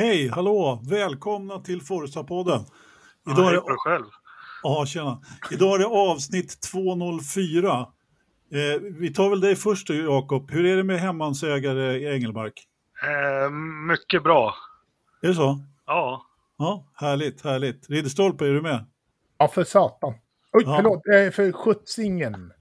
[0.00, 2.64] Hej, hallå, välkomna till Forza-podden.
[3.26, 3.76] Idag ja, är det...
[3.76, 4.04] själv.
[4.62, 5.22] Ja, tjena.
[5.50, 7.78] Idag är det avsnitt 204.
[7.78, 7.86] Eh,
[8.80, 10.50] vi tar väl dig först då, Jakob.
[10.50, 12.66] Hur är det med hemmansägare i Engelmark?
[13.02, 13.50] Eh,
[13.88, 14.54] mycket bra.
[15.22, 15.60] Är det så?
[15.86, 16.26] Ja.
[16.58, 17.90] Ja, härligt, härligt.
[17.90, 18.86] Ridderstolpe, är du med?
[19.38, 20.14] Ja, för satan.
[20.52, 20.76] Oj, ja.
[20.76, 22.52] förlåt, eh, för skjutsingen.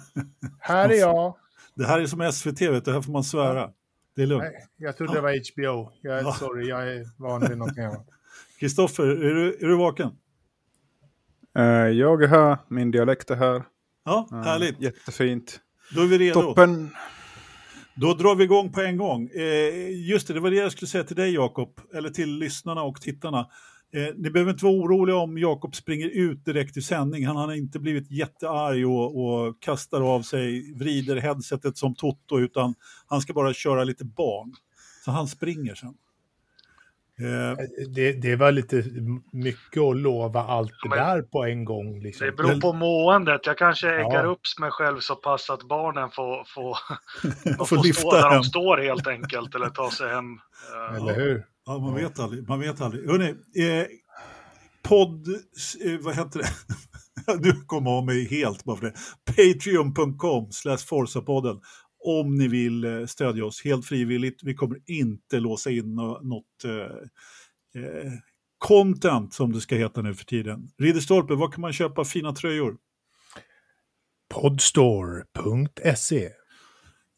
[0.60, 1.34] här är jag.
[1.74, 3.70] Det här är som SVT, vet du, här får man svära.
[4.18, 4.44] Det är lugnt.
[4.44, 5.92] Nej, jag trodde det var HBO.
[6.02, 6.32] Jag är ja.
[6.32, 8.06] sorry, jag är van vid någonting annat.
[8.60, 10.10] Kristoffer, är du, är du vaken?
[11.58, 13.62] Uh, jag är här, min dialekt är här.
[14.04, 14.80] Ja, uh, härligt.
[14.80, 15.60] Jättefint.
[15.94, 16.42] Då är vi redo.
[16.42, 16.90] Toppen.
[17.94, 19.30] Då drar vi igång på en gång.
[19.34, 22.82] Eh, just det, det var det jag skulle säga till dig Jakob, eller till lyssnarna
[22.82, 23.50] och tittarna.
[23.92, 27.26] Eh, ni behöver inte vara oroliga om Jakob springer ut direkt i sändning.
[27.26, 32.74] Han har inte blivit jättearg och, och kastar av sig, vrider headsetet som Toto, utan
[33.06, 34.54] han ska bara köra lite barn.
[35.04, 35.94] Så han springer sen.
[37.20, 37.58] Eh,
[37.88, 38.84] det, det, var lite
[39.32, 42.00] mycket att lova allt det där på en gång.
[42.02, 42.26] Liksom.
[42.26, 43.46] Det beror på måendet.
[43.46, 44.30] Jag kanske äggar ja.
[44.30, 46.78] upp mig själv så pass att barnen får, får,
[47.66, 48.32] får, får stå där hem.
[48.32, 50.40] de står helt enkelt eller ta sig hem.
[50.96, 51.44] Eller hur?
[51.68, 52.48] Ja, man vet aldrig.
[52.48, 53.08] Man vet aldrig.
[53.08, 53.28] Hörrni,
[53.64, 53.86] eh,
[54.82, 55.28] podd,
[55.84, 56.48] eh, vad heter det?
[57.42, 58.94] du kommer av mig helt bara för det.
[59.24, 61.60] Patreon.com slash Forsapodden
[62.04, 64.42] om ni vill eh, stödja oss helt frivilligt.
[64.42, 66.72] Vi kommer inte låsa in något eh,
[67.82, 68.12] eh,
[68.58, 70.70] content som det ska heta nu för tiden.
[70.78, 72.76] Ridderstolpe, var kan man köpa fina tröjor?
[74.34, 76.30] Podstore.se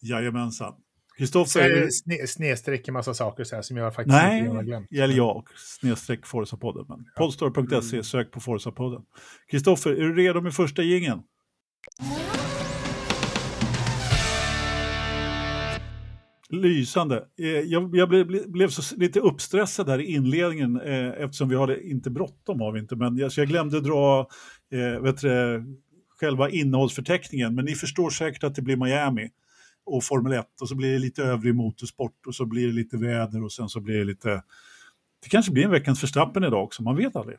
[0.00, 0.74] Jajamensan.
[1.20, 1.88] Kristoffer...
[1.90, 4.92] Sne, snedstreck en massa saker så här som jag faktiskt Nej, inte har glömt.
[4.92, 6.84] eller jag, snedstreck Forza-podden.
[6.88, 7.24] Men ja.
[7.24, 8.04] Podstore.se, mm.
[8.04, 9.02] sök på Forza-podden.
[9.50, 11.22] Kristoffer, är du redo med första gingen?
[16.48, 17.24] Lysande.
[17.38, 21.88] Eh, jag, jag blev, blev, så lite uppstressad här i inledningen eh, eftersom vi hade
[21.88, 24.26] inte bråttom har vi inte, men jag, så jag glömde dra
[24.72, 25.64] eh, vet du,
[26.20, 27.54] själva innehållsförteckningen.
[27.54, 29.30] Men ni förstår säkert att det blir Miami
[29.96, 32.96] och Formel 1 och så blir det lite övrig motorsport och så blir det lite
[32.96, 34.42] väder och sen så blir det lite...
[35.22, 37.38] Det kanske blir en veckans förstappen idag också, man vet aldrig.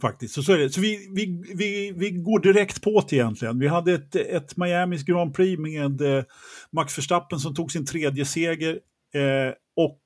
[0.00, 0.70] Faktiskt, så, så är det.
[0.70, 3.58] Så vi, vi, vi, vi går direkt på det egentligen.
[3.58, 6.24] Vi hade ett, ett Miamis Grand Prix med eh,
[6.70, 8.80] Max Verstappen som tog sin tredje seger
[9.14, 10.00] eh, och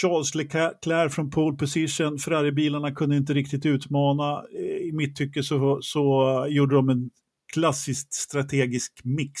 [0.00, 2.18] Charles Leclerc från pole position.
[2.18, 4.44] Ferrari-bilarna kunde inte riktigt utmana.
[4.58, 7.10] Eh, I mitt tycke så, så gjorde de en
[7.52, 9.40] klassiskt strategisk mix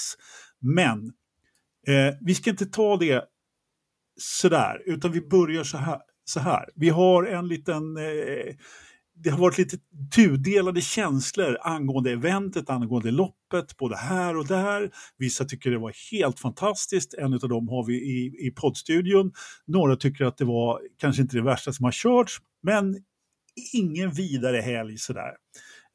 [0.60, 1.12] men
[1.86, 3.24] eh, vi ska inte ta det
[4.20, 6.00] sådär, utan vi börjar så här.
[6.24, 6.68] Så här.
[6.74, 7.96] Vi har en liten...
[7.96, 8.54] Eh,
[9.22, 9.76] det har varit lite
[10.14, 14.90] tudelade känslor angående eventet, angående loppet, både här och där.
[15.18, 19.32] Vissa tycker det var helt fantastiskt, en av dem har vi i, i poddstudion.
[19.66, 22.96] Några tycker att det var kanske inte det värsta som har körts, men
[23.72, 25.30] ingen vidare helg sådär.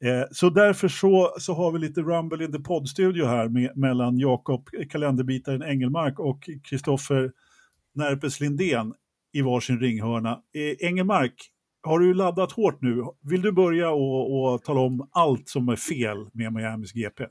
[0.04, 4.18] Eh, så därför så, så har vi lite Rumble in the poddstudio här med, mellan
[4.18, 7.32] Jakob eh, kalenderbitaren Engelmark och Kristoffer
[7.94, 8.94] Närpes Lindén
[9.32, 10.30] i varsin ringhörna.
[10.30, 11.34] Eh, Engelmark,
[11.82, 13.04] har du laddat hårt nu?
[13.22, 17.24] Vill du börja och, och tala om allt som är fel med Miamis GP?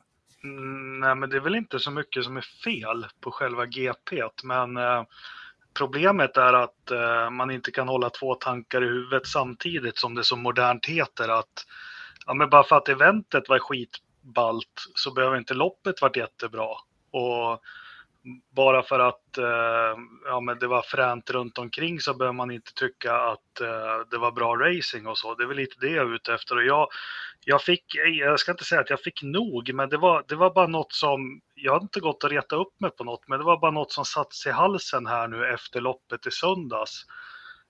[0.43, 4.23] Mm, nej, men det är väl inte så mycket som är fel på själva GP,
[4.43, 5.03] men eh,
[5.77, 10.23] problemet är att eh, man inte kan hålla två tankar i huvudet samtidigt som det
[10.23, 11.65] så modernt heter att
[12.25, 16.69] ja, men bara för att eventet var skitballt så behöver inte loppet varit jättebra.
[17.11, 17.61] Och
[18.51, 22.73] bara för att eh, ja, men det var fränt runt omkring så behöver man inte
[22.73, 25.35] tycka att eh, det var bra racing och så.
[25.35, 26.55] Det är väl lite det jag är ute efter.
[26.55, 26.87] Och jag,
[27.45, 30.53] jag fick, jag ska inte säga att jag fick nog, men det var, det var
[30.53, 33.45] bara något som, jag har inte gått och reta upp mig på något, men det
[33.45, 37.05] var bara något som satt sig i halsen här nu efter loppet i söndags.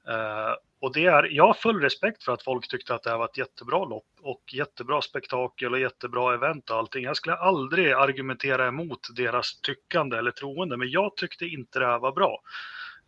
[0.10, 3.18] Eh, och det är, jag har full respekt för att folk tyckte att det här
[3.18, 7.04] var ett jättebra lopp och jättebra spektakel och jättebra event och allting.
[7.04, 12.00] Jag skulle aldrig argumentera emot deras tyckande eller troende, men jag tyckte inte det här
[12.00, 12.42] var bra.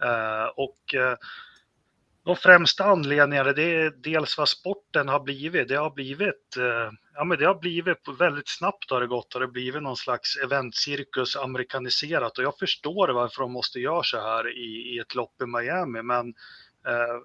[0.03, 1.15] Eh, och eh,
[2.25, 5.67] de främsta anledningarna det är dels vad sporten har blivit.
[5.67, 6.57] Det har blivit,
[7.13, 9.97] ja men det har blivit väldigt snabbt har det gått och det har blivit någon
[9.97, 15.15] slags eventcirkus amerikaniserat och jag förstår varför de måste göra så här i, i ett
[15.15, 16.33] lopp i Miami, men
[16.87, 17.17] Eh,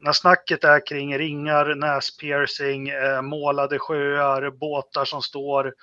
[0.00, 5.74] när snacket är kring ringar, näspiercing, eh, målade sjöar, båtar som står,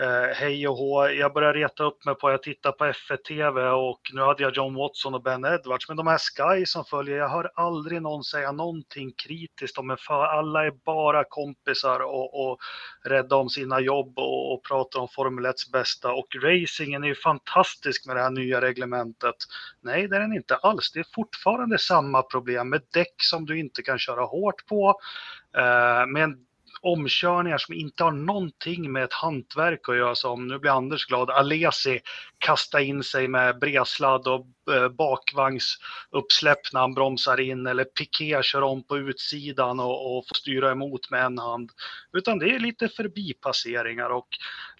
[0.00, 1.08] eh, hej och hå.
[1.08, 4.56] Jag börjar reta upp mig på att jag tittar på F1-TV och nu hade jag
[4.56, 5.88] John Watson och Ben Edwards.
[5.88, 9.96] Men de här Sky som följer, jag hör aldrig någon säga någonting kritiskt om en
[9.96, 12.58] för alla är bara kompisar och, och
[13.04, 16.12] rädda om sina jobb och, och pratar om Formel 1 bästa.
[16.12, 19.36] Och racingen är ju fantastisk med det här nya reglementet.
[19.80, 20.92] Nej, det är den inte alls.
[20.92, 25.00] Det är fortfarande samma problem med däck som du inte kan köra hårt på.
[25.56, 26.46] Eh, med en
[26.82, 31.30] omkörningar som inte har någonting med ett hantverk att göra som, nu blir Anders glad,
[31.30, 32.00] Alesi
[32.38, 38.62] kasta in sig med bredsladd och eh, bakvagnsuppsläpp när han bromsar in eller Piqué kör
[38.62, 41.70] om på utsidan och, och får styra emot med en hand.
[42.12, 44.28] Utan det är lite förbipasseringar och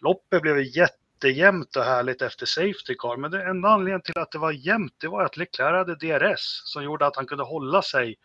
[0.00, 3.16] loppet blev jättejämnt och härligt efter Safety Car.
[3.16, 6.62] Men det enda anledningen till att det var jämnt, det var att Leclerc hade DRS
[6.64, 8.16] som gjorde att han kunde hålla sig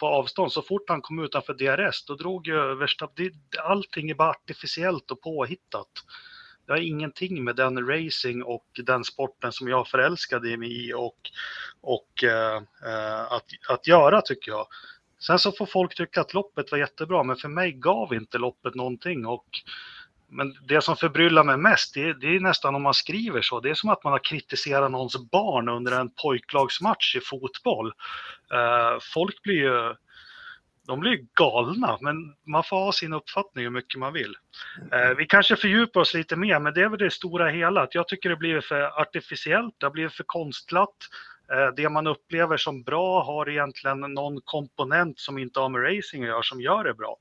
[0.00, 0.52] på avstånd.
[0.52, 3.30] Så fort han kom utanför DRS, då drog ju Verstappen,
[3.64, 5.88] allting är bara artificiellt och påhittat.
[6.66, 11.30] Det har ingenting med den racing och den sporten som jag förälskade mig i och,
[11.80, 12.56] och eh,
[12.86, 14.66] eh, att, att göra tycker jag.
[15.26, 18.74] Sen så får folk tycka att loppet var jättebra, men för mig gav inte loppet
[18.74, 19.46] någonting och
[20.30, 23.60] men det som förbryllar mig mest, det är, det är, nästan om man skriver så,
[23.60, 27.92] det är som att man har kritiserat någons barn under en pojklagsmatch i fotboll.
[28.52, 29.94] Eh, folk blir ju,
[30.86, 32.16] de blir galna, men
[32.46, 34.36] man får ha sin uppfattning hur mycket man vill.
[34.92, 37.94] Eh, vi kanske fördjupar oss lite mer, men det är väl det stora hela, att
[37.94, 40.96] jag tycker det blir för artificiellt, det har blivit för konstlat.
[41.52, 46.24] Eh, det man upplever som bra har egentligen någon komponent som inte har med racing
[46.24, 47.16] att göra, som gör det bra.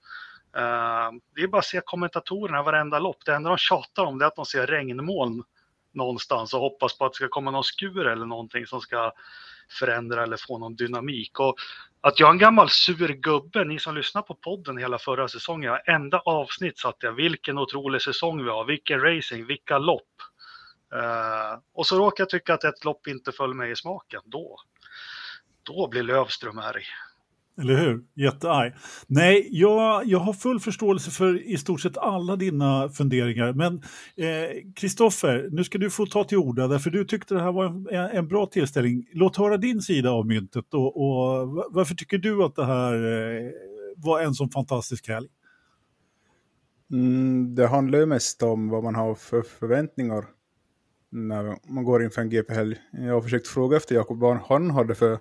[0.57, 3.25] Uh, det är bara att se kommentatorerna varenda lopp.
[3.25, 5.44] Det enda de tjatar om det är att de ser regnmoln
[5.94, 9.12] någonstans och hoppas på att det ska komma någon skur eller någonting som ska
[9.80, 11.40] förändra eller få någon dynamik.
[11.40, 11.56] Och
[12.01, 15.78] att jag är en gammal sur gubbe, ni som lyssnar på podden hela förra säsongen,
[15.86, 20.04] enda avsnitt satt jag, vilken otrolig säsong vi har, vilken racing, vilka lopp.
[20.96, 24.57] Uh, och så råkar jag tycka att ett lopp inte föll mig i smaken, då,
[25.63, 26.84] då blir Lövström arg.
[27.59, 28.03] Eller hur?
[28.15, 28.73] Jättearg.
[29.07, 33.53] Nej, jag, jag har full förståelse för i stort sett alla dina funderingar.
[33.53, 33.75] Men
[34.15, 37.51] eh, Kristoffer, eh, nu ska du få ta till orda, därför du tyckte det här
[37.51, 39.06] var en, en bra tillställning.
[39.13, 43.51] Låt höra din sida av myntet och, och varför tycker du att det här eh,
[43.95, 45.27] var en sån fantastisk helg?
[46.91, 50.25] Mm, det handlar ju mest om vad man har för förväntningar
[51.12, 52.75] när man går inför en GP-helg.
[52.91, 55.19] Jag har försökt fråga efter Jakob vad han hade för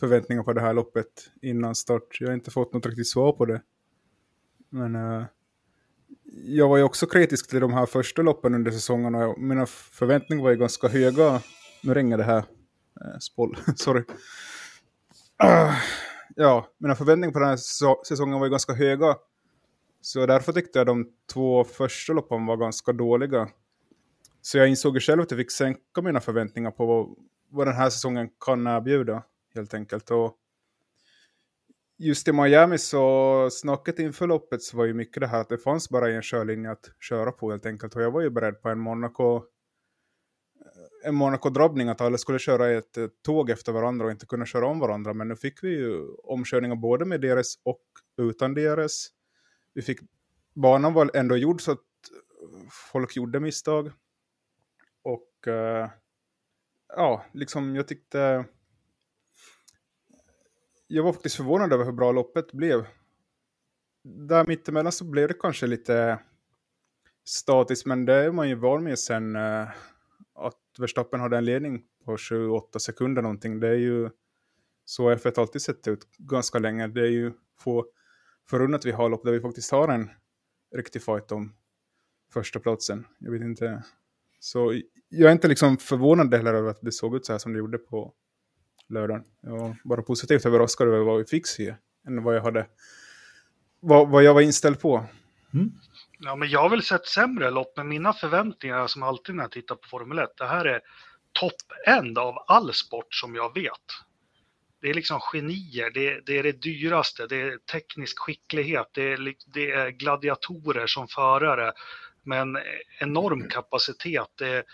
[0.00, 2.20] förväntningar på det här loppet innan start.
[2.20, 3.62] Jag har inte fått något riktigt svar på det.
[4.70, 5.24] Men uh,
[6.44, 10.42] jag var ju också kritisk till de här första loppen under säsongen och mina förväntningar
[10.42, 11.40] var ju ganska höga.
[11.82, 12.38] Nu ringer det här.
[12.38, 14.04] Eh, uh, Spoll, sorry.
[15.44, 15.74] Uh,
[16.36, 19.16] ja, mina förväntningar på den här säsongen var ju ganska höga.
[20.00, 23.48] Så därför tyckte jag de två första loppen var ganska dåliga.
[24.42, 27.16] Så jag insåg ju själv att jag fick sänka mina förväntningar på vad,
[27.50, 29.22] vad den här säsongen kan erbjuda
[29.54, 30.10] helt enkelt.
[30.10, 30.38] Och
[31.98, 35.58] just i Miami så snacket inför loppet så var ju mycket det här att det
[35.58, 37.96] fanns bara en körlinje att köra på helt enkelt.
[37.96, 42.70] Och jag var ju beredd på en Monaco eh, en Monaco-drabbning att alla skulle köra
[42.70, 45.14] ett tåg efter varandra och inte kunna köra om varandra.
[45.14, 47.84] Men nu fick vi ju omkörningar både med deras och
[48.16, 49.08] utan deras.
[49.74, 50.00] Vi fick,
[50.54, 51.78] banan var ändå gjord så att
[52.92, 53.92] folk gjorde misstag.
[55.02, 55.88] Och uh,
[56.88, 58.44] ja, liksom jag tyckte
[60.94, 62.86] jag var faktiskt förvånad över hur bra loppet blev.
[64.04, 66.18] Där mittemellan så blev det kanske lite
[67.24, 69.68] statiskt, men det är man ju van med sen uh,
[70.34, 73.60] att Verstappen hade en ledning på 28 sekunder någonting.
[73.60, 74.10] Det är ju
[74.84, 76.86] så F1 alltid sett ut ganska länge.
[76.86, 77.86] Det är ju få
[78.50, 80.10] förunnat vi har lopp där vi faktiskt har en
[80.74, 81.54] riktig fight om
[82.32, 83.06] första platsen.
[83.18, 83.82] Jag vet inte.
[84.40, 87.52] Så jag är inte liksom förvånad heller över att det såg ut så här som
[87.52, 88.14] det gjorde på
[88.94, 89.24] lördagen.
[89.40, 91.74] Jag var bara positivt överraskad över vad vi fick se,
[92.06, 92.66] än vad jag, hade,
[93.80, 95.06] vad, vad jag var inställd på.
[95.54, 95.72] Mm.
[96.18, 99.50] Ja, men jag har väl sett sämre lopp, men mina förväntningar som alltid när jag
[99.50, 100.80] tittar på Formel 1, det här är
[101.32, 103.70] topp-end av all sport som jag vet.
[104.80, 109.34] Det är liksom genier, det, det, är det dyraste, det är teknisk skicklighet, det är,
[109.46, 111.72] det är gladiatorer som förare
[112.22, 112.58] med en
[113.00, 114.28] enorm kapacitet.
[114.34, 114.64] Det är,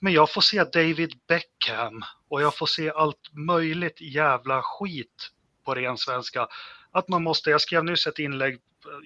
[0.00, 5.30] men jag får se David Beckham och jag får se allt möjligt jävla skit
[5.64, 6.48] på ren svenska.
[6.90, 8.58] Att man måste, jag skrev nyss ett inlägg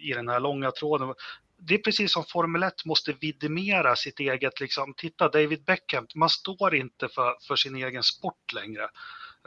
[0.03, 1.15] i den här långa tråden.
[1.59, 6.29] Det är precis som Formel 1 måste vidimera sitt eget, liksom, titta David Beckham, man
[6.29, 8.89] står inte för, för sin egen sport längre.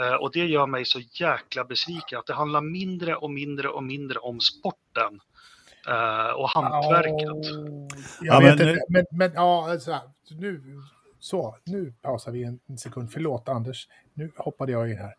[0.01, 3.84] Uh, och det gör mig så jäkla besviken, att det handlar mindre och mindre och
[3.84, 5.20] mindre om sporten.
[5.89, 7.30] uh, och hantverket.
[7.30, 7.88] Oh,
[8.22, 10.82] jag ja, vet men, inte, men, men ja, alltså, nu,
[11.28, 13.12] så, nu pausar vi en sekund.
[13.12, 15.14] Förlåt Anders, nu hoppade jag in här.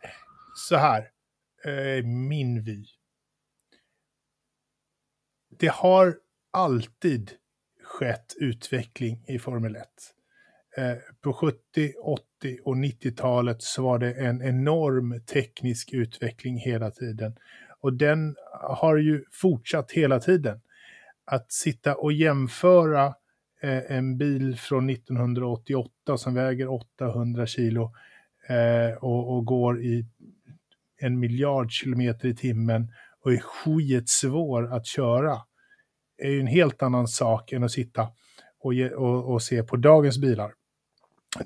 [0.56, 1.10] Så här,
[1.64, 2.84] eh, min vy.
[5.58, 6.16] Det har
[6.50, 7.30] alltid
[7.84, 9.88] skett utveckling i Formel 1.
[10.76, 17.36] Eh, på 70, 80 och 90-talet så var det en enorm teknisk utveckling hela tiden.
[17.80, 20.60] Och den har ju fortsatt hela tiden.
[21.24, 23.12] Att sitta och jämföra eh,
[23.60, 27.92] Eh, en bil från 1988 som väger 800 kilo
[28.48, 30.06] eh, och, och, går i
[31.00, 35.38] en miljard kilometer i timmen och är skitsvår att köra
[36.18, 38.08] är ju en helt annan sak än att sitta
[38.60, 40.52] och, ge, och, och se på dagens bilar.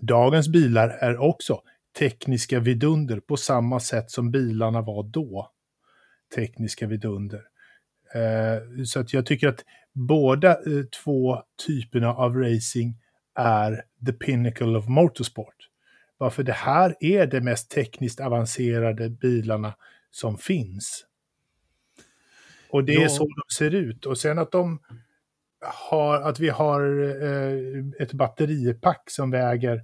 [0.00, 1.62] Dagens bilar är också
[1.98, 5.50] tekniska vidunder på samma sätt som bilarna var då.
[6.34, 7.42] Tekniska vidunder.
[8.14, 12.96] Eh, så att jag tycker att båda eh, två typerna av racing
[13.34, 15.68] är the pinnacle of motorsport.
[16.18, 19.74] Varför det här är de mest tekniskt avancerade bilarna
[20.10, 21.06] som finns.
[22.70, 24.06] Och det är så de ser ut.
[24.06, 24.80] Och sen att de
[25.90, 29.76] har, att vi har eh, ett batteripack som väger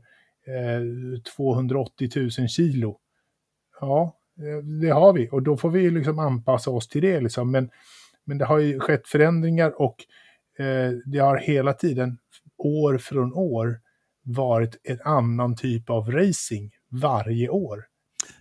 [0.47, 2.99] eh, 280 000 kilo.
[3.81, 7.21] Ja, eh, det har vi och då får vi liksom anpassa oss till det.
[7.21, 7.51] Liksom.
[7.51, 7.71] Men,
[8.29, 9.97] men det har ju skett förändringar och
[10.59, 12.19] eh, det har hela tiden,
[12.59, 13.81] år från år,
[14.23, 17.85] varit en annan typ av racing varje år.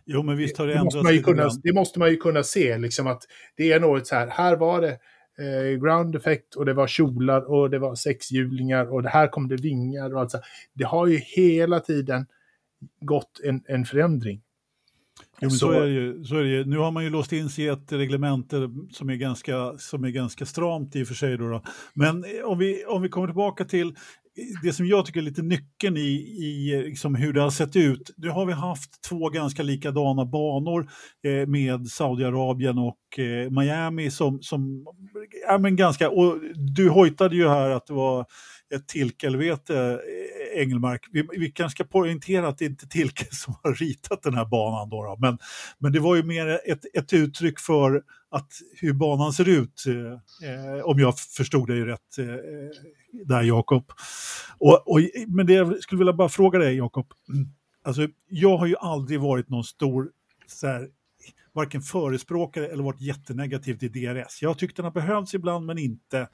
[0.05, 2.43] Jo, men visst har det, det måste man ju kunna, Det måste man ju kunna
[2.43, 3.23] se, liksom att
[3.55, 4.99] det är något så här, här var det
[5.39, 9.47] eh, ground effect och det var kjolar och det var sexhjulingar och det här kom
[9.47, 10.39] det vingar och allt så.
[10.73, 12.25] Det har ju hela tiden
[13.01, 14.41] gått en, en förändring.
[15.41, 16.65] Jo, så, så, är ju, så är det ju.
[16.65, 20.09] Nu har man ju låst in sig i ett reglemente som är ganska, som är
[20.09, 21.37] ganska stramt i och för sig.
[21.37, 21.63] Då, då.
[21.93, 23.95] Men om vi, om vi kommer tillbaka till
[24.63, 28.11] det som jag tycker är lite nyckeln i, i liksom hur det har sett ut.
[28.17, 30.89] Nu har vi haft två ganska likadana banor
[31.23, 34.85] eh, med Saudiarabien och eh, Miami som, som
[35.47, 36.39] ja, men ganska, och
[36.75, 38.25] du hojtade ju här att det var
[38.75, 39.97] ett Tilkelvete, eh,
[40.57, 41.07] Engelmark.
[41.11, 44.45] Vi, vi kanske ska poängtera att det inte är Tilke som har ritat den här
[44.45, 45.17] banan då, då.
[45.19, 45.37] Men,
[45.77, 50.49] men det var ju mer ett, ett uttryck för att hur banan ser ut, eh,
[50.49, 52.25] eh om jag förstod dig rätt eh,
[53.25, 53.91] där Jakob.
[54.57, 57.47] Och, och, men det jag skulle vilja bara fråga dig Jakob, mm.
[57.83, 60.11] alltså jag har ju aldrig varit någon stor
[60.47, 60.89] så här,
[61.53, 64.41] varken förespråkare eller varit jättenegativ till DRS.
[64.41, 66.27] Jag har tyckt den har behövts ibland men inte.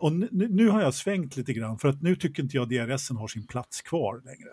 [0.00, 3.10] Och nu, nu, har jag svängt lite grann för att nu tycker inte jag DRS
[3.10, 4.50] har sin plats kvar längre.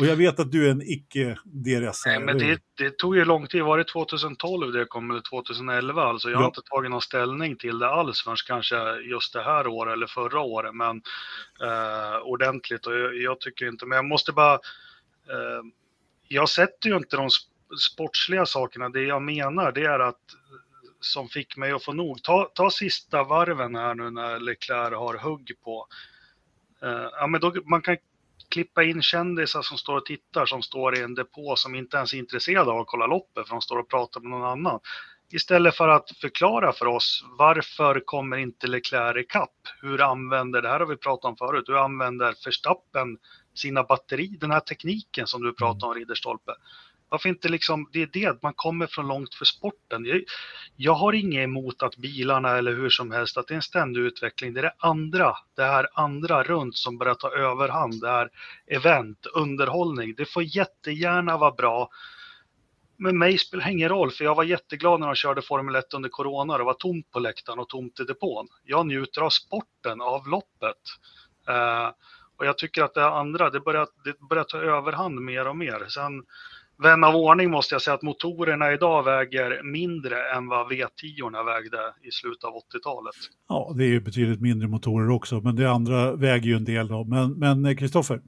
[0.00, 2.06] Och jag vet att du är en icke-DRS.
[2.06, 3.62] Nej, men det, det, tog ju lång tid.
[3.62, 6.02] Var det 2012 det kom eller 2011?
[6.02, 9.66] Alltså jag har inte tagit någon ställning till det alls förrän kanske just det här
[9.66, 10.74] året eller förra året.
[10.74, 11.02] Men
[11.60, 14.54] eh, ordentligt och jag, jag, tycker inte, men jag måste bara.
[14.54, 15.62] Eh,
[16.28, 17.28] jag sätter ju inte de
[17.80, 18.88] sportsliga sakerna.
[18.88, 20.20] Det jag menar det är att
[21.04, 22.22] som fick mig att få nog.
[22.22, 25.86] Ta, ta sista varven här nu när Leclerc har hugg på.
[26.84, 27.96] Uh, ja, men då, man kan
[28.48, 32.14] klippa in kändisar som står och tittar, som står i en depå som inte ens
[32.14, 34.80] är intresserade av att kolla loppet, för de står och pratar med någon annan.
[35.32, 39.68] Istället för att förklara för oss varför kommer inte Leclerc i kapp?
[39.82, 43.18] Hur använder, det här har vi pratat om förut, hur använder Verstappen
[43.54, 46.52] sina batteri, den här tekniken som du pratar om Ridderstolpe.
[47.12, 50.04] Varför inte liksom, det är det, man kommer från långt för sporten.
[50.04, 50.22] Jag,
[50.76, 54.00] jag har inget emot att bilarna eller hur som helst, att det är en ständig
[54.00, 54.52] utveckling.
[54.52, 58.30] Det är det andra, det här andra runt som börjar ta överhand, det här
[58.66, 60.14] event, underhållning.
[60.16, 61.88] Det får jättegärna vara bra.
[62.96, 66.08] Men mig spelar ingen roll, för jag var jätteglad när de körde Formel 1 under
[66.08, 66.58] Corona.
[66.58, 68.48] Det var tomt på läktaren och tomt i depån.
[68.64, 70.82] Jag njuter av sporten, av loppet.
[71.48, 71.90] Uh,
[72.36, 75.84] och jag tycker att det andra, det börjar, det börjar ta överhand mer och mer.
[75.88, 76.22] Sen
[76.82, 81.78] vän av ordning måste jag säga att motorerna idag väger mindre än vad V10 vägde
[82.02, 83.14] i slutet av 80-talet.
[83.48, 86.88] Ja, det är ju betydligt mindre motorer också, men det andra väger ju en del
[86.88, 87.04] då.
[87.36, 88.20] Men eh, Kristoffer?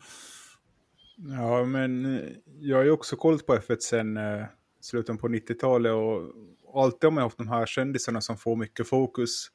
[1.17, 2.29] Ja, men eh,
[2.61, 4.45] jag har ju också kollat på F1 sen eh,
[4.81, 9.49] slutet på 90-talet och alltid har man haft de här kändisarna som får mycket fokus.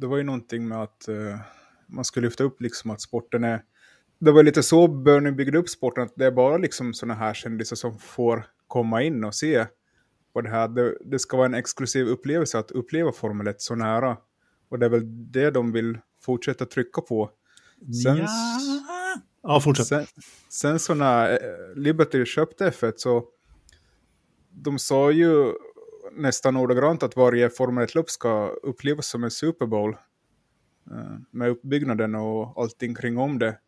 [0.00, 1.38] Det var ju någonting med att eh,
[1.86, 3.62] man ska lyfta upp liksom att sporten är
[4.18, 7.34] det var lite så Bernie byggde upp sporten, att det är bara liksom sådana här
[7.34, 9.66] kändisar som får komma in och se
[10.32, 13.74] vad det här, det, det ska vara en exklusiv upplevelse att uppleva Formel 1 så
[13.74, 14.16] nära.
[14.68, 17.30] Och det är väl det de vill fortsätta trycka på.
[18.04, 18.28] Sen, ja,
[19.42, 19.86] ja fortsätt.
[19.86, 20.06] Sen,
[20.48, 23.24] sen så när eh, Liberty köpte F1 så
[24.50, 25.52] de sa ju
[26.12, 29.96] nästan ordagrant att varje Formel 1-lopp ska upplevas som en Super Bowl.
[30.90, 33.58] Eh, med uppbyggnaden och allting kring om det.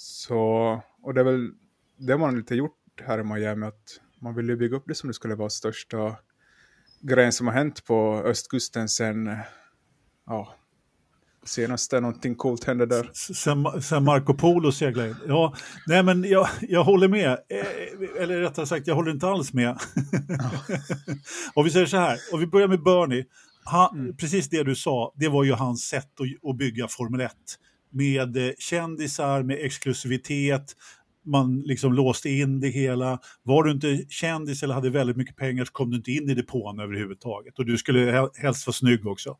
[0.00, 0.40] Så,
[1.02, 1.50] och det är väl
[1.96, 5.08] det man lite gjort här i Miami, att man vill ju bygga upp det som
[5.08, 6.16] det skulle vara största
[7.00, 9.36] grejen som har hänt på östkusten sen,
[10.26, 10.54] ja,
[11.44, 13.10] senast någonting coolt hände där.
[13.12, 15.16] Sen, sen Marco Polo seglade in.
[15.26, 15.54] Ja,
[15.86, 17.30] nej men jag, jag håller med.
[17.30, 19.70] Eh, eller rättare sagt, jag håller inte alls med.
[21.54, 23.24] och vi säger så här, och vi börjar med Bernie.
[23.64, 24.16] Han, mm.
[24.16, 27.32] Precis det du sa, det var ju hans sätt att, att bygga Formel 1.
[27.90, 30.74] Med eh, kändisar, med exklusivitet,
[31.28, 33.18] man liksom låste in det hela.
[33.42, 36.34] Var du inte kändis eller hade väldigt mycket pengar så kom du inte in i
[36.34, 37.58] depån överhuvudtaget.
[37.58, 39.36] Och du skulle helst vara snygg också.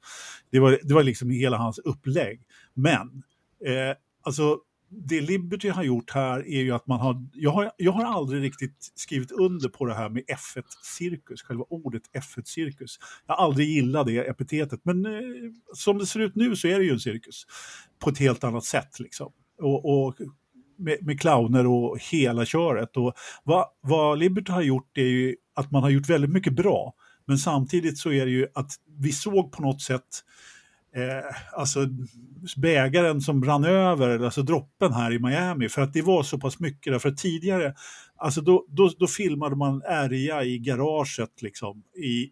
[0.51, 2.41] Det var, det var liksom hela hans upplägg.
[2.75, 3.23] Men,
[3.67, 4.59] eh, alltså
[4.91, 7.73] det Liberty har gjort här är ju att man har jag, har...
[7.77, 12.99] jag har aldrig riktigt skrivit under på det här med F1-cirkus, själva ordet F1-cirkus.
[13.27, 15.13] Jag har aldrig gillat det epitetet, men eh,
[15.75, 17.47] som det ser ut nu så är det ju en cirkus.
[17.99, 19.33] På ett helt annat sätt liksom.
[19.63, 20.15] Och, och
[20.79, 22.97] med, med clowner och hela köret.
[22.97, 23.15] Och
[23.45, 26.95] vad, vad Liberty har gjort är ju att man har gjort väldigt mycket bra.
[27.27, 30.25] Men samtidigt så är det ju att vi såg på något sätt
[30.97, 31.87] eh, alltså
[32.57, 36.61] bägaren som rann över, alltså droppen här i Miami, för att det var så pass
[36.61, 36.99] mycket där.
[36.99, 37.75] För tidigare,
[38.17, 42.31] alltså då, då, då filmade man ärja i garaget liksom i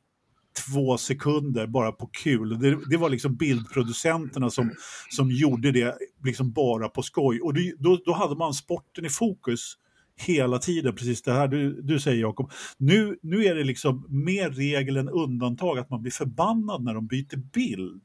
[0.66, 2.58] två sekunder bara på kul.
[2.58, 4.70] Det, det var liksom bildproducenterna som,
[5.10, 5.94] som gjorde det
[6.25, 7.40] liksom bara på skoj.
[7.40, 9.75] Och det, då, då hade man sporten i fokus
[10.16, 12.52] hela tiden, precis det här du, du säger Jakob.
[12.78, 17.06] Nu, nu är det liksom mer regel än undantag att man blir förbannad när de
[17.06, 18.02] byter bild.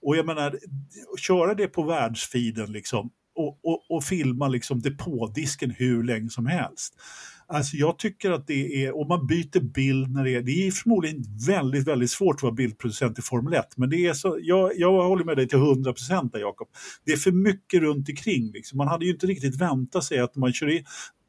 [0.00, 0.58] Och jag menar,
[1.18, 6.94] köra det på världsfiden liksom och, och, och filma liksom depådisken hur länge som helst.
[7.46, 10.70] Alltså jag tycker att det är, om man byter bild när det är, det är
[10.70, 14.72] förmodligen väldigt, väldigt svårt att vara bildproducent i Formel 1, men det är så, jag,
[14.76, 16.68] jag håller med dig till 100 procent Jakob.
[17.04, 18.50] Det är för mycket runt omkring.
[18.52, 18.78] Liksom.
[18.78, 20.84] Man hade ju inte riktigt väntat sig att man kör in,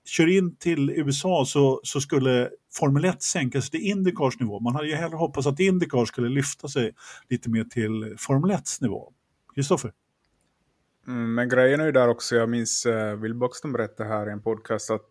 [0.06, 4.60] kör in till USA så, så skulle Formel 1 sänka sig till Indycars nivå.
[4.60, 6.92] Man hade ju hellre hoppats att Indycar skulle lyfta sig
[7.30, 9.14] lite mer till Formel 1 nivå.
[9.56, 9.94] Kristoffer?
[11.08, 14.32] Mm, men grejen är ju där också, jag minns uh, Will Boxton berättade här i
[14.32, 15.08] en podcast att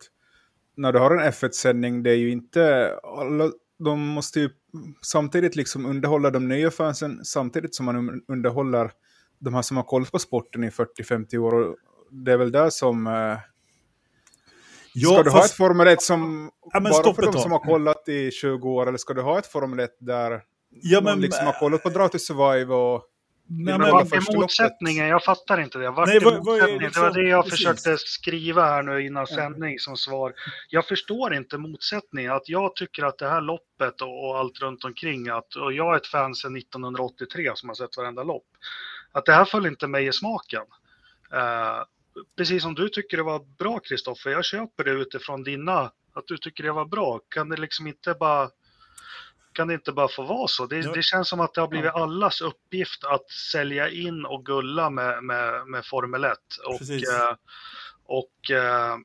[0.75, 4.49] när du har en F1-sändning, det är ju inte alla, de måste ju
[5.01, 8.91] samtidigt liksom underhålla de nya fansen samtidigt som man underhåller
[9.39, 11.53] de här som har koll på sporten i 40-50 år.
[11.53, 11.77] Och
[12.11, 13.07] det är väl där som...
[13.07, 13.37] Eh,
[14.93, 15.37] ja, ska du fast...
[15.37, 18.87] ha ett Formel 1 som ja, bara för de som har kollat i 20 år,
[18.87, 21.89] eller ska du ha ett Formel 1 där ja, men, man liksom har kollat på
[21.89, 23.09] Dra till Survive och
[23.47, 25.07] Nej, men vart är motsättningen?
[25.07, 25.91] Jag fattar inte det.
[25.91, 27.59] Vart Nej, är det, det var det jag precis.
[27.59, 30.33] försökte skriva här nu innan sändning som svar.
[30.69, 32.31] Jag förstår inte motsättningen.
[32.31, 35.93] Att jag tycker att det här loppet och, och allt runt omkring, att, och jag
[35.93, 38.47] är ett fan sedan 1983 som har sett varenda lopp,
[39.11, 40.63] att det här föll inte mig i smaken.
[41.33, 41.83] Uh,
[42.37, 46.37] precis som du tycker det var bra, Kristoffer, jag köper det utifrån dina, att du
[46.37, 47.19] tycker det var bra.
[47.29, 48.49] Kan det liksom inte bara
[49.53, 50.65] kan det inte bara få vara så?
[50.65, 54.89] Det, det känns som att det har blivit allas uppgift att sälja in och gulla
[54.89, 56.37] med, med, med Formel 1.
[56.65, 57.35] Och, eh,
[58.05, 58.97] och eh,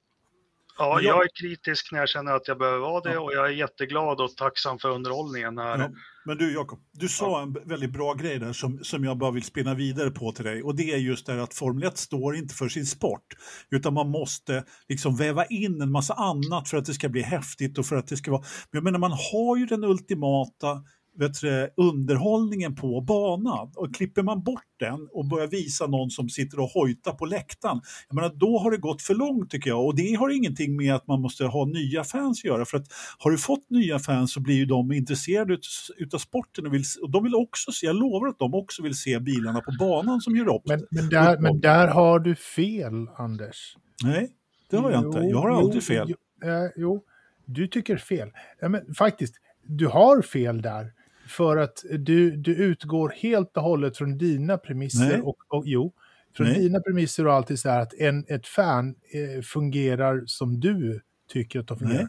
[0.78, 3.52] ja, jag är kritisk när jag känner att jag behöver vara det och jag är
[3.52, 5.58] jätteglad och tacksam för underhållningen.
[5.58, 5.78] Här.
[5.78, 5.90] Ja.
[6.24, 9.42] Men du Jakob, du sa en väldigt bra grej där som, som jag bara vill
[9.42, 12.54] spinna vidare på till dig och det är just det att Formel 1 står inte
[12.54, 13.26] för sin sport
[13.70, 17.78] utan man måste liksom väva in en massa annat för att det ska bli häftigt
[17.78, 18.42] och för att det ska vara...
[18.42, 20.82] Men jag menar man har ju den ultimata
[21.18, 23.72] vet du, underhållningen på banan.
[23.76, 27.80] Och klipper man bort den och börjar visa någon som sitter och hojtar på läktaren,
[28.08, 29.86] jag menar, då har det gått för långt tycker jag.
[29.86, 32.64] Och det har ingenting med att man måste ha nya fans att göra.
[32.64, 32.86] För att
[33.18, 36.84] har du fått nya fans så blir ju de intresserade ut, utav sporten och, vill,
[37.02, 40.20] och de vill också se, jag lovar att de också vill se bilarna på banan
[40.20, 40.62] som gör upp.
[40.64, 43.76] Men, men, där, men där har du fel, Anders.
[44.04, 44.30] Nej,
[44.70, 45.20] det har jag jo, inte.
[45.20, 46.06] Jag har jo, aldrig fel.
[46.08, 47.04] Jo, äh, jo,
[47.44, 48.30] du tycker fel.
[48.60, 49.34] Ja, men faktiskt,
[49.66, 50.92] du har fel där.
[51.28, 55.28] För att du, du utgår helt och hållet från dina premisser.
[55.28, 55.92] Och, och, jo,
[56.36, 56.60] från Nej.
[56.60, 61.60] dina premisser och alltid så här att en, ett fan eh, fungerar som du tycker
[61.60, 62.08] att de fungerar.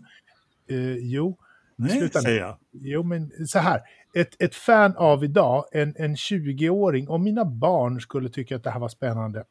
[0.70, 1.38] Eh, jo,
[1.76, 2.58] Nej, sluta säger jag.
[2.72, 3.82] Jo, men så här.
[4.14, 8.72] Ett, ett fan av idag, en, en 20-åring, om mina barn skulle tycka att det
[8.72, 9.44] här var spännande,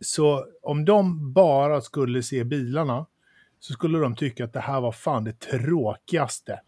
[0.00, 3.06] så om de bara skulle se bilarna,
[3.60, 6.60] så skulle de tycka att det här var fan det tråkigaste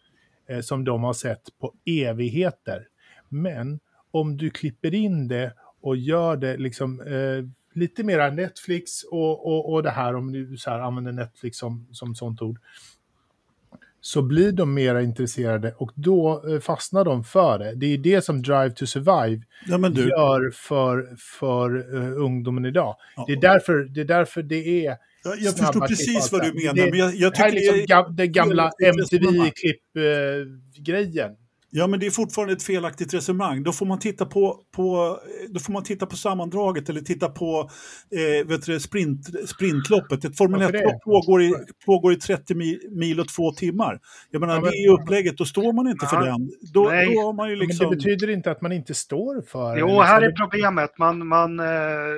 [0.49, 2.87] eh, som de har sett på evigheter.
[3.29, 9.47] Men om du klipper in det och gör det liksom eh, lite mera Netflix och,
[9.47, 12.59] och, och det här om du så här, använder Netflix som, som sånt ord.
[14.01, 17.75] så blir de mera intresserade och då eh, fastnar de för det.
[17.75, 22.97] Det är det som Drive to Survive Ja, du, gör för, för uh, ungdomen idag.
[23.17, 23.25] Ja.
[23.27, 26.59] Det, är därför, det är därför det är jag, jag förstår precis vad du det
[26.59, 28.71] menar, Det- men jag, jag det här är tycker liksom gam, den gamla.
[28.85, 31.31] MTV-klipp-grejen.
[31.75, 33.63] Ja, men det är fortfarande ett felaktigt resonemang.
[33.63, 37.71] Då får man titta på, på, då får man titta på sammandraget eller titta på
[38.11, 40.25] eh, vet du, sprint, sprintloppet.
[40.25, 40.79] Ett Formel Varför det?
[40.79, 41.55] 1-lopp pågår i,
[41.87, 42.55] pågår i 30
[42.91, 44.01] mil, och två timmar.
[44.31, 46.51] Jag menar, Ja, men- det är upplägget, då står man inte för Ja, den.
[46.75, 47.15] Då, nej.
[47.15, 47.87] då har man ju liksom...
[47.87, 50.99] Men det betyder inte att man inte står för Jo, liksom, här är problemet.
[50.99, 51.67] Man, man, eh,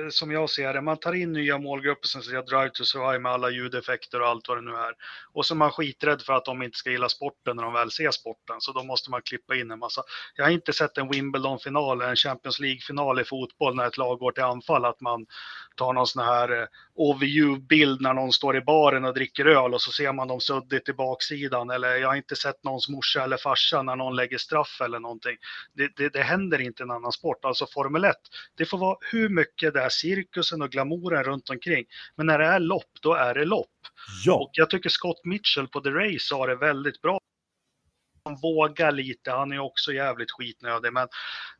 [0.09, 3.31] som jag ser det, man tar in nya målgrupper som säger Drive to Survive med
[3.31, 4.93] alla ljudeffekter och allt vad det nu är.
[5.33, 7.91] Och så är man skiträdd för att de inte ska gilla sporten när de väl
[7.91, 8.55] ser sporten.
[8.59, 10.01] Så då måste man klippa in en massa.
[10.35, 14.19] Jag har inte sett en Wimbledon-final eller en Champions League-final i fotboll när ett lag
[14.19, 14.85] går till anfall.
[14.85, 15.25] Att man
[15.75, 19.81] tar någon sån här eh, overview-bild när någon står i baren och dricker öl och
[19.81, 21.69] så ser man dem suddigt i baksidan.
[21.69, 25.37] Eller jag har inte sett någons morsa eller farsa när någon lägger straff eller någonting.
[25.73, 27.45] Det, det, det händer inte i en annan sport.
[27.45, 28.15] Alltså Formel 1,
[28.57, 31.85] det får vara hur mycket det är cirkusen och glamouren runt omkring.
[32.15, 33.67] Men när det är lopp, då är det lopp.
[34.25, 37.19] Ja, Och jag tycker Scott Mitchell på The Race sa det väldigt bra.
[38.25, 40.93] Han vågar lite, han är också jävligt skitnödig.
[40.93, 41.07] Men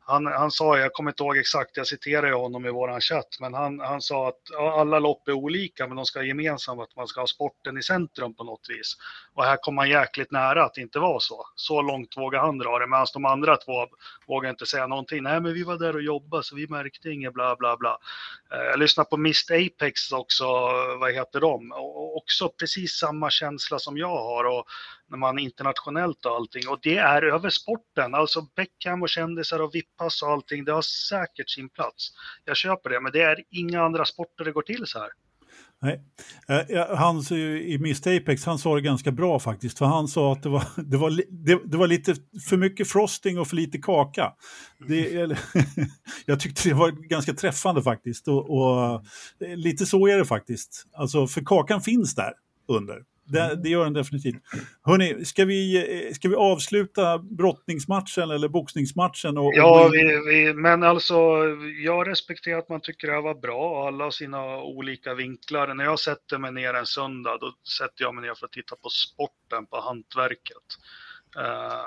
[0.07, 3.37] han, han sa, jag kommer inte ihåg exakt, jag citerar ju honom i våran chatt,
[3.39, 6.81] men han, han sa att ja, alla lopp är olika, men de ska ha gemensamt
[6.81, 8.97] att man ska ha sporten i centrum på något vis.
[9.33, 11.45] Och här kom han jäkligt nära att det inte var så.
[11.55, 13.87] Så långt vågar han dra det, medan de andra två
[14.27, 15.23] vågar inte säga någonting.
[15.23, 17.97] Nej, men vi var där och jobbade, så vi märkte inget, bla bla bla.
[18.51, 20.45] Eh, jag lyssnade på Mist Apex också,
[20.99, 21.71] vad heter de?
[21.71, 24.65] Och också precis samma känsla som jag har och
[25.07, 26.67] när man internationellt och allting.
[26.69, 30.71] Och det är över sporten, alltså Beckham och kändisar och VIP, vippass och allting, det
[30.71, 32.11] har säkert sin plats.
[32.45, 35.09] Jag köper det, men det är inga andra sporter det går till så här.
[35.81, 36.01] nej.
[36.69, 39.77] Eh, Han i Mist Apex, han sa det ganska bra faktiskt.
[39.77, 42.15] För han sa att det var, det var, det, det var lite
[42.49, 44.33] för mycket frosting och för lite kaka.
[44.87, 45.39] Det, eller,
[46.25, 48.27] jag tyckte det var ganska träffande faktiskt.
[48.27, 48.93] Och, och
[49.39, 50.85] eh, lite så är det faktiskt.
[50.93, 52.33] Alltså, för kakan finns där
[52.67, 53.14] under.
[53.27, 54.35] Det, det gör den definitivt.
[54.83, 59.37] Hörni, ska vi, ska vi avsluta brottningsmatchen eller boxningsmatchen?
[59.37, 61.15] Och, och Ja, vi, vi, men alltså
[61.83, 65.73] jag respekterar att man tycker det här var bra alla sina olika vinklar.
[65.73, 68.75] När jag sätter mig ner en söndag, då sätter jag mig ner för att titta
[68.75, 70.67] på sporten, på hantverket.
[71.37, 71.85] Eh,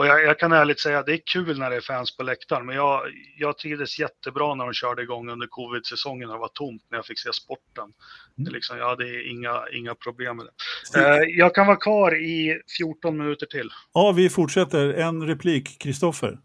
[0.00, 2.66] och jag, jag kan ärligt säga, det är kul när det är fans på läktaren,
[2.66, 3.02] men jag,
[3.38, 7.06] jag trivdes jättebra när de körde igång under covid-säsongen och det var tomt när jag
[7.06, 7.92] fick se sporten.
[8.34, 11.00] Det är liksom, jag hade inga, inga problem med det.
[11.00, 13.70] Eh, jag kan vara kvar i 14 minuter till.
[13.92, 14.88] Ja, vi fortsätter.
[14.92, 16.38] En replik, Kristoffer.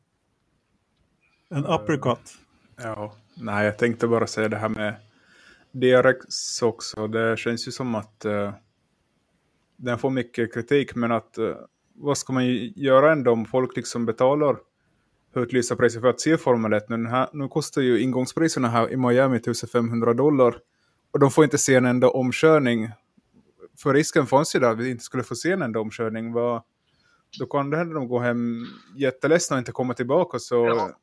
[1.50, 2.38] En uppercut.
[2.78, 4.96] Ja, nej, jag tänkte bara säga det här med
[5.72, 7.08] DRX också.
[7.08, 8.54] Det känns ju som att eh,
[9.78, 11.56] den får mycket kritik, men att eh,
[11.96, 14.58] vad ska man göra ändå om folk liksom betalar
[15.36, 16.90] höglysa priser för att se Formel 1?
[16.90, 20.56] Nu, här, nu kostar ju ingångspriserna här i Miami 1500 dollar
[21.12, 22.90] och de får inte se en enda omkörning.
[23.78, 26.34] För risken fanns ju där att vi inte skulle få se en enda omkörning.
[26.34, 26.62] Vad,
[27.40, 30.40] då kan det hända att de går hem jätteledsna och inte kommer tillbaka.
[30.40, 31.00] Så, Ja.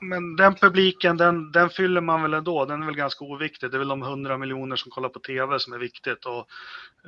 [0.00, 2.64] Men den publiken, den, den fyller man väl ändå.
[2.64, 3.70] Den är väl ganska oviktig.
[3.70, 6.24] Det är väl de 100 miljoner som kollar på tv som är viktigt.
[6.24, 6.48] Och,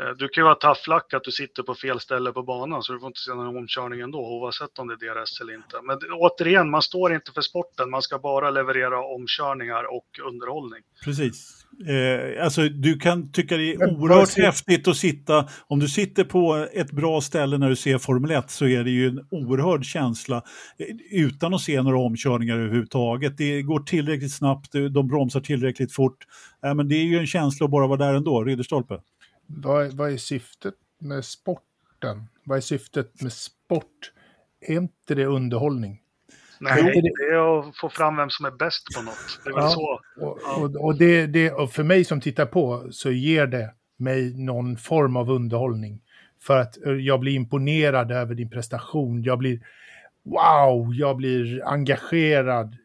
[0.03, 2.93] eh, du kan ju vara tafflack att du sitter på fel ställe på banan så
[2.93, 5.81] du får inte se någon omkörning ändå oavsett om det är DRS eller inte.
[5.83, 7.91] Men återigen, man står inte för sporten.
[7.91, 10.83] Man ska bara leverera omkörningar och underhållning.
[11.05, 11.67] Precis.
[11.87, 16.69] Eh, alltså, du kan tycka det är oerhört häftigt att sitta, om du sitter på
[16.73, 20.37] ett bra ställe när du ser Formel 1 så är det ju en oerhörd känsla
[20.79, 23.37] eh, utan att se några omkörningar överhuvudtaget.
[23.37, 26.27] Det går tillräckligt snabbt, eh, de bromsar tillräckligt fort.
[26.65, 29.01] Eh, men det är ju en känsla att bara vara där ändå, Ridderstolpe.
[29.47, 32.29] Vad, vad är syftet med sporten?
[32.45, 34.13] Vad är syftet med sport?
[34.61, 36.01] Är inte det underhållning?
[36.61, 39.41] Nej, det är att få fram vem som är bäst på något.
[39.45, 39.71] Det är väl Ja.
[39.71, 40.01] så.
[40.21, 44.35] Och, och, och, det, det, och för mig som tittar på så ger det mig
[44.37, 46.01] någon form av underhållning.
[46.43, 49.23] För att eh, jag blir imponerad över din prestation.
[49.23, 49.61] Jag blir
[50.25, 52.77] wow, jag blir engagerad.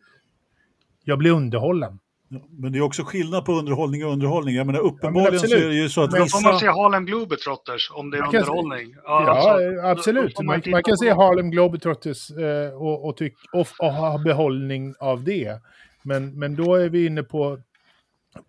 [1.04, 2.00] Jag blir underhållen.
[2.34, 4.56] Ja, Men det är också skillnad på underhållning och underhållning.
[4.56, 5.64] Jag menar uppenbarligen så absolut.
[5.64, 6.82] är det ju så att Men Då får man se vissa...
[6.82, 8.96] Harlem Globetrotters om det är Man underhållning.
[9.04, 10.40] Ja, alltså, eh, absolut.
[10.42, 11.10] Man, titta man kan se.
[11.10, 15.62] Harlem Globetrotters eh, och, och, tyck, och, och ha behållning av det.
[16.04, 17.60] Men, men då är vi inne på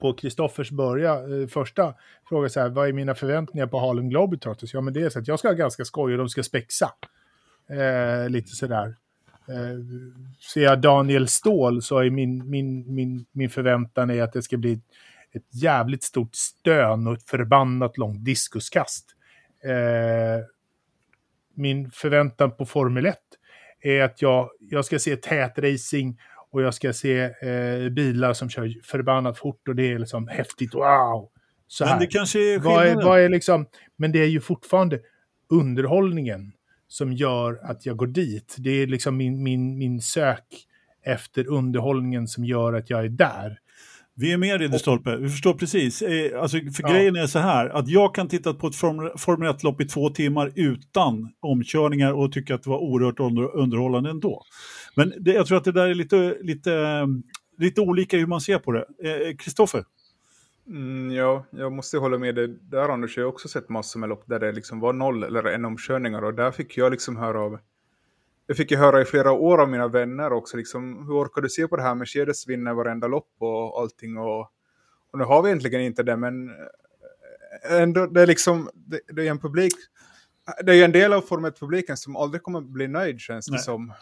[0.01, 1.95] på Kristoffers börja, eh, första
[2.29, 4.75] fråga så här, vad är mina förväntningar på Harlem Globetrotters?
[4.75, 6.91] Ja, men det är så att jag ska ha ganska skoj och de ska spexa.
[7.71, 8.97] Eh, lite sådär.
[9.49, 9.79] Eh,
[10.53, 14.57] ser jag Daniel Ståhl så är min, min, min, min förväntan är att det ska
[14.57, 14.81] bli
[15.33, 19.07] ett, jävligt stort stön och ett förbannat långt diskuskast.
[19.65, 20.45] Eh,
[21.55, 23.19] min förväntan på Formel 1
[23.81, 28.49] är att jag, jag ska se tät racing och jag ska se eh, bilar som
[28.49, 31.31] kör förbannat fort och det är liksom häftigt, wow!
[31.67, 33.09] Så Men det kanske är vad är, skillnaden.
[33.09, 35.01] vad är liksom, men det är ju fortfarande
[35.51, 36.53] underhållningen
[36.95, 38.57] som gör att jag går dit.
[38.59, 40.45] Det är liksom min, min, min sök
[41.07, 43.59] efter underhållningen som gör att jag är där.
[44.17, 46.03] Vi är med Ridderstolpe, vi förstår precis.
[46.03, 46.89] Eh, alltså, för Ja.
[46.93, 50.11] grejen är så här, att jag kan titta på ett Formel Formel 1-lopp i två
[50.11, 54.43] timmar utan omkörningar och tycka att det var oerhört under, underhållande ändå.
[54.97, 57.07] Men det, jag tror att det där är lite, lite, eh,
[57.59, 58.85] lite olika hur man ser på det.
[59.05, 59.85] Eh, Kristoffer?
[60.67, 63.17] Mm, ja, jag måste hålla med dig där Anders.
[63.17, 66.23] Jag har också sett massor med lopp där det liksom var noll eller en omkörningar
[66.23, 67.59] och där fick jag liksom höra av
[68.47, 71.49] jag fick ju höra i flera år av mina vänner också, liksom, hur orkar du
[71.49, 71.95] se på det här?
[71.95, 74.19] Mercedes vinner varenda lopp och allting.
[74.19, 74.41] Och,
[75.13, 76.51] och nu har vi egentligen inte det, men
[77.71, 79.73] eh, ändå, det är liksom, det, det är en publik,
[80.65, 83.53] det är ju en del av Formel 1-publiken som aldrig kommer bli nöjd känns det
[83.53, 83.61] Nej.
[83.61, 83.93] som.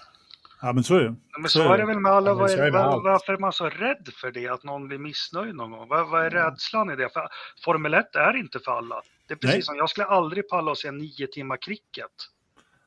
[0.62, 1.14] Ja, men så är det.
[1.40, 2.30] Men Så så är det väl med alla.
[2.30, 4.48] Ja, är, med var, varför är man så rädd för det?
[4.48, 5.88] Att någon blir missnöjd någon gång?
[5.88, 7.08] Vad, vad är rädslan i det?
[7.12, 7.28] För
[7.64, 9.02] Formel 1 är inte för alla.
[9.28, 9.62] Det är precis Nej.
[9.62, 12.12] som, jag skulle aldrig palla att se nio timmar cricket.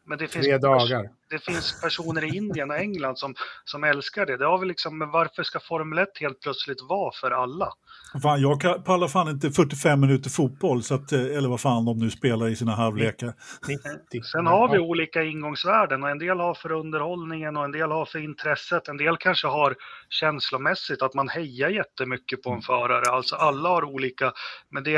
[0.08, 1.10] Men det finns, Tre dagar.
[1.30, 4.38] det finns personer i Indien och England som, som älskar det.
[4.38, 7.70] det har vi liksom, men varför ska Formel 1 helt plötsligt vara för alla?
[8.22, 11.86] Fan, jag kan- pallar fan inte 45 minuter fotboll, så att, eh, eller vad fan
[11.86, 13.34] de nu spelar i sina halvlekar.
[13.68, 14.22] 90.
[14.24, 18.06] Sen har vi olika ingångsvärden och en del har för underhållningen och en del har
[18.06, 18.88] för intresset.
[18.88, 19.76] En del kanske har
[20.10, 23.10] känslomässigt att man hejar jättemycket på en förare.
[23.12, 24.32] Alltså alla har olika.
[24.70, 24.98] Men det,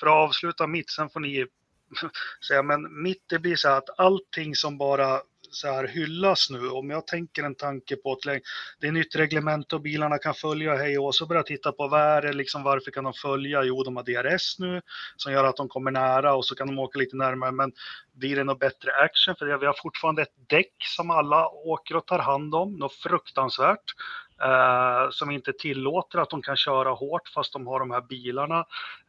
[0.00, 1.46] för att avsluta mitt, sen får ni
[2.48, 5.20] säga, men mitt det blir så här att allting som bara
[5.50, 8.40] så här hyllas nu, om jag tänker en tanke på att
[8.80, 11.88] det är nytt reglement och bilarna kan följa hej och så börjar jag titta på
[11.88, 13.62] vad är det liksom, varför kan de följa?
[13.64, 14.82] Jo, de har DRS nu
[15.16, 17.52] som gör att de kommer nära och så kan de åka lite närmare.
[17.52, 17.72] Men
[18.14, 19.36] blir det något bättre action?
[19.38, 22.94] För det, vi har fortfarande ett däck som alla åker och tar hand om, något
[22.94, 23.94] fruktansvärt.
[24.42, 28.58] Eh, som inte tillåter att de kan köra hårt fast de har de här bilarna.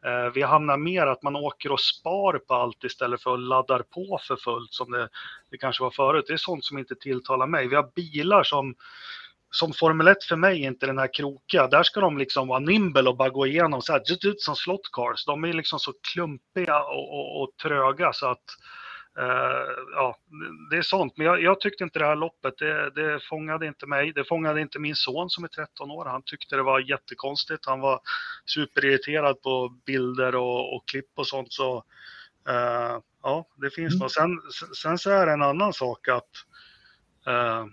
[0.04, 3.82] Eh, vi hamnar mer att man åker och spar på allt istället för att laddar
[3.82, 5.08] på för fullt som det,
[5.50, 6.24] det kanske var förut.
[6.28, 7.68] Det är sånt som inte tilltalar mig.
[7.68, 8.74] Vi har bilar som
[9.50, 11.66] som Formel 1 för mig är inte den här krokiga.
[11.66, 14.56] Där ska de liksom vara nimble och bara gå igenom så här, just ut som
[14.56, 15.24] slot cars.
[15.24, 18.89] De är liksom så klumpiga och, och, och tröga så att eh,
[19.94, 20.16] ja,
[20.70, 21.16] det är sånt.
[21.16, 24.12] Men jag, jag tyckte inte det här loppet, det, det fångade inte mig.
[24.12, 26.04] Det fångade inte min son som är 13 år.
[26.04, 27.66] Han tyckte det var jättekonstigt.
[27.66, 28.00] Han var
[28.46, 31.52] superirriterad på bilder och, och klipp och sånt.
[31.52, 31.76] Så
[32.48, 33.98] eh, ja, det finns Mm.
[34.00, 34.10] nog.
[34.10, 34.40] Sen,
[34.82, 36.30] sen så är det en annan sak att
[37.26, 37.66] eh,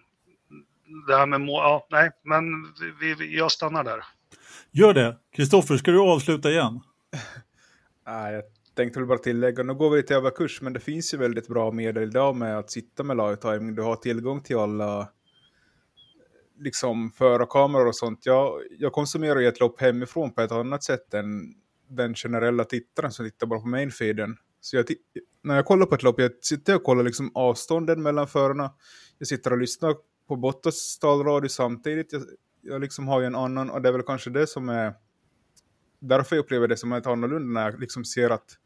[1.07, 2.43] det här med mål, ja, nej, men
[2.99, 4.03] vi, vi, jag stannar där.
[4.71, 5.17] Gör det.
[5.35, 6.79] Kristoffer, ska du avsluta igen?
[8.07, 8.43] Nej, jag
[8.77, 11.71] tänkte väl bara tillägga, nu går vi till överkurs, men det finns ju väldigt bra
[11.71, 13.75] medel idag med att sitta med live timing.
[13.75, 15.09] Du har tillgång till alla
[16.59, 18.25] liksom förarkameror och sånt.
[18.25, 21.53] Jag, jag konsumerar ju ett lopp hemifrån på ett annat sätt än
[21.89, 24.37] den generella tittaren som tittar bara på mainfeeden.
[24.61, 24.85] Så jag,
[25.43, 28.73] när jag kollar på ett lopp, jag sitter och kollar liksom avstånden mellan förarna.
[29.17, 29.95] Jag sitter och lyssnar
[30.27, 32.13] på Bottas talradio samtidigt.
[32.13, 32.21] Jag,
[32.61, 34.93] jag liksom har ju en annan, och det är väl kanske det som är
[35.99, 38.57] därför jag upplever det som ett annorlunda när jag liksom ser att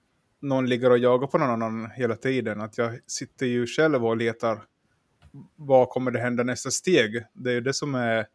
[0.42, 2.62] någon ligger och jagar på någon annan hela tiden.
[2.62, 4.64] Att jag sitter ju själv och letar
[5.56, 7.24] vad kommer det hända nästa steg.
[7.34, 8.26] Det är ju det som är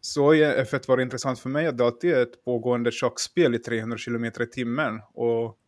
[0.00, 3.58] så är F1 var intressant för mig att det alltid är ett pågående schackspel i
[3.58, 5.00] 300 km i timmen.
[5.14, 5.58] Och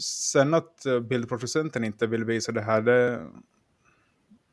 [0.00, 3.26] sen att eh, bildproducenten inte vill visa det här, det,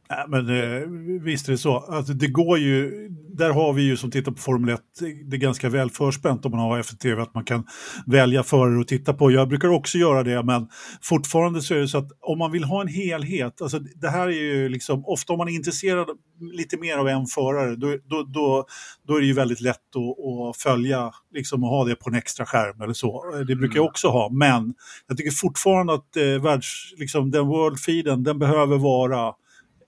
[0.09, 0.87] Nej, men eh,
[1.21, 1.77] visst är det så.
[1.77, 2.91] Alltså, det går ju,
[3.37, 4.81] där har vi ju som tittar på Formel 1,
[5.25, 7.63] det är ganska väl förspänt om man har FTV, att man kan
[8.05, 9.31] välja förare att titta på.
[9.31, 10.67] Jag brukar också göra det, men
[11.01, 14.27] fortfarande så är det så att om man vill ha en helhet, alltså det här
[14.27, 16.07] är ju liksom, ofta om man är intresserad
[16.51, 18.65] lite mer av en förare, då, då, då,
[19.07, 22.15] då är det ju väldigt lätt att, att följa, liksom att ha det på en
[22.15, 23.43] extra skärm eller så.
[23.47, 24.73] Det brukar jag också ha, men
[25.07, 29.33] jag tycker fortfarande att eh, världs, liksom, den world feeden, den behöver vara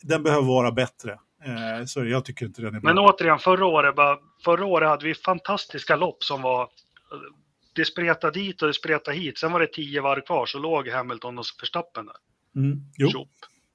[0.08, 1.12] den behöver vara bättre.
[1.46, 2.94] Eh, så jag tycker inte den är bra.
[2.94, 3.96] Men återigen, förra året,
[4.44, 6.70] förra året hade vi fantastiska lopp som var
[7.76, 9.38] det spretade dit och det spretade hit.
[9.38, 12.16] Sen var det tio varv kvar så låg Hamilton och Verstappen där.
[12.56, 13.28] Mm, jo.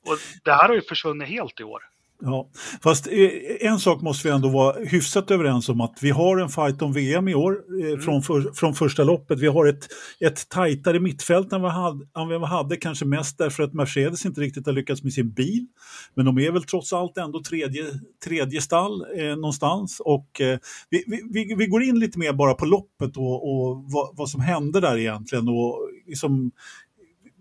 [0.07, 1.83] Och det här har ju försvunnit helt i år.
[2.23, 2.49] Ja,
[2.83, 3.31] fast eh,
[3.61, 6.93] en sak måste vi ändå vara hyfsat överens om att vi har en fight om
[6.93, 7.53] VM i år
[7.93, 9.39] eh, från, för, från första loppet.
[9.41, 9.89] Vi har ett,
[10.25, 14.41] ett tajtare mittfält än vi, hade, än vi hade, kanske mest därför att Mercedes inte
[14.41, 15.67] riktigt har lyckats med sin bil.
[16.15, 17.85] Men de är väl trots allt ändå tredje,
[18.25, 20.01] tredje stall eh, någonstans.
[20.05, 20.59] Och, eh,
[20.91, 24.29] vi, vi- vi, vi går in lite mer bara på loppet och, och vad, vad
[24.31, 25.49] som hände där egentligen.
[25.49, 26.51] Och liksom,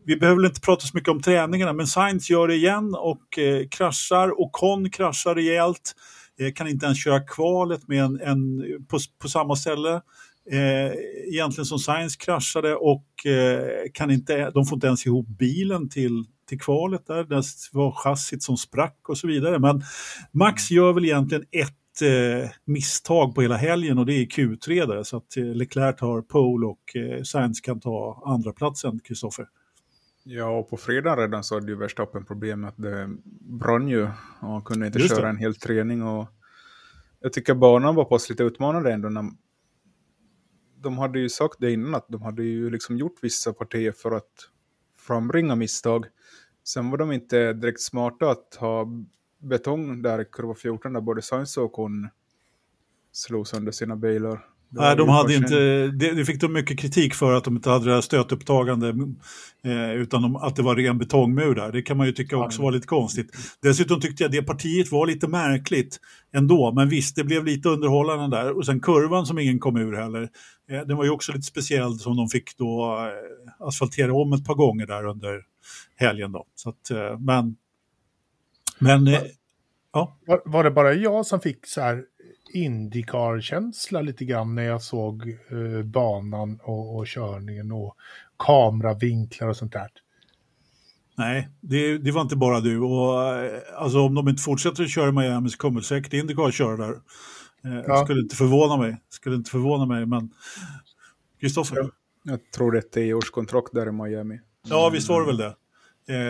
[0.10, 3.40] vi behöver väl inte prata så mycket om träningarna, men Sainz gör det igen och
[3.40, 4.42] eh, kraschar.
[4.42, 5.96] Och Con kraschar rejält.
[6.40, 10.02] Eh, kan inte ens köra kvalet med en, en på, på samma ställe.
[10.52, 10.92] Eh,
[11.34, 16.26] egentligen som Sainz kraschade och eh, kan inte, de får inte ens ihop bilen till,
[16.48, 17.24] till kvalet där.
[17.24, 19.60] Det var chassit som sprack och så vidare.
[19.60, 19.84] Men
[20.32, 25.04] Max gör väl egentligen ett eh, misstag på hela helgen och det är Q3 där.
[25.04, 29.46] Så att eh, Leclerc tar pole och eh, Sainz kan ta andra platsen, Kristoffer.
[30.32, 33.10] Ja, och på fredag redan så hade ju Verstappen problem att det
[33.42, 34.04] brann ju.
[34.04, 35.16] Och han kunde inte Just det.
[35.16, 36.04] köra en hel träning.
[36.04, 36.28] Och
[37.20, 39.10] jag tycker banan var pass lite utmanande ändå.
[39.10, 39.32] När
[40.76, 44.12] de hade ju sagt det innan att de hade ju liksom gjort vissa partier för
[44.12, 44.32] att
[44.98, 46.06] frambringa misstag.
[46.64, 48.88] Sen var de inte direkt smarta att ha
[49.38, 52.10] betong där i kurva 14 där både Sainz och Ocon
[53.12, 54.49] slog sönder sina bilar.
[54.72, 57.70] Det Nej, de hade inte, det, det fick de mycket kritik för att de inte
[57.70, 58.90] hade det här stötupptagande
[59.64, 61.72] eh, utan de, att det var ren betongmur där.
[61.72, 63.32] Det kan man ju tycka också var lite konstigt.
[63.62, 66.00] Dessutom tyckte jag det partiet var lite märkligt
[66.34, 68.58] ändå, men visst, det blev lite underhållande där.
[68.58, 70.30] Och sen kurvan som ingen kom ur heller,
[70.70, 74.46] eh, den var ju också lite speciell som de fick då eh, asfaltera om ett
[74.46, 75.42] par gånger där under
[75.96, 76.46] helgen då.
[76.56, 77.56] Så att, eh, men,
[78.80, 79.22] men eh,
[79.94, 80.18] ja.
[80.26, 82.04] Var, var det bara jag som fick så här
[82.54, 87.96] Indycar-känsla lite grann när jag såg eh, banan och, och körningen och
[88.38, 89.88] kameravinklar och sånt där?
[91.18, 92.80] Nej, det, det var inte bara du.
[92.80, 96.52] Och, eh, alltså, om de inte fortsätter att köra i Miami så kommer säkert Indycar
[96.52, 96.92] köra där.
[97.66, 98.04] Eh, Ja.
[98.06, 98.98] Skulle inte förvåna mig.
[99.10, 100.30] Skulle inte förvåna mig, men...
[101.42, 101.90] Kristoffer?
[102.24, 104.40] Jag tror det är ett tioårskontrakt där i Miami.
[104.70, 105.56] Ja, visst var det väl det.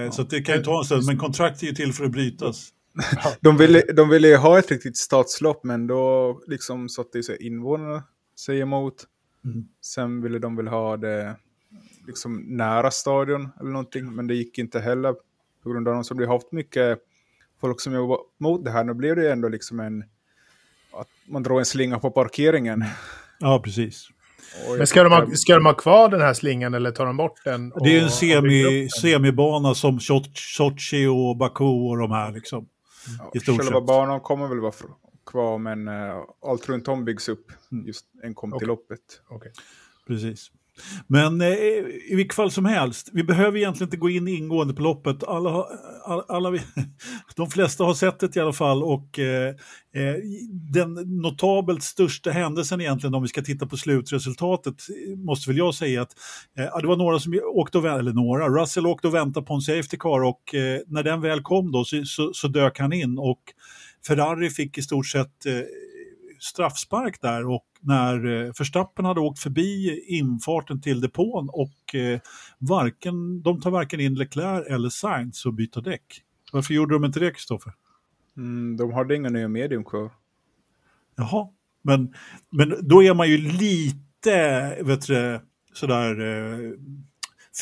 [0.06, 2.06] Eh, Så att det kan ju ta en stund, men kontrakt är ju till för
[2.06, 2.70] att brytas.
[3.41, 8.04] De ville, de ville ju ha ett riktigt stadslopp, men då liksom satte sig invånarna
[8.36, 9.06] sig emot.
[9.45, 9.67] Mm.
[9.82, 11.36] Sen ville de väl ha det
[12.08, 15.13] liksom nära stadion eller någonting, men det gick inte heller
[15.63, 16.99] på grund av de som vi har haft mycket
[17.62, 18.84] folk som jobbar mot det här.
[18.84, 20.04] Nu blev det ju ändå liksom en
[20.93, 22.84] att man drar en slinga på parkeringen.
[23.39, 24.10] Ja, precis.
[24.78, 27.43] Men ska de, ha, ska de ha kvar den här slingan eller tar de bort
[27.43, 27.69] den?
[27.69, 32.67] Det är ju en semi, semibana som Soch- Sochi och Baku och de här liksom.
[33.34, 34.74] Ja, Själva banan kommer väl vara
[35.26, 37.52] kvar, men eh, allt runt om byggs upp
[37.86, 38.60] just en kom Okej.
[38.60, 39.22] till loppet.
[39.28, 39.52] Okej.
[40.08, 40.52] Precis.
[41.08, 44.82] Men eh, i vilket fall som helst, vi behöver egentligen inte gå in ingående på
[44.82, 45.24] loppet.
[45.24, 45.65] Alla,
[46.06, 46.62] alla, alla vi,
[47.36, 49.48] de flesta har sett det i alla fall och eh,
[49.96, 50.15] eh,
[50.72, 54.76] den notabelt största händelsen egentligen om vi ska titta på slutresultatet
[55.18, 56.15] måste väl jag säga att
[56.58, 59.54] eh, det var några som åkte och väntade, eller några, Russell åkte och väntade på
[59.54, 62.94] en safety car och eh, när den väl kom då så, så, så dök han
[62.94, 63.39] in och
[64.08, 65.62] Ferrari fick i stort sett eh,
[66.39, 72.20] straffspark där och när eh, Verstappen hade åkt förbi infarten till depån och eh,
[72.58, 76.24] varken, de tar varken in Leclerc eller Sainz och byter däck.
[76.52, 77.74] Varför gjorde de inte det, Kristoffer?
[78.38, 80.12] Mm, de hade inga nya medium kvar.
[81.15, 81.50] Jaha,
[81.82, 82.13] men,
[82.50, 85.39] men då är man ju lite, vet du,
[85.74, 86.72] sådär eh,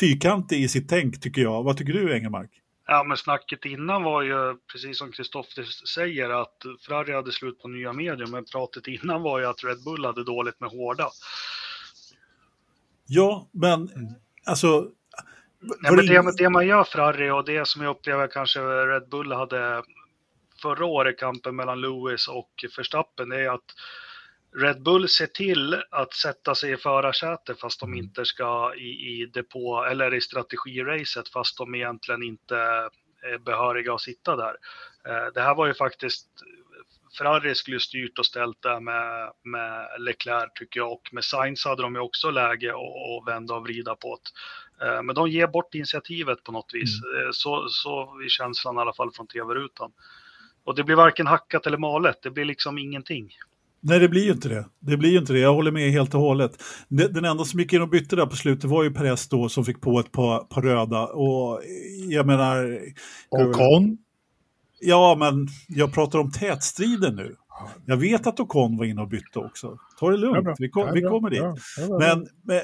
[0.00, 1.62] fyrkantig i sitt tänk tycker jag.
[1.62, 2.50] Vad tycker du, Engelmark?
[2.90, 7.68] Ja, men snacket innan var ju, precis som Kristoffer säger, att Ferrari hade slut på
[7.68, 8.30] nya medium.
[8.30, 11.08] Men pratet innan var ju att Red Bull hade dåligt med hårda.
[13.06, 13.90] Ja, men
[14.46, 14.66] alltså...
[15.60, 19.08] Ja, var men det- det man gör Ferrari och det som jag upplever kanske Red
[19.08, 19.82] Bull hade
[20.62, 23.64] förra året, kampen mellan Lewis och Verstappen, det är att
[24.56, 29.26] Red Bull ser till att sätta sig i förarsätet fast de inte ska i, i
[29.26, 32.56] depå eller i strategiracet fast de egentligen inte
[33.22, 34.56] är behöriga att sitta där.
[35.08, 36.28] Eh, Det här var ju faktiskt
[37.18, 41.64] Ferrari skulle ju styrt och ställt där med, med Leclerc tycker jag och med Sainz
[41.64, 44.18] hade de ju också läge att vända och vrida på
[44.78, 44.86] det.
[44.86, 46.90] Eh, Men de ger bort initiativet på något vis.
[47.02, 49.92] Eh, Så, så är känslan i alla fall från tv-rutan.
[50.64, 53.30] Och det blir varken hackat eller malet, det blir liksom ingenting.
[53.80, 54.66] Nej, det blir ju inte det.
[54.80, 55.38] Det blir ju inte det.
[55.38, 56.62] Jag håller med helt och hållet.
[56.88, 59.64] Den enda som gick in och bytte där på slutet var ju Perez då som
[59.64, 61.06] fick på ett par, par röda.
[61.06, 61.60] Och
[62.08, 62.80] jag menar,
[63.30, 63.98] Ocon?
[64.80, 67.36] ja men jag pratar om tätstriden nu.
[67.86, 69.78] Jag vet att Ocon var inne och bytte också.
[70.00, 71.40] Ta det Ja, lugnt, vi, kom, Ja, vi kommer dit.
[71.40, 71.56] ja.
[71.98, 72.60] Men, men,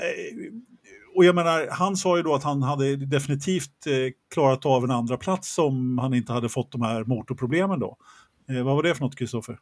[1.16, 3.92] och jag menar, han sa ju då att han hade definitivt eh,
[4.34, 7.96] klarat av en andra plats om han inte hade fått de här motorproblemen då.
[8.50, 9.58] Eh, vad var det för något, Kristoffer?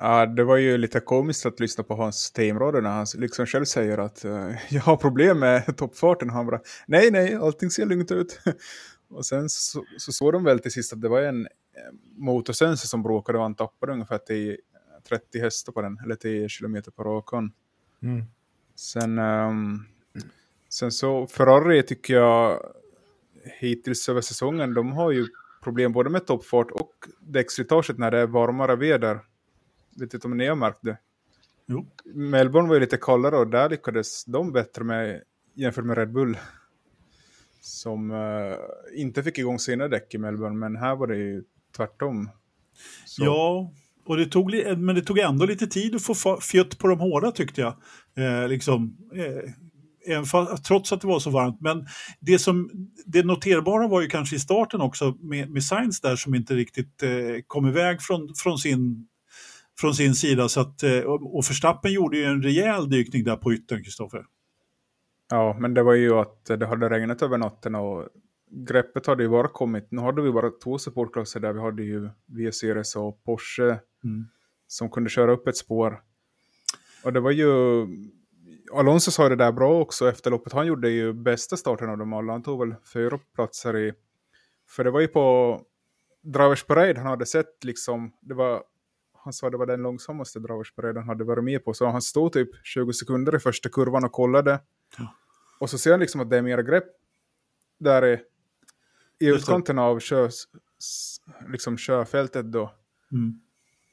[0.00, 3.64] Ja, det var ju lite komiskt att lyssna på hans teamradio när han liksom själv
[3.64, 6.30] säger att eh, jag har problem med toppfarten.
[6.30, 8.40] Han bara, nej, nej, allting ser lugnt ut.
[9.10, 11.48] och sen så, så såg de väl till sist att det var en eh,
[12.16, 14.56] motorsensor som bråkade och han tappade ungefär till
[15.08, 17.52] 30 hästar på den, eller 10 kilometer på rakan.
[18.02, 18.24] Mm.
[18.76, 19.84] Sen, ehm,
[20.68, 22.62] sen så, Ferrari tycker jag
[23.60, 25.26] hittills över säsongen, de har ju
[25.62, 29.20] problem både med toppfart och däckslitaget när det är varmare väder.
[30.00, 30.98] Vet inte om ni har märkt det?
[31.66, 31.86] Jo.
[32.04, 35.22] Melbourne var ju lite kallare och där lyckades de bättre med
[35.54, 36.38] jämfört med Red Bull.
[37.60, 38.56] Som uh,
[38.94, 41.44] inte fick igång sina däck i Melbourne, men här var det ju
[41.76, 42.30] tvärtom.
[43.04, 43.24] Så.
[43.24, 43.72] Ja,
[44.08, 47.30] och det tog, men det tog ändå lite tid att få fjött på de hårda
[47.30, 47.74] tyckte jag.
[48.16, 50.24] Eh, liksom, eh,
[50.66, 51.60] trots att det var så varmt.
[51.60, 51.86] Men
[52.20, 52.70] det, som,
[53.06, 57.02] det noterbara var ju kanske i starten också med, med Sainz där som inte riktigt
[57.02, 57.10] eh,
[57.46, 59.08] kom iväg från, från, sin,
[59.80, 60.48] från sin sida.
[60.48, 64.24] Så att, eh, och Verstappen gjorde ju en rejäl dykning där på yttern, Kristoffer.
[65.30, 68.08] Ja, men det var ju att det hade regnat över natten och
[68.50, 69.86] greppet hade ju bara kommit.
[69.90, 74.28] Nu hade vi bara två supportklasser där vi hade ju V-Series och Porsche mm.
[74.66, 76.02] som kunde köra upp ett spår.
[77.04, 77.48] Och det var ju...
[78.72, 80.52] Alonso sa det där bra också efter loppet.
[80.52, 82.32] Han gjorde ju bästa starten av dem alla.
[82.32, 83.92] Han tog väl fyra platser i...
[84.68, 85.60] För det var ju på
[86.22, 88.12] Drivers Parade han hade sett liksom...
[88.20, 88.62] Det var,
[89.24, 90.40] han sa det var den långsammaste
[90.76, 91.74] Parade han hade varit med på.
[91.74, 94.60] Så han stod typ 20 sekunder i första kurvan och kollade.
[94.98, 95.14] Ja.
[95.60, 96.84] Och så ser han liksom att det är mera grepp
[97.78, 98.18] där i
[99.20, 100.28] i utkanten av kö,
[101.52, 102.72] liksom körfältet då.
[103.12, 103.40] Mm.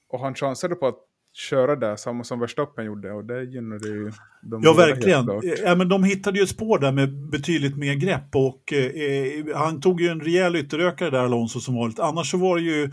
[0.10, 1.00] Och han chansade på att
[1.34, 4.12] köra där, samma som Verstappen gjorde, och det gynnade ju
[4.44, 5.42] de Ja, verkligen.
[5.64, 10.02] Ja, men de hittade ju spår där med betydligt mer grepp och eh, han tog
[10.02, 12.00] ju en rejäl ytterökare där, Alonso, som vanligt.
[12.00, 12.92] Annars så var det ju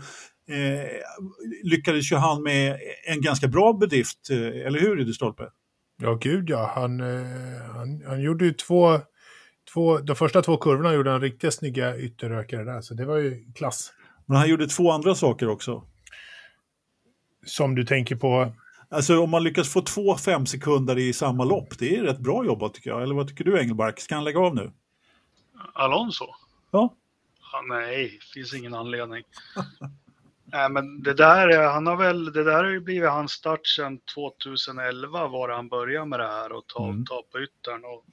[0.49, 0.89] eh,
[1.63, 5.49] lyckades ju han med en ganska bra bedrift, eh, eller hur, Ridderstolpe?
[6.01, 6.71] Ja, gud ja.
[6.75, 8.99] Han, eh, han, han gjorde ju två
[9.73, 13.53] två, de första två kurvorna gjorde han riktigt snygga ytterrökare där, så det var ju
[13.55, 13.93] klass.
[14.25, 15.83] Men han gjorde två andra saker också.
[17.45, 18.53] Som du tänker på?
[18.89, 22.45] Alltså om man lyckas få två fem sekunder i samma lopp, det är rätt bra
[22.45, 23.03] jobbat tycker jag.
[23.03, 23.99] Eller vad tycker du Engelmark?
[23.99, 24.71] Ska han lägga av nu?
[25.73, 26.25] Alonso?
[26.71, 26.93] Ja.
[27.51, 29.23] ja nej, finns ingen anledning.
[30.53, 33.99] nej, men det där, han har väl, det där har ju blivit hans start sedan
[34.13, 37.05] 2011 var han började med det här och ta, mm.
[37.05, 37.85] ta på yttern.
[37.85, 38.05] Och,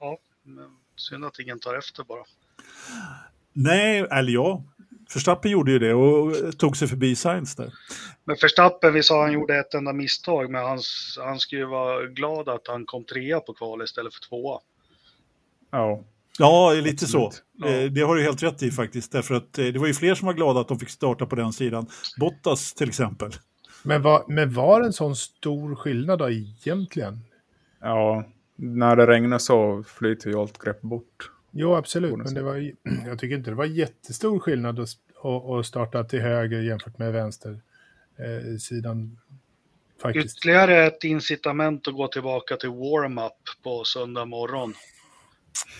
[0.00, 2.24] ja, men synd att ingen tar efter bara.
[3.52, 4.64] Nej, eller ja.
[5.10, 7.72] Förstappen gjorde ju det och tog sig förbi Sainz där.
[8.24, 10.78] Men Förstappen, vi sa han gjorde ett enda misstag, men han,
[11.24, 14.60] han skulle ju vara glad att han kom trea på kval istället för tvåa.
[15.70, 16.04] Ja.
[16.38, 17.32] Ja, lite Absolut.
[17.34, 17.40] så.
[17.52, 17.68] Ja.
[17.68, 19.12] Eh, det har du helt rätt i faktiskt.
[19.12, 21.36] Därför att eh, det var ju fler som var glada att de fick starta på
[21.36, 21.86] den sidan.
[22.20, 23.30] Bottas till exempel.
[23.82, 27.20] Men var, men var det en sån stor skillnad då egentligen?
[27.80, 28.24] Ja,
[28.56, 31.30] när det regnar så flyter ju allt grepp bort.
[31.50, 32.16] Jo, absolut.
[32.16, 32.56] Men det var,
[33.06, 34.88] jag tycker inte det var jättestor skillnad att,
[35.24, 37.60] att starta till höger jämfört med vänster
[38.18, 39.18] eh, sidan.
[40.02, 40.38] Faktiskt.
[40.38, 43.32] Ytterligare ett incitament att gå tillbaka till warm-up
[43.62, 44.74] på söndag morgon.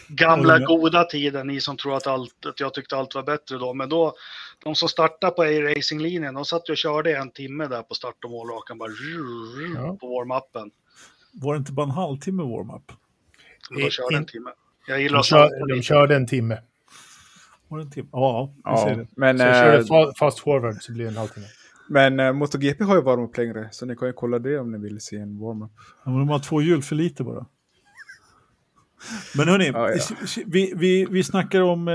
[0.08, 3.74] Gamla goda tiden, ni som tror att, allt, att jag tyckte allt var bättre då.
[3.74, 4.14] Men då,
[4.64, 8.30] de som startade på racinglinjen, de satt och körde en timme där på start och
[8.30, 8.90] målrakan bara
[9.74, 9.96] ja.
[10.00, 10.70] på warm-upen.
[11.32, 12.92] Var det inte bara en halvtimme warm-up?
[13.70, 14.50] De körde en timme.
[14.86, 16.58] Jag gillar de, kör, de körde en timme.
[17.68, 18.08] Var det en timme?
[18.12, 19.06] Ja, ja det.
[19.16, 21.46] Men, så jag körde fast forward så blir det en halvtimme.
[21.88, 24.78] Men äh, MotoGP har ju warm-up längre, så ni kan ju kolla det om ni
[24.78, 25.70] vill se en warm-up.
[26.04, 27.46] Ja, men de har två hjul för lite bara.
[29.34, 30.16] Men hörni, ja, ja.
[30.46, 31.94] Vi, vi, vi snackar om, eh,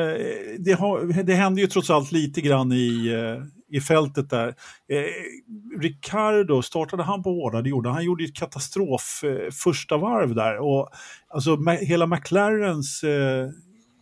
[0.59, 4.47] det, har, det händer ju trots allt lite grann i, eh, i fältet där.
[4.47, 7.61] Eh, Ricardo, startade han på hårda?
[7.61, 8.03] Det gjorde han.
[8.03, 10.57] gjorde ett katastrof eh, första varv där.
[10.57, 10.89] Och,
[11.29, 13.49] alltså, hela McLarens eh,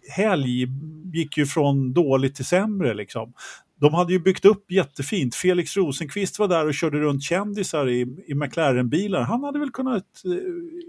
[0.09, 0.67] helg
[1.13, 2.93] gick ju från dåligt till sämre.
[2.93, 3.33] Liksom.
[3.79, 5.35] De hade ju byggt upp jättefint.
[5.35, 9.21] Felix Rosenqvist var där och körde runt kändisar i, i McLaren-bilar.
[9.21, 10.31] Han hade väl kunnat eh,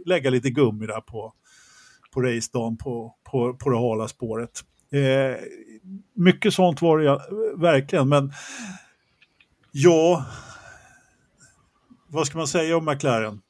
[0.06, 1.32] lägga lite gummi där på,
[2.10, 4.60] på racedagen på, på, på det hala spåret.
[4.92, 5.36] Eh,
[6.14, 7.20] mycket sånt var det
[7.56, 8.32] verkligen, men
[9.72, 10.24] ja,
[12.06, 13.40] vad ska man säga om McLaren?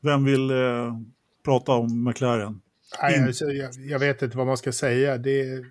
[0.00, 0.98] Vem vill eh,
[1.44, 2.60] prata om McLaren?
[3.02, 5.18] Nej, alltså, jag, jag, vet inte vad man ska säga.
[5.18, 5.64] Det,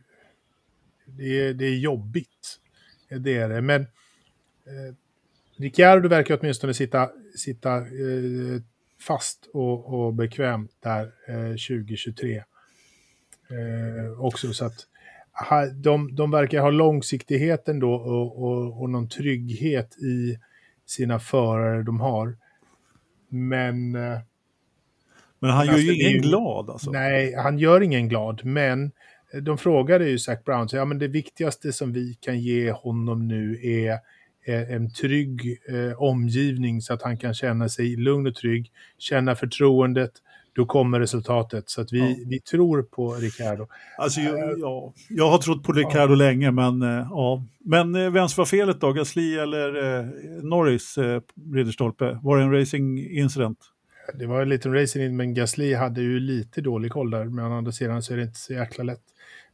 [1.05, 2.59] det, det är jobbigt.
[3.19, 3.61] Det är det.
[3.61, 4.95] Men eh,
[5.57, 8.61] Ricciardo verkar åtminstone sitta, sitta eh,
[8.99, 12.35] fast och, och bekvämt där eh, 2023.
[12.37, 14.87] Eh, också så att
[15.75, 20.37] de, de verkar ha långsiktigheten då och, och, och någon trygghet i
[20.85, 22.37] sina förare de har.
[23.29, 23.95] Men...
[23.95, 24.19] Eh,
[25.39, 26.91] men han gör ju alltså, ingen glad alltså.
[26.91, 28.91] Nej, han gör ingen glad, men
[29.41, 33.27] de frågade ju Zac Brown, så ja men det viktigaste som vi kan ge honom
[33.27, 33.99] nu är
[34.45, 40.11] en trygg eh, omgivning så att han kan känna sig lugn och trygg, känna förtroendet
[40.55, 41.69] då kommer resultatet.
[41.69, 42.15] Så att vi, Ja.
[42.27, 43.67] vi tror på Ricardo.
[43.97, 47.43] Alltså, jag, ja, jag har trott på Ricardo länge, men eh, ja.
[47.65, 48.93] Men eh, vems var felet då?
[48.93, 50.05] Gasly eller eh,
[50.43, 51.21] Norris, eh,
[51.53, 52.19] Ridderstolpe?
[52.23, 53.57] Var det en racing incident?
[54.19, 57.25] Det var en liten racing, men Gasly hade ju lite dålig koll där.
[57.25, 59.03] Men å andra sidan så är det inte så jäkla lätt.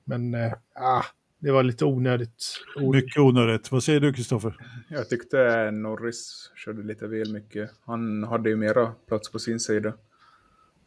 [0.04, 1.04] Men eh, ah,
[1.40, 2.62] det var lite onödigt.
[2.94, 3.72] Mycket onödigt.
[3.72, 4.56] Vad säger du, Kristoffer?
[4.88, 7.72] Jag tyckte Norris körde lite väl mycket.
[7.86, 9.94] Han hade ju mera plats på sin sida.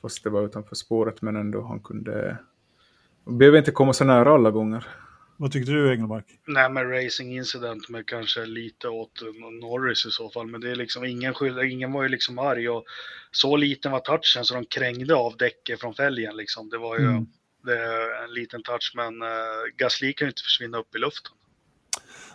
[0.03, 2.39] Fast det var utanför spåret, men ändå han kunde...
[3.25, 4.87] Han behöver inte komma så nära alla gånger.
[5.37, 6.25] Vad tyckte du, Engelmark?
[6.47, 9.23] Nej, men racing incident med kanske lite åt
[9.61, 10.47] Norris i så fall.
[10.47, 12.85] Men det är liksom ingen skyld, ingen var ju liksom arg och
[13.31, 16.69] så liten var touchen så de krängde av däcket från fälgen liksom.
[16.69, 17.27] Det var ju Mm.
[17.65, 19.29] Det är en liten touch, men uh,
[19.77, 21.33] Gasly kan ju inte försvinna upp i luften.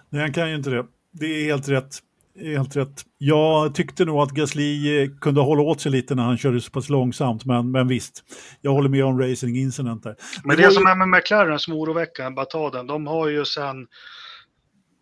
[0.10, 0.86] Nej, han kan ju inte det.
[1.12, 2.00] Det är helt rätt.
[2.42, 3.06] Helt rätt.
[3.18, 6.72] Jag tyckte nog att Gasly eh, kunde hålla åt sig lite när han körde så
[6.72, 8.24] pass långsamt, men, men visst.
[8.62, 10.16] Jag håller med om racing incident där.
[10.44, 13.28] Men Det det, som ju- är med McLaren som oroväckande, bara ta den, de har
[13.28, 13.88] ju sen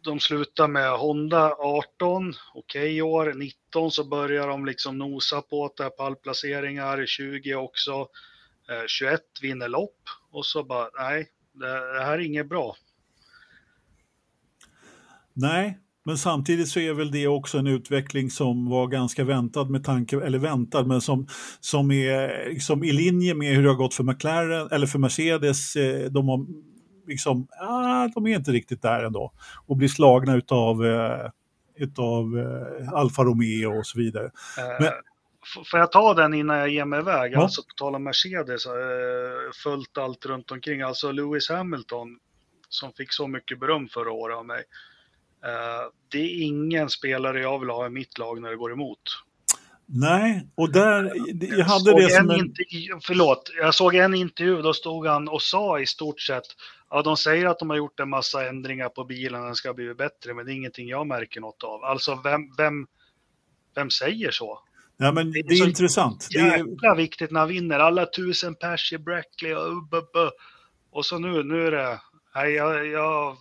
[0.04, 5.74] de slutar med Honda 18, okej i år, 19 så börjar de liksom nosa på
[5.78, 8.06] det, pallplaceringar, 20 också, eh,
[8.88, 10.00] 21 vinner lopp
[10.32, 12.76] och så bara nej, det, här är inget bra.
[15.34, 19.84] Nej, men samtidigt så är väl det också en utveckling som var ganska väntad med
[19.84, 21.28] tanke, eller väntad, men som,
[21.60, 25.76] som är liksom i linje med hur det har gått för McLaren, eller för Mercedes.
[25.76, 26.46] Eh, De har
[27.08, 29.34] liksom, ah, de är inte riktigt där ändå.
[29.68, 31.30] Och blir slagna utav, eh,
[31.76, 34.26] utav eh, Alfa Romeo och så vidare.
[34.58, 34.92] Eh, Men-
[35.66, 37.34] Får jag ta den innan jag ger mig iväg?
[37.34, 37.42] Ja.
[37.42, 38.74] Alltså på tal om Mercedes, eh,
[39.64, 40.82] följt allt runt omkring.
[40.82, 42.20] Alltså Lewis Hamilton
[42.70, 44.64] som fick så mycket beröm förra året av mig.
[45.46, 49.00] Eh, det är ingen spelare jag vill ha i mitt lag när det går emot.
[49.88, 51.12] Nej, och där,
[51.58, 52.40] jag hade såg det som en...
[52.40, 56.44] intervju, förlåt, jag såg en intervju, då stod han och sa i stort sett,
[56.90, 59.94] ja de säger att de har gjort en massa ändringar på bilen, den ska bli
[59.94, 61.84] bättre, men det är ingenting jag märker något av.
[61.84, 62.88] Alltså vem, vem,
[63.76, 64.60] vem säger så?
[64.98, 66.28] Ja, men det är det är intressant.
[66.32, 70.30] Det är, Jäkla viktigt när han vinner, alla tusen pers i Brackley och uh, bu.
[70.92, 72.00] Och så nu, nu är det,
[72.36, 73.38] nej jag, jag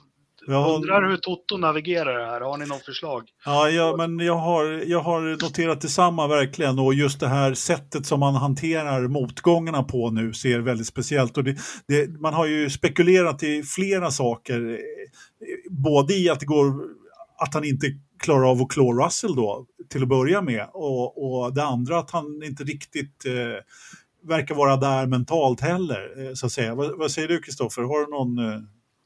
[0.47, 3.29] jag undrar hur Toto navigerar det här, har ni något förslag?
[3.45, 8.07] Ja, ja men jag har, jag har noterat detsamma verkligen och just det här sättet
[8.07, 11.37] som man hanterar motgångarna på nu ser väldigt speciellt.
[11.37, 11.57] Och det,
[11.89, 14.79] det, man har ju spekulerat i flera saker,
[15.71, 16.67] både i att det går
[17.39, 17.87] att han inte
[18.25, 22.11] klarar av att klå Russell då till att börja med och, och det andra att
[22.11, 23.63] han inte riktigt eh,
[24.23, 26.75] verkar vara där mentalt heller, eh, så att säga.
[26.75, 28.61] Vad, vad säger du Kristoffer, har du någon, eh,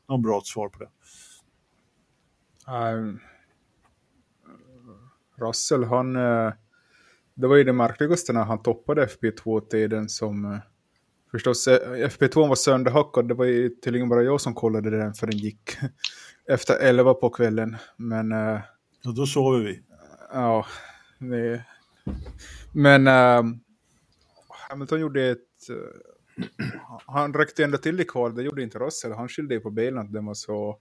[0.08, 0.88] någon bra svar på det?
[2.72, 3.20] Um,
[5.38, 6.16] Russell, han...
[6.16, 6.52] eh,
[7.34, 10.44] det var ju det märkligaste när han toppade FP2-tiden som...
[10.44, 10.58] eh,
[11.30, 13.28] förstås, eh, FP2 var sönderhackad.
[13.28, 15.76] Det var ju tydligen bara jag som kollade den för den gick
[16.48, 17.76] efter 11 på kvällen.
[17.96, 18.60] Men eh,
[19.02, 19.82] Ja, då sover vi.
[20.32, 20.66] ja,
[21.18, 21.64] det...
[22.72, 23.60] Men ehm,
[24.68, 25.70] Hamilton gjorde ett...
[25.70, 26.44] eh,
[27.06, 29.12] han räckte ända till i kval, det gjorde inte Russell.
[29.12, 30.78] Han skyllde på bilen att den var så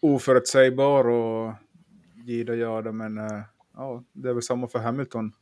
[0.00, 1.54] oförutsägbar och
[2.26, 3.42] gida jada, men eh,
[3.74, 5.32] ja, det är väl samma för Hamilton.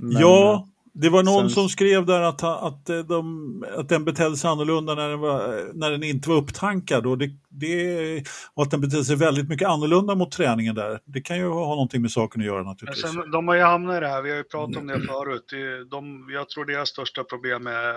[0.00, 4.04] Men, ja, det var någon sen- som skrev där att, att, eh, de, att den
[4.04, 8.24] betedde sig annorlunda när den, var, när den inte var upptankad och, det, det,
[8.54, 11.00] och att den betedde sig väldigt mycket annorlunda mot träningen där.
[11.04, 13.12] Det kan ju ha någonting med saken att göra naturligtvis.
[13.12, 15.52] sen, de har ju hamnat i det här, vi har ju pratat om det förut.
[15.90, 17.94] De, jag tror deras största problem är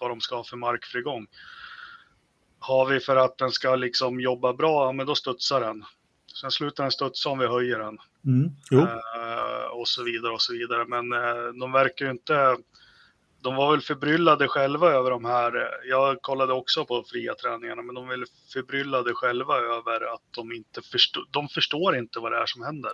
[0.00, 1.26] vad de ska ha för markfrigång.
[2.58, 5.84] Har vi för att den ska liksom jobba bra, ja, men då studsar den.
[6.40, 7.98] Sen slutar den studsa om vi höjer den.
[8.26, 8.50] Mm.
[8.88, 10.84] Eh, och så vidare och så vidare.
[10.84, 12.56] Men eh, de verkar ju inte...
[13.42, 15.56] De var väl förbryllade själva över de här.
[15.56, 20.22] eh, Jag kollade också på fria träningarna, men de var väl förbryllade själva över att
[20.30, 21.24] de inte förstår.
[21.30, 22.92] De förstår inte vad det är som händer.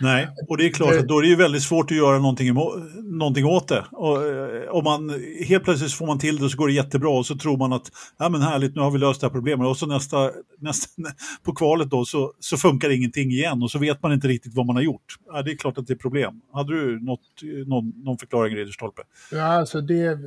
[0.00, 2.18] Nej, och det är klart Det- att då är det ju väldigt svårt att göra
[2.18, 2.54] någonting,
[3.02, 3.84] någonting åt det.
[3.92, 5.10] Och, eh, om man,
[5.48, 7.90] helt plötsligt får man till det så går det jättebra och så tror man att
[8.18, 9.66] ja, men härligt, nu har vi löst det här problemet.
[9.66, 11.02] Och så nästa, nästa,
[11.42, 14.66] på kvalet då så, så funkar ingenting igen och så vet man inte riktigt vad
[14.66, 15.16] man har gjort.
[15.26, 16.40] Ja, det är klart att det är problem.
[16.52, 17.20] Hade du något,
[17.66, 19.02] någon, någon förklaring, Ridderstolpe?
[19.32, 20.18] Ja, alltså det,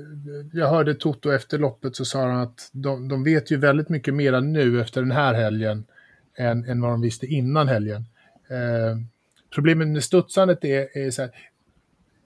[0.54, 4.14] jag hörde Toto efter loppet så sa han att de, de vet ju väldigt mycket
[4.14, 5.86] mera nu efter den här helgen
[6.38, 8.06] än, än vad de visste innan helgen.
[8.50, 8.98] Eh,
[9.56, 11.32] problemet med studsandet är, är så här,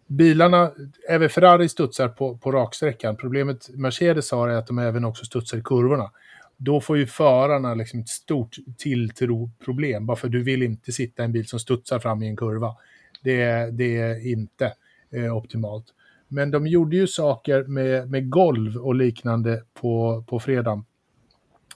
[0.08, 0.72] bilarna,
[1.10, 3.18] även Ferrari studsar på, på raksträckan.
[3.18, 6.12] Problemet Mercedes har är att de även också studsar i kurvorna.
[6.58, 10.06] Då får ju förarna liksom ett stort tilltro problem.
[10.06, 12.76] bara för du vill inte sitta i en bil som studsar fram i en kurva.
[13.24, 14.74] Det, det är inte
[15.12, 15.86] eh, optimalt.
[16.28, 20.86] Men de gjorde ju saker med, med golv och liknande på, på fredagen.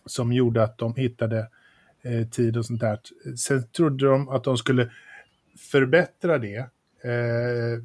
[0.06, 1.48] Som gjorde att de hittade
[2.02, 3.00] eh, tid och sånt där.
[3.38, 4.90] Sen trodde de att de skulle
[5.72, 6.58] förbättra det
[7.04, 7.84] eh,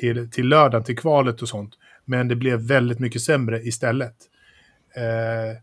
[0.00, 1.74] till, till lördagen, till kvalet och sånt.
[2.04, 4.16] Men det blev väldigt mycket sämre istället.
[4.96, 5.60] Eh,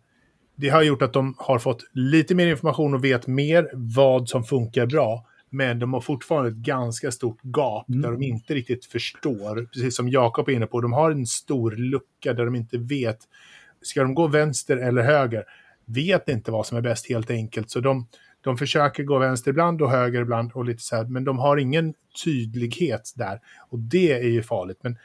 [0.55, 4.43] det har gjort att de har fått lite mer information och vet mer vad som
[4.43, 5.25] funkar bra.
[5.49, 8.01] Men de har fortfarande ett ganska stort gap mm.
[8.01, 9.65] där de inte riktigt förstår.
[9.73, 13.17] Precis som Jakob är inne på, de har en stor lucka där de inte vet.
[13.81, 15.43] Ska de gå vänster eller höger?
[15.85, 17.69] Vet inte vad som är bäst helt enkelt.
[17.69, 18.07] Så de,
[18.41, 21.57] de försöker gå vänster ibland och höger ibland och lite så här, men de har
[21.57, 23.39] ingen tydlighet där.
[23.69, 24.79] Och det är ju farligt.
[24.81, 24.97] Men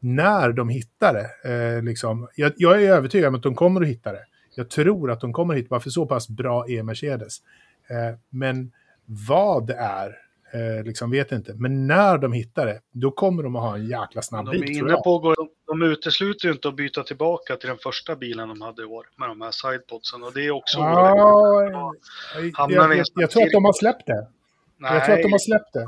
[0.00, 3.88] när de hittar det, eh, liksom, jag, jag, är övertygad om att de kommer att
[3.88, 4.24] hitta det.
[4.54, 5.80] Jag tror att de kommer att hitta det.
[5.80, 7.38] för så pass bra är Mercedes.
[7.90, 8.72] Eh, men
[9.28, 10.16] vad det är,
[10.54, 11.54] eh, liksom vet inte.
[11.54, 14.94] Men när de hittar det, då kommer de att ha en jäkla snabb de inne
[14.94, 18.82] på, de, de utesluter ju inte att byta tillbaka till den första bilen de hade
[18.82, 20.22] i år med de här sidepodsen.
[20.22, 20.78] Och det är också...
[20.78, 21.92] Ja, jag,
[22.56, 24.26] jag, jag, jag tror att de har släppt det.
[24.76, 24.94] Nej.
[24.94, 25.86] Jag tror att de har släppt det.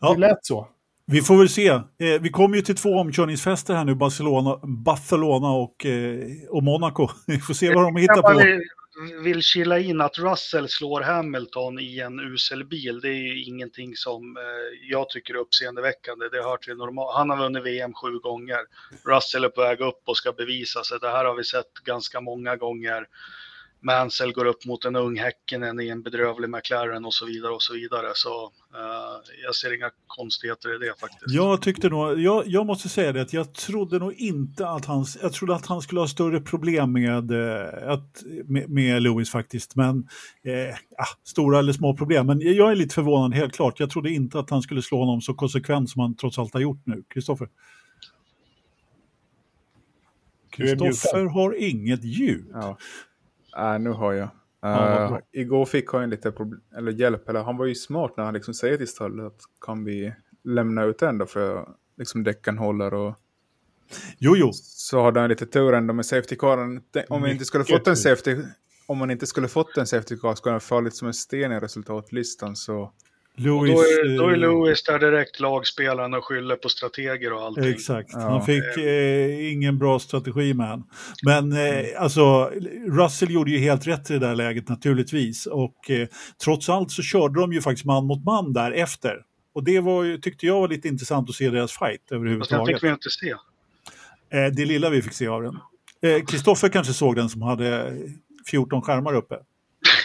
[0.00, 0.12] Ja.
[0.12, 0.68] Det lät så.
[1.06, 1.68] Vi får väl se.
[1.68, 1.82] Eh,
[2.20, 6.18] vi kommer ju till två omkörningsfester här nu, Barcelona, Barcelona och, eh,
[6.48, 7.08] och Monaco.
[7.26, 8.40] Vi får se vad de hittar på
[9.22, 13.00] vill kila in att Russell slår Hamilton i en usel bil.
[13.00, 16.28] Det är ju ingenting som eh, jag tycker är uppseendeväckande.
[16.28, 17.14] Det hör till normal.
[17.14, 18.60] Han har vunnit VM sju gånger.
[19.04, 20.98] Russell är på väg upp och ska bevisa sig.
[21.00, 23.06] Det här har vi sett ganska många gånger.
[23.82, 27.62] Mansell går upp mot en ung Häckenen i en bedrövlig McLaren och så vidare och
[27.62, 28.06] så vidare.
[28.14, 31.24] Så uh, jag ser inga konstigheter i det faktiskt.
[31.26, 35.06] Jag tyckte nog, jag, jag måste säga det att jag trodde nog inte att han,
[35.22, 39.76] jag trodde att han skulle ha större problem med, eh, att, med, med Lewis faktiskt.
[39.76, 40.08] Men
[40.44, 40.76] eh,
[41.24, 42.26] stora eller små problem.
[42.26, 43.80] Men jag är lite förvånad helt klart.
[43.80, 46.60] Jag trodde inte att han skulle slå honom så konsekvent som han trots allt har
[46.60, 47.02] gjort nu.
[47.08, 47.48] Kristoffer?
[50.50, 52.46] Kristoffer har inget ljud.
[52.52, 52.78] Ja.
[53.56, 54.28] Äh, nu har jag.
[54.66, 56.32] Uh, igår fick han lite
[56.76, 59.84] eller hjälp, eller han var ju smart när han liksom säger till stallet att kan
[59.84, 63.14] vi lämna ut den då för liksom däcken håller och
[64.18, 64.50] Jo, jo.
[64.52, 66.82] Så hade han lite tur ändå med safety caren.
[67.08, 68.36] Om man inte skulle fått en safety,
[68.86, 71.60] om man inte skulle fått en safety car skulle han fallit som en sten i
[71.60, 72.92] resultatlistan så
[73.36, 77.42] Lewis, då, är, då är eh, Lewis där direkt lagspelaren och skyller på strateger och
[77.42, 77.64] allting.
[77.64, 78.20] Exakt, ja.
[78.20, 80.84] han fick eh, ingen bra strategi med han.
[81.22, 82.50] Men eh, alltså,
[82.88, 85.46] Russell gjorde ju helt rätt i det där läget naturligtvis.
[85.46, 86.08] Och eh,
[86.44, 89.22] trots allt så körde de ju faktiskt man mot man där efter.
[89.54, 92.58] Och det var ju, tyckte jag var lite intressant att se deras fight överhuvudtaget.
[92.58, 93.30] Fast den fick vi inte se.
[94.38, 95.58] Eh, det lilla vi fick se av den.
[96.02, 97.92] Eh, Kristoffer kanske såg den som hade
[98.50, 99.38] 14 skärmar uppe.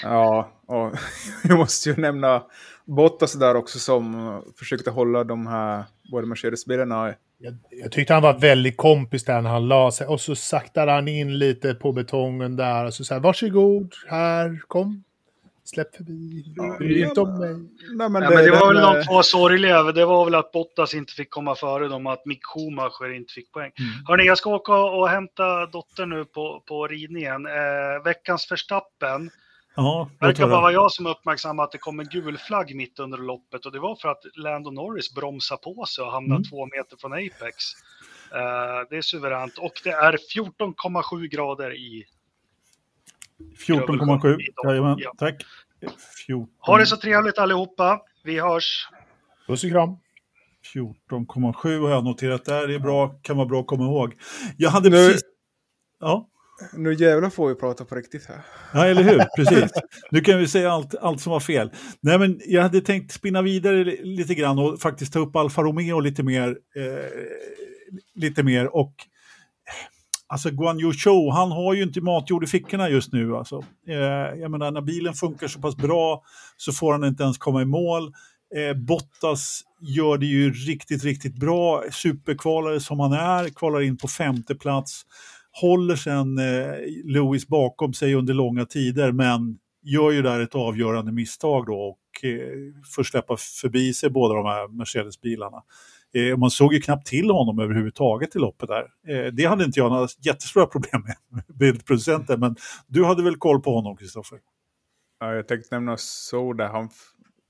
[0.03, 0.93] Ja, och
[1.43, 2.43] jag måste ju nämna
[2.87, 7.13] Bottas där också som försökte hålla de här både Mercedes-bilarna.
[7.37, 10.91] Jag, jag tyckte han var väldigt kompis där när han la sig och så saktade
[10.91, 15.03] han in lite på betongen där och så sa varsågod, här, kom,
[15.63, 16.45] släpp förbi,
[16.79, 17.53] bry ja, inte om mig.
[17.95, 20.51] Nej, men, ja, det, men det var väl de två sorgliga, det var väl att
[20.51, 23.71] Bottas inte fick komma före dem och att Mick Schumacher inte fick poäng.
[23.79, 23.91] Mm.
[24.07, 27.45] Hörni, jag ska åka och hämta dottern nu på, på ridningen.
[27.45, 29.29] Eh, veckans förstappen
[29.79, 32.99] Ja, det verkar bara vara jag som uppmärksammar att det kom en gul flagg mitt
[32.99, 36.43] under loppet och det var för att Lando Norris bromsade på sig och hamnade mm.
[36.43, 37.55] två meter från Apex.
[38.33, 42.05] Uh, det är suveränt och det är 14,7 grader i
[43.67, 45.13] 14,7, jajamän, ja.
[45.17, 45.35] tack.
[46.27, 46.53] 14.
[46.59, 48.87] Ha det så trevligt allihopa, vi hörs.
[49.47, 49.97] Puss och kram.
[50.73, 54.13] 14,7 har jag noterat där, det är bra, kan vara bra att komma ihåg.
[54.57, 55.21] Jag hade precis...
[55.99, 56.29] Ja.
[56.73, 58.41] Nu jävlar får vi prata på riktigt här.
[58.73, 59.17] Ja, eller hur?
[59.35, 59.71] Precis.
[60.11, 61.71] Nu kan vi säga allt, allt som var fel.
[62.01, 65.99] Nej, men jag hade tänkt spinna vidare lite grann och faktiskt ta upp Alfa Romeo
[65.99, 66.47] lite mer.
[66.75, 67.09] Eh,
[68.15, 68.93] lite mer och
[70.29, 73.35] Alltså Guan Yu Zhou, han har ju inte matjord i fickorna just nu.
[73.35, 73.63] Alltså.
[73.87, 73.95] Eh,
[74.41, 76.23] jag menar, när bilen funkar så pass bra
[76.57, 78.13] så får han inte ens komma i mål.
[78.55, 81.83] Eh, Bottas gör det ju riktigt, riktigt bra.
[81.91, 85.05] Superkvalare som han är, kvalar in på femte plats
[85.61, 91.11] håller sen eh, Lewis bakom sig under långa tider men gör ju där ett avgörande
[91.11, 92.39] misstag då och eh,
[92.95, 95.63] får släppa förbi sig båda de här Mercedes-bilarna.
[96.13, 98.87] Eh, man såg ju knappt till honom överhuvudtaget i loppet där.
[99.07, 102.55] Eh, det hade inte jag några jättestora problem med, bildproducenten, men
[102.87, 104.39] du hade väl koll på honom, Kristoffer?
[105.19, 106.67] Ja, jag tänkte nämna Soda.
[106.67, 106.89] Han,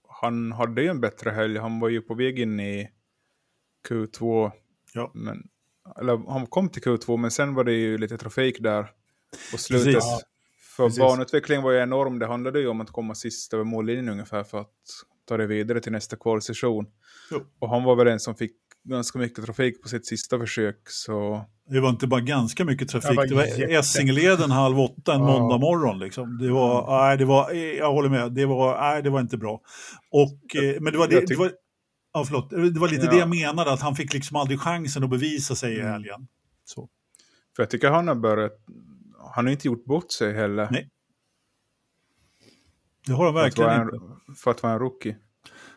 [0.09, 1.59] han hade ju en bättre helg.
[1.59, 2.89] Han var ju på väg in i
[3.89, 4.51] Q2.
[4.93, 5.11] Ja.
[5.13, 5.47] Men
[5.99, 8.87] eller han kom till Q2 men sen var det ju lite trafik där
[9.51, 9.93] på slutet.
[9.93, 10.21] Precis.
[10.77, 10.99] För Precis.
[10.99, 12.19] banutvecklingen var ju enorm.
[12.19, 14.71] Det handlade ju om att komma sist över mållinjen ungefär för att
[15.27, 16.85] ta det vidare till nästa kvalsession.
[17.59, 18.51] Och han var väl den som fick
[18.83, 20.77] ganska mycket trafik på sitt sista försök.
[20.89, 23.09] Så Det var inte bara ganska mycket trafik.
[23.29, 25.29] Det var Det var Essingeleden halv åtta en Ja.
[25.29, 25.41] Mm.
[25.41, 25.99] måndag morgon.
[25.99, 26.37] Liksom.
[26.37, 29.61] Det var, nej, det var, jag håller med, det var, nej, det var inte bra.
[30.11, 31.51] Och, eh, men det var, det, Jag det var,
[32.19, 33.11] ja, förlåt, det var lite Ja.
[33.11, 35.91] det jag menade, att han fick liksom aldrig chansen att bevisa sig i Mm.
[35.91, 36.27] helgen.
[36.65, 36.89] Så.
[37.55, 38.51] för jag tycker han har börjat,
[39.35, 40.67] han har inte gjort bort sig heller.
[40.71, 40.89] Nej,
[43.05, 43.99] Det har han för, verkligen vara inte.
[44.35, 45.17] för att vara en rookie.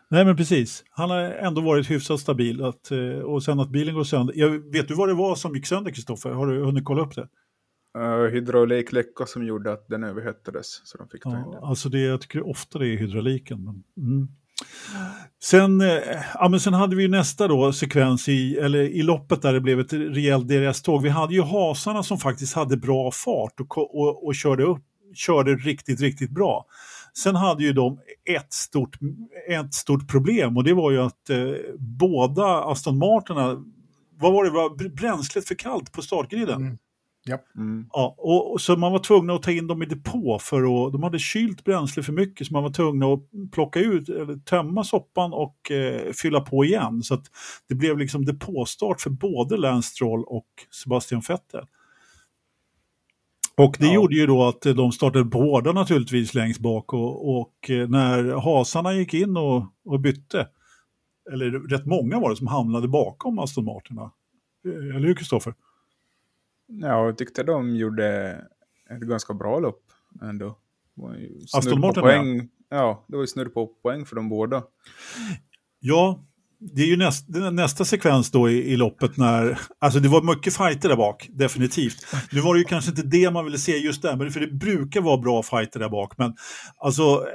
[0.09, 0.84] Nej, men precis.
[0.91, 2.64] Han har ändå varit hyfsat stabil.
[2.64, 4.34] Att, eh, och sen att bilen går sönder.
[4.36, 6.30] Jag, vet du vad det var som gick sönder, Kristoffer?
[6.30, 7.28] Har du hunnit kolla upp det?
[7.99, 10.80] Uh, hydraulikläcka som gjorde att den överhettades.
[10.84, 11.64] Så de fick ta in Ja, den.
[11.64, 13.64] alltså det, jag tycker ofta det är hydrauliken.
[13.64, 13.82] Men,
[14.12, 14.28] mm
[15.43, 15.89] sen, eh,
[16.35, 19.61] ja, men sen hade vi ju nästa då, sekvens i, eller i loppet där det
[19.61, 21.03] blev ett rejält DRS-tåg.
[21.03, 24.83] Vi hade ju hasarna som faktiskt hade bra fart och, och, och körde, upp,
[25.15, 26.67] körde riktigt, riktigt bra.
[27.15, 27.99] Sen hade ju de
[28.37, 28.99] ett stort,
[29.49, 33.65] ett stort problem och det var ju att eh, båda Aston Martinerna,
[34.21, 36.63] vad var det, var bränslet för kallt på startgriden?
[36.63, 36.79] Mm.
[37.57, 37.87] Mm.
[37.93, 40.93] Ja, och, och så man var tvungen att ta in dem i depå för att
[40.93, 44.85] de hade kylt bränsle för mycket så man var tvungen att plocka ut, eller tömma
[44.85, 47.03] soppan och eh, fylla på igen.
[47.03, 47.25] Så att
[47.68, 50.47] det blev liksom depåstart för både Lance Stroll och
[50.83, 51.66] Sebastian Vettel.
[53.57, 53.95] Och det Ja.
[53.95, 58.93] gjorde ju då att de startade hårda naturligtvis längst bak och, och eh, när hasarna
[58.95, 60.49] gick in och, och bytte,
[61.33, 64.11] eller rätt många var det som hamnade bakom Aston Martinerna.
[64.66, 65.55] Eh, Eller hur Kristoffer?
[66.71, 68.31] Ja, jag tyckte de gjorde
[68.91, 69.83] ett ganska bra lopp
[70.23, 70.59] ändå.
[71.53, 72.49] Aston på Martin, poäng.
[72.68, 74.62] Ja, det var ju snudd på poäng för de båda.
[75.81, 76.25] Ja,
[76.59, 80.57] det är ju näst, nästa sekvens då i, i loppet när, alltså det var mycket
[80.57, 82.07] fighter där bak, definitivt.
[82.33, 84.53] Nu var det ju kanske inte det man ville se just där, men för det
[84.53, 86.18] brukar vara bra fighter där bak.
[86.18, 86.35] Men
[86.77, 87.27] alltså,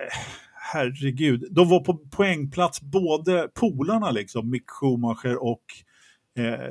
[0.74, 5.64] herregud, de var på poängplats både polarna liksom, Mick Schumacher och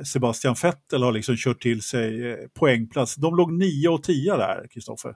[0.05, 3.15] Sebastian Vettel har liksom kört till sig eh, poängplats.
[3.15, 5.15] De låg 9 och 10 där, Kristoffer.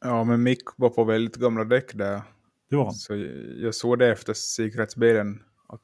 [0.00, 2.22] Ja, men Mick var på väldigt gamla däck där.
[2.70, 2.94] Det var han.
[2.94, 3.16] Så
[3.56, 5.42] jag såg det efter säkerhetsbilen.
[5.68, 5.80] Att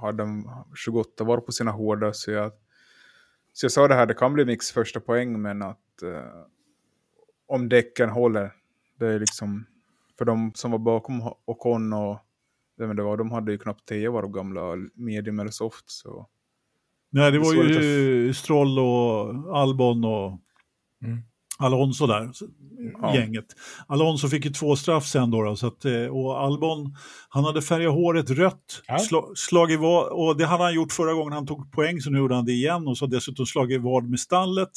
[0.00, 2.12] hade de 28 var på sina hårda.
[2.12, 2.52] Så jag,
[3.52, 5.42] så jag sa det här, det kan bli Micks första poäng.
[5.42, 6.42] Men att eh,
[7.46, 8.52] om däcken håller.
[8.98, 9.66] Det är liksom,
[10.18, 12.18] för de som var bakom Ocon och
[12.78, 15.90] vem det var, de hade ju knappt 10 var gamla medium eller soft.
[15.90, 16.28] Så
[17.12, 20.40] Nej, det var ju Stroll och Albon och
[21.04, 21.18] Mm.
[21.58, 22.30] Alonso där,
[23.02, 23.14] Ja.
[23.14, 23.44] gänget.
[23.86, 26.94] Alonso fick ju två straff sen då, då så att, eh, och Albon,
[27.28, 28.98] han hade färgat håret rött, Ja.
[28.98, 32.18] sla, slagit vad, och det hade han gjort förra gången han tog poäng, så nu
[32.18, 34.70] gjorde han det igen och så dessutom slagit vad med stallet.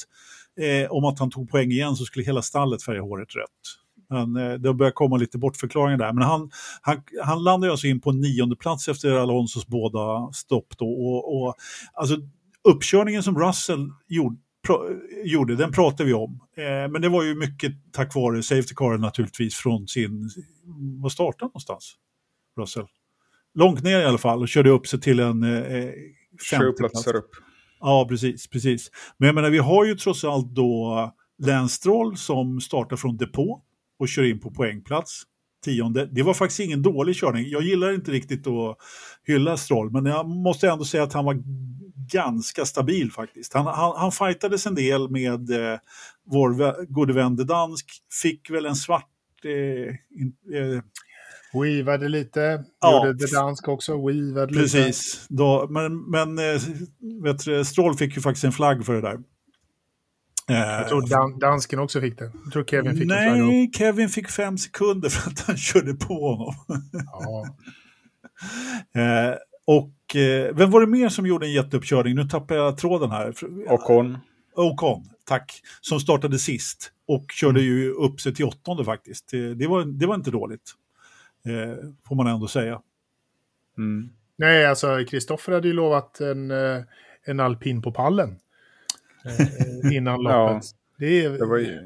[0.62, 3.79] Eh, om att han tog poäng igen så skulle hela stallet färga håret rött.
[4.10, 6.14] Men eh, det börjar komma lite bortförklaringar där.
[6.14, 6.52] Men han,
[6.82, 10.90] han, han landade alltså in på nionde plats efter Alonsos båda stopp då.
[10.90, 11.56] Och, och,
[11.94, 12.18] alltså,
[12.64, 14.38] uppkörningen som Russell gjorde,
[14.68, 14.80] pro,
[15.24, 16.40] gjorde, den pratade vi om.
[16.58, 20.30] Eh, men det var ju mycket tack vare Safety Car naturligtvis från sin...
[21.02, 21.96] Var startade någonstans?
[22.58, 22.86] Russell?
[23.54, 25.92] Långt ner i alla fall och körde upp sig till en eh,
[26.52, 27.08] femte plats.
[27.08, 27.32] upp.
[27.80, 28.92] Ja, precis, precis.
[29.18, 33.62] Men jag menar, vi har ju trots allt då Lance Stroll som startar från depå
[34.00, 35.24] och kör in på poängplats.
[35.66, 36.06] Tionde.
[36.12, 37.50] Det var faktiskt ingen dålig körning.
[37.50, 38.78] Jag gillar inte riktigt att
[39.24, 41.44] hylla Stroll, men jag måste ändå säga att han var
[42.14, 43.54] ganska stabil faktiskt.
[43.54, 45.80] Han, han, han fightades en del med eh,
[46.26, 47.86] vår gode vän Dansk,
[48.22, 49.10] fick väl en svart...
[49.46, 50.84] Eh, in, eh,
[51.54, 52.64] Weavade lite.
[52.82, 53.08] Ja.
[53.08, 54.08] Gjorde det dansk också.
[54.08, 54.62] Weavade lite.
[54.62, 55.28] Precis,
[55.70, 56.62] men, men eh,
[57.24, 59.20] vet du, Stroll fick ju faktiskt en flagg för det där.
[60.50, 62.32] Eh, Jag tror dan dansken också fick det.
[62.44, 63.46] Jag tror Kevin fick en flagga också.
[63.46, 66.56] Nej, Kevin fick fem sekunder för att han körde på honom.
[66.94, 67.46] Ja.
[68.96, 69.36] Eh,
[69.66, 72.16] och eh, vem var det mer som gjorde en jätteuppkörning?
[72.16, 73.34] Nu tappar jag tråden här.
[73.68, 74.18] Ocon.
[74.56, 75.62] Ocon, tack.
[75.82, 79.32] Som startade sist och körde ju upp sig till åttonde faktiskt.
[79.32, 80.72] Det, var, det var inte dåligt.
[81.46, 82.82] Eh, får man ändå säga.
[83.78, 84.10] Mm.
[84.38, 86.82] Nej, alltså Kristoffer hade ju lovat en, eh,
[87.26, 88.40] en alpin på pallen.
[89.30, 90.50] Eh, innan Ja.
[90.52, 90.64] loppet.
[90.98, 91.80] Det, är, Det var ju,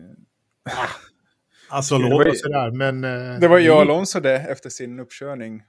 [1.70, 3.04] Alltså, Det låt, ju- sådär, men...
[3.04, 5.64] eh, det var ju Alonso det efter sin uppkörning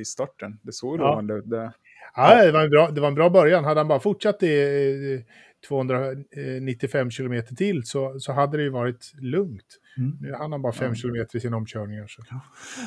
[0.00, 0.58] i starten.
[0.62, 1.02] Det såg Ja.
[1.08, 1.50] lovande ut.
[1.50, 1.72] Det.
[2.16, 3.64] Ja, det, var en bra, det var en bra början.
[3.64, 5.24] Hade han bara fortsatt i
[5.68, 9.78] 295 kilometer till så, så hade det ju varit lugnt.
[9.98, 10.16] Mm.
[10.20, 12.06] Nu hann han bara 5 kilometer i sina omkörningar.
[12.06, 12.22] Så.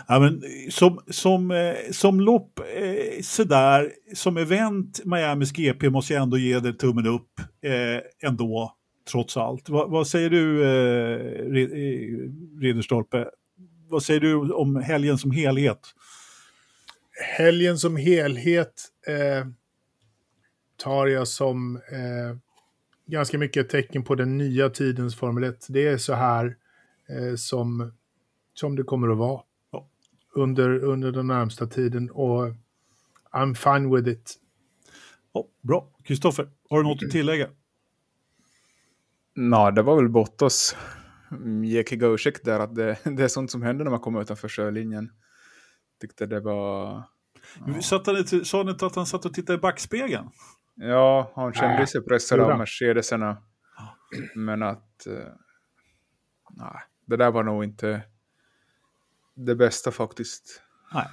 [0.07, 6.23] Ja, men som, som, eh, som lopp, eh, sådär, som event, Miamis GP måste jag
[6.23, 8.75] ändå ge det tummen upp eh, ändå,
[9.11, 9.69] trots allt.
[9.69, 13.29] Va, vad säger du, eh, eh, Ridderstolpe?
[13.89, 15.79] Vad säger du om helgen som helhet?
[17.37, 18.73] Helgen som helhet
[19.07, 19.47] eh,
[20.77, 22.37] tar jag som eh,
[23.05, 25.65] ganska mycket tecken på den nya tidens Formel 1.
[25.69, 26.57] Det är så här
[27.09, 27.91] eh, som,
[28.53, 29.41] som det kommer att vara
[29.71, 29.89] Ja.
[30.35, 32.09] under, under den närmsta tiden.
[32.11, 32.53] Och
[33.31, 34.35] I'm fine with it.
[35.33, 35.89] Ja, bra.
[36.03, 37.49] Kristoffer, har du något att tillägga?
[39.35, 40.75] Nej, det var väl Bottas
[41.65, 45.11] Jeki Gauchek där, att det, det är sånt som händer när man kommer utanför sjölinjen.
[46.01, 47.03] Tyckte det var...
[47.65, 47.81] Ja.
[47.81, 50.29] Satt han, sa ni inte att han satt och tittade i backspegeln?
[50.75, 52.59] Ja, han kände Nej, sig pressad av han?
[52.59, 53.37] Mercedesarna.
[54.35, 55.07] Men att...
[55.07, 55.33] eh,
[56.49, 58.01] nej, det där var nog inte
[59.35, 60.61] det bästa faktiskt.
[60.93, 61.07] Nej.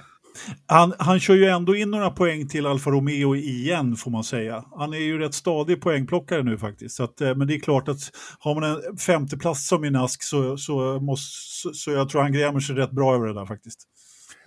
[0.67, 4.65] Han, han kör ju ändå in några poäng till Alfa Romeo igen får man säga.
[4.77, 6.95] Han är ju rätt stadig poängplockare nu faktiskt.
[6.95, 7.99] Så att, eh, men det är klart att
[8.39, 12.33] har man en femteplats som i Nask så, så, måste, så, så jag tror han
[12.33, 13.87] grämer sig rätt bra över det där faktiskt.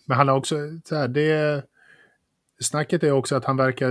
[0.06, 1.64] Men han har också, så här, det,
[2.60, 3.90] snacket är också att han verkar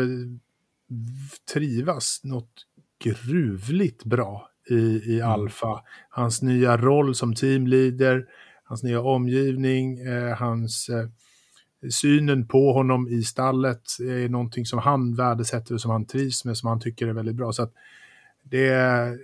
[1.53, 2.53] trivas något
[3.03, 5.81] gruvligt bra i, i Alfa.
[6.09, 8.25] Hans nya roll som teamleader,
[8.63, 11.09] hans nya omgivning, eh, hans eh,
[11.91, 16.57] synen på honom i stallet är någonting som han värdesätter och som han trivs med,
[16.57, 17.51] som han tycker är väldigt bra.
[17.51, 17.73] Så att
[18.43, 19.17] det är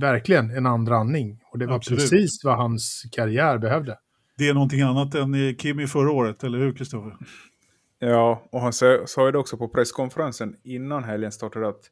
[0.00, 1.40] verkligen en andra andning.
[1.52, 2.00] Och det var Absolut.
[2.00, 3.98] precis vad hans karriär behövde.
[4.38, 7.16] Det är någonting annat än Kimi förra året, eller hur Kristoffer?
[8.04, 11.90] Ja, och han sa ju det också på presskonferensen innan helgen startade att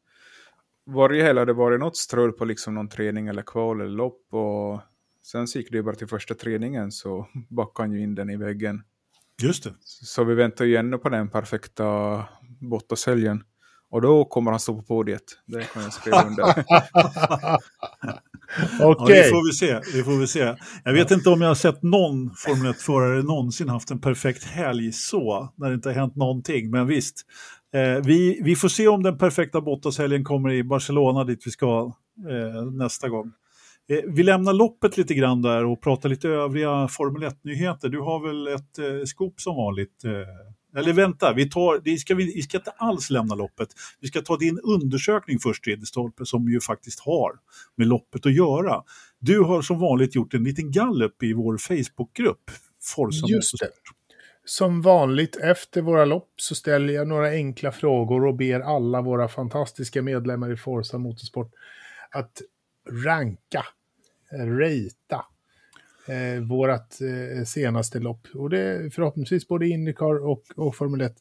[0.86, 4.80] varje helg hade varit något strul på liksom någon träning eller kval eller lopp och
[5.22, 8.30] sen så gick det ju bara till första träningen så backade han ju in den
[8.30, 8.82] i väggen.
[9.42, 9.74] Just det.
[9.84, 12.24] Så vi väntar ju ännu på den perfekta
[12.60, 13.44] Bottas-helgen.
[13.90, 15.22] Och då kommer han stå på podiet.
[15.46, 16.44] Det kan jag skriva under.
[18.78, 19.16] Ja, Okej.
[19.16, 19.98] det får vi se.
[19.98, 20.54] Det får vi se.
[20.84, 24.92] Jag vet inte om jag har sett någon Formel 1-förare någonsin haft en perfekt helg
[24.92, 26.70] så, när det inte har hänt någonting.
[26.70, 27.26] Men visst,
[27.74, 31.92] eh, vi, vi får se om den perfekta Bottas-helgen kommer i Barcelona dit vi ska
[32.30, 33.32] eh, nästa gång.
[33.90, 37.88] Eh, vi lämnar loppet lite grann där och pratar lite övriga Formel 1-nyheter.
[37.88, 40.04] Du har väl ett eh, skop som vanligt?
[40.04, 40.10] Eh,
[40.76, 43.68] eller vänta, vi, tar, det ska vi, vi ska inte alls lämna loppet.
[44.00, 47.32] Vi ska ta din undersökning först, Ridderstolpe, som ju faktiskt har
[47.76, 48.82] med loppet att göra.
[49.18, 52.50] Du har som vanligt gjort en liten gallup i vår Facebookgrupp,
[52.82, 53.70] Forza Just det.
[54.44, 59.28] Som vanligt efter våra lopp så ställer jag några enkla frågor och ber alla våra
[59.28, 61.52] fantastiska medlemmar i Forza Motorsport
[62.10, 62.42] att
[63.04, 63.64] ranka,
[64.32, 65.24] eh, ratea
[66.10, 68.26] eh, vårat eh, senaste lopp.
[68.34, 71.16] Och det är förhoppningsvis både Indycar och, och Formel 1.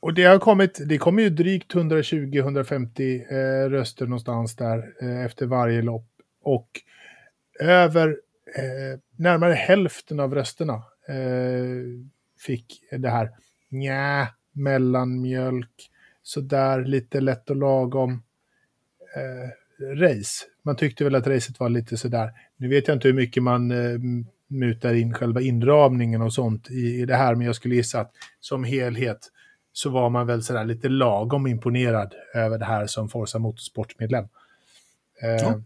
[0.00, 5.46] Och det har kommit, det kommer ju drygt 120-150 eh, röster någonstans där eh, efter
[5.46, 6.08] varje lopp.
[6.42, 6.80] Och
[7.60, 8.08] över
[8.56, 10.74] eh, närmare hälften av rösterna
[11.08, 12.04] eh,
[12.38, 13.30] fick det här
[13.68, 15.90] nja, mellanmjölk,
[16.22, 18.22] sådär lite lätt och lagom
[19.16, 20.44] eh, race.
[20.62, 22.30] Man tyckte väl att racet var lite sådär.
[22.56, 23.98] Nu vet jag inte hur mycket man eh,
[24.48, 28.12] mutar in själva inramningen och sånt i, i det här, men jag skulle gissa att
[28.40, 29.18] som helhet
[29.72, 34.28] så var man väl sådär lite lagom imponerad över det här som Forza Motorsport-medlem.
[35.22, 35.62] Eh, Ja.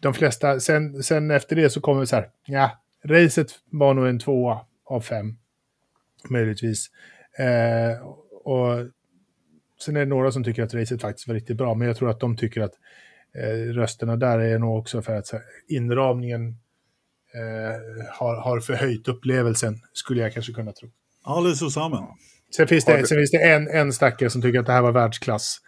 [0.00, 2.70] De flesta, sen, sen efter det så kommer det så här, ja,
[3.04, 5.36] racet var nog en tvåa av fem,
[6.28, 6.90] möjligtvis.
[7.38, 8.02] Eh,
[8.44, 8.86] och
[9.82, 12.10] sen är det några som tycker att racet faktiskt var riktigt bra, men jag tror
[12.10, 12.72] att de tycker att
[13.38, 16.48] eh, rösterna där är nog också för att här, inramningen
[17.34, 20.88] eh, har, har förhöjt upplevelsen, skulle jag kanske kunna tro.
[21.24, 22.06] Alldeles och samman.
[22.56, 24.92] Sen finns det, sen finns det en, en stackare som tycker att det här var
[24.92, 25.58] världsklass.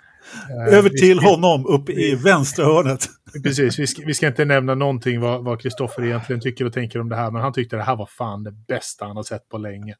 [0.51, 3.07] Eh, Över vi- till honom, upp i vänstra hörnet.
[3.45, 7.01] Precis, vi ska, vi ska inte nämna någonting vad vad Kristoffer egentligen tycker och tänker
[7.01, 9.49] om det här, men han tyckte det här var fan det bästa han har sett
[9.49, 9.95] på länge.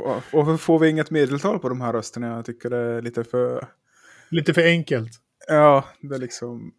[0.00, 2.26] Och- Varför får vi inget medeltal på de här rösterna?
[2.26, 3.66] Jag tycker det är lite för...
[4.30, 5.10] Lite för enkelt.
[5.48, 6.72] Ja, det är liksom...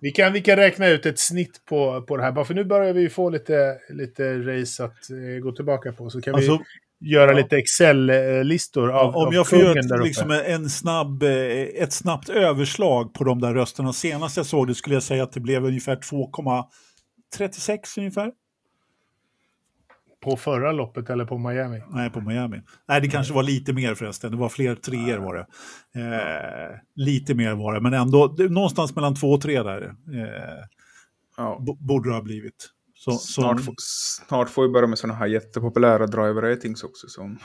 [0.00, 2.64] Vi kan, vi kan räkna ut ett snitt på, på det här, bara för nu
[2.64, 6.10] börjar vi få lite, lite race att eh, gå tillbaka på.
[6.10, 6.58] Så kan Alltså,
[7.00, 7.36] vi göra ja.
[7.36, 11.30] lite Excel-listor av, om av jag får göra ett, liksom en snabb, eh,
[11.82, 13.92] ett snabbt överslag på de där rösterna.
[13.92, 18.32] Senast jag såg det skulle jag säga att det blev ungefär 2,36 ungefär.
[20.22, 21.82] På förra loppet eller på Miami?
[21.90, 22.60] Nej, på Miami.
[22.88, 24.30] Nej, det kanske var lite mer förresten.
[24.30, 25.46] Det var fler treor var det.
[26.00, 30.64] Eh, lite mer var det, men ändå det, någonstans mellan två och tre där eh,
[31.36, 31.58] Ja.
[31.66, 32.68] bo- borde det ha blivit.
[32.94, 33.74] Så, Snart, får-
[34.28, 37.06] snart får vi börja med sådana här jättepopulära driver ratings också.
[37.08, 37.38] Som...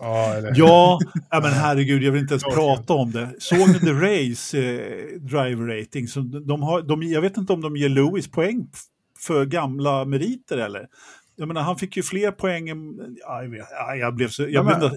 [0.00, 0.52] Ja, eller?
[0.56, 0.98] ja,
[1.30, 3.28] men herregud, jag vill inte ens Ja, prata om det.
[3.38, 6.08] Såg ni The Race eh, driver rating?
[6.08, 8.68] Så de har, de, jag vet inte om de ger Lewis poäng
[9.26, 10.86] för gamla meriter eller?
[11.38, 13.16] Jag menar, han fick ju fler poäng än...
[13.20, 14.92] Ja, jag, vet, ja, jag, blev så, jag, men- blev,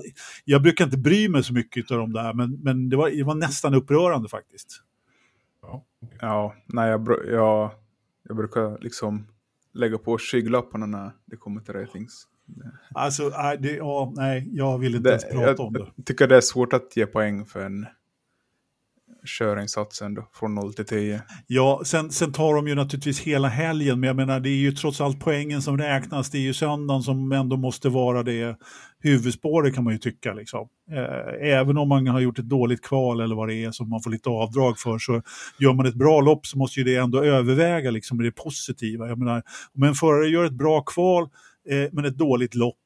[0.46, 3.24] jag brukar inte bry mig så mycket av de där, men, men det, var, det
[3.24, 4.82] var nästan upprörande faktiskt.
[6.22, 7.72] Ja, nej, jag, jag,
[8.28, 9.28] jag brukar liksom
[9.74, 12.28] lägga på skygglapparna när det kommer till ratings.
[12.94, 13.30] Alltså,
[13.60, 15.88] det, ja, nej, jag vill inte Det, ens prata om det.
[15.96, 17.86] jag tycker det är svårt att ge poäng för en
[19.26, 21.22] körinsatsen då från 0 till 10.
[21.48, 24.72] Ja, sen, sen tar de ju naturligtvis hela helgen, men jag menar det är ju
[24.72, 26.30] trots allt poängen som räknas.
[26.30, 28.58] Det är ju söndagen som ändå måste vara det
[29.04, 30.34] huvudspåret kan man ju tycka.
[30.34, 30.68] Liksom.
[30.92, 34.02] Eh, även om man har gjort ett dåligt kval eller vad det är som man
[34.02, 35.22] får lite avdrag för så
[35.60, 39.08] gör man ett bra lopp så måste ju det ändå överväga liksom, det positiva.
[39.08, 39.44] Jag menar,
[39.76, 41.24] om en förare gör ett bra kval
[41.70, 42.82] eh, men ett dåligt lopp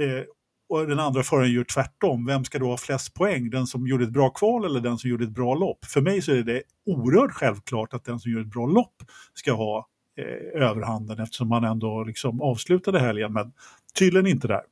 [0.00, 0.24] eh,
[0.70, 3.50] och den andra föraren gör tvärtom, vem ska då ha flest poäng?
[3.50, 5.84] Den som gjorde ett bra kval eller den som gjorde ett bra lopp?
[5.84, 9.02] För mig så är det oerhört självklart att den som gör ett bra lopp
[9.34, 13.52] ska ha eh, överhanden eftersom man ändå liksom avslutade helgen, men
[13.98, 14.62] tydligen inte där.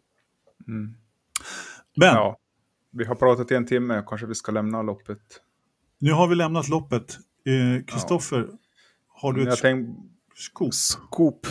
[0.68, 0.94] Mm.
[1.96, 2.38] Men Ja,
[2.90, 5.20] vi har pratat i en timme, kanske vi ska lämna loppet.
[5.99, 7.18] nu har vi lämnat loppet.
[7.46, 8.49] Eh, Kristoffer,
[9.09, 10.03] har du Jag ett tänkte,
[10.34, 11.46] skop?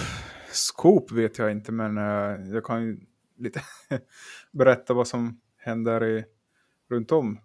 [0.51, 2.99] Scoop vet jag inte, men eh, jag kan ju
[3.37, 3.61] lite
[4.51, 6.25] berätta vad som händer i,
[6.89, 7.39] runt om.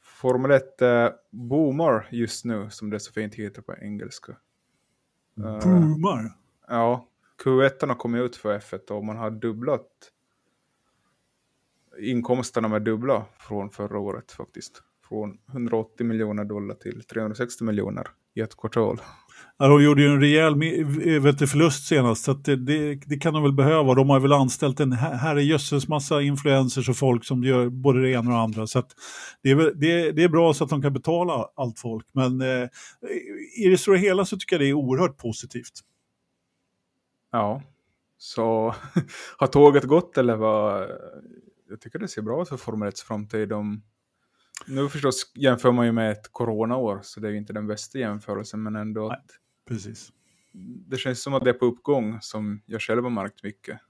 [0.00, 4.36] Formel 1 eh, boomar just nu, som det så fint heter på engelska.
[5.36, 6.32] Eh, Boomar.
[6.68, 7.08] ja,
[7.44, 10.10] Q1 har kommit ut för F1 och man har dubblat
[11.98, 14.82] inkomsterna med dubbla från förra året faktiskt.
[15.08, 19.00] Från 180 miljoner dollar till 360 miljoner i ett kvartal.
[19.58, 22.94] Hon de gjorde ju en rejäl eh, vet du, förlust senast, så att det, det,
[22.94, 23.94] det kan de väl behöva.
[23.94, 28.20] De har väl anställt en herrejösses massa influencers och folk som gör både det ena
[28.20, 28.66] och det andra.
[28.66, 28.90] Så att
[29.42, 32.06] det, är väl, det, det är bra så att de kan betala allt folk.
[32.12, 32.68] Men eh,
[33.56, 35.80] i det stora hela så tycker jag det är oerhört positivt.
[37.32, 37.62] Ja,
[38.18, 38.74] så
[39.36, 40.82] har tåget gått eller vad?
[40.82, 40.88] Eh,
[41.68, 43.48] jag tycker det ser bra ut för Formel 1 framtid.
[43.48, 43.82] De,
[44.66, 47.98] nu förstås jämför man ju med ett coronaår, så det är ju inte den bästa
[47.98, 49.10] jämförelsen, men ändå Nej.
[49.10, 49.30] att
[49.68, 50.12] Precis.
[50.88, 53.80] det känns som att det är på uppgång, som jag själv har märkt mycket.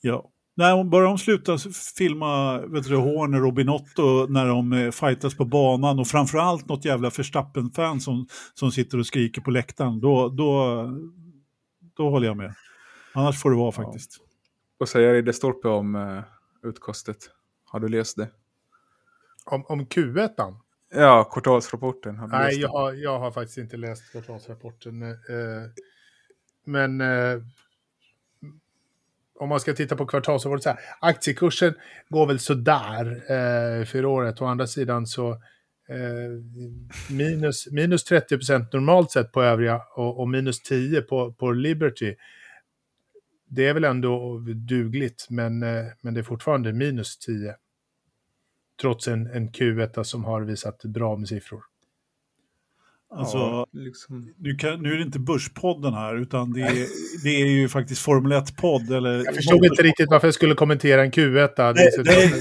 [0.00, 0.30] Ja.
[0.54, 1.58] Nej, bara de slutar
[1.98, 6.84] filma vet du, Horner och Binotto när de eh, fightas på banan och framförallt något
[6.84, 10.84] jävla Verstappen-fan som, som sitter och skriker på läktaren, då, då,
[11.96, 12.54] då håller jag med.
[13.14, 14.20] Annars får det vara faktiskt.
[14.78, 16.22] Vad säger det stolpe om uh,
[16.62, 17.30] utkastet?
[17.64, 18.28] Har du läst det?
[19.50, 20.34] Om, om Q1.
[20.36, 20.56] -an.
[20.90, 22.28] Ja, kvartalsrapporten.
[22.30, 25.02] Nej, jag har, jag har faktiskt inte läst kvartalsrapporten.
[25.02, 25.16] Eh,
[26.64, 27.42] men eh,
[29.38, 30.78] om man ska titta på kvartalsrapporten så här.
[31.00, 31.74] Aktiekursen
[32.08, 34.42] går väl sådär eh, för året.
[34.42, 35.30] Å andra sidan så
[35.88, 36.30] eh,
[37.10, 42.14] minus, minus 30 procent normalt sett på övriga och, och minus 10 på, på Liberty.
[43.48, 44.38] Det är väl ändå
[44.68, 47.54] dugligt, men, eh, men det är fortfarande minus 10.
[48.80, 51.62] Trots en, en Q1 som har visat bra med siffror.
[53.10, 54.34] Alltså, ja, liksom.
[54.38, 56.86] nu, kan, nu är det inte Börspodden här, utan det är,
[57.24, 58.90] det är ju faktiskt Formel 1-podd.
[58.92, 61.48] Eller, Jag förstod inte riktigt varför jag skulle kommentera en Q1.
[61.56, 62.32] Det är Nej, så- nej,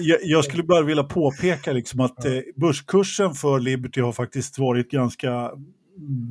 [0.00, 4.90] jag, jag skulle bara vilja påpeka liksom att eh, börskursen för Liberty har faktiskt varit
[4.90, 5.50] ganska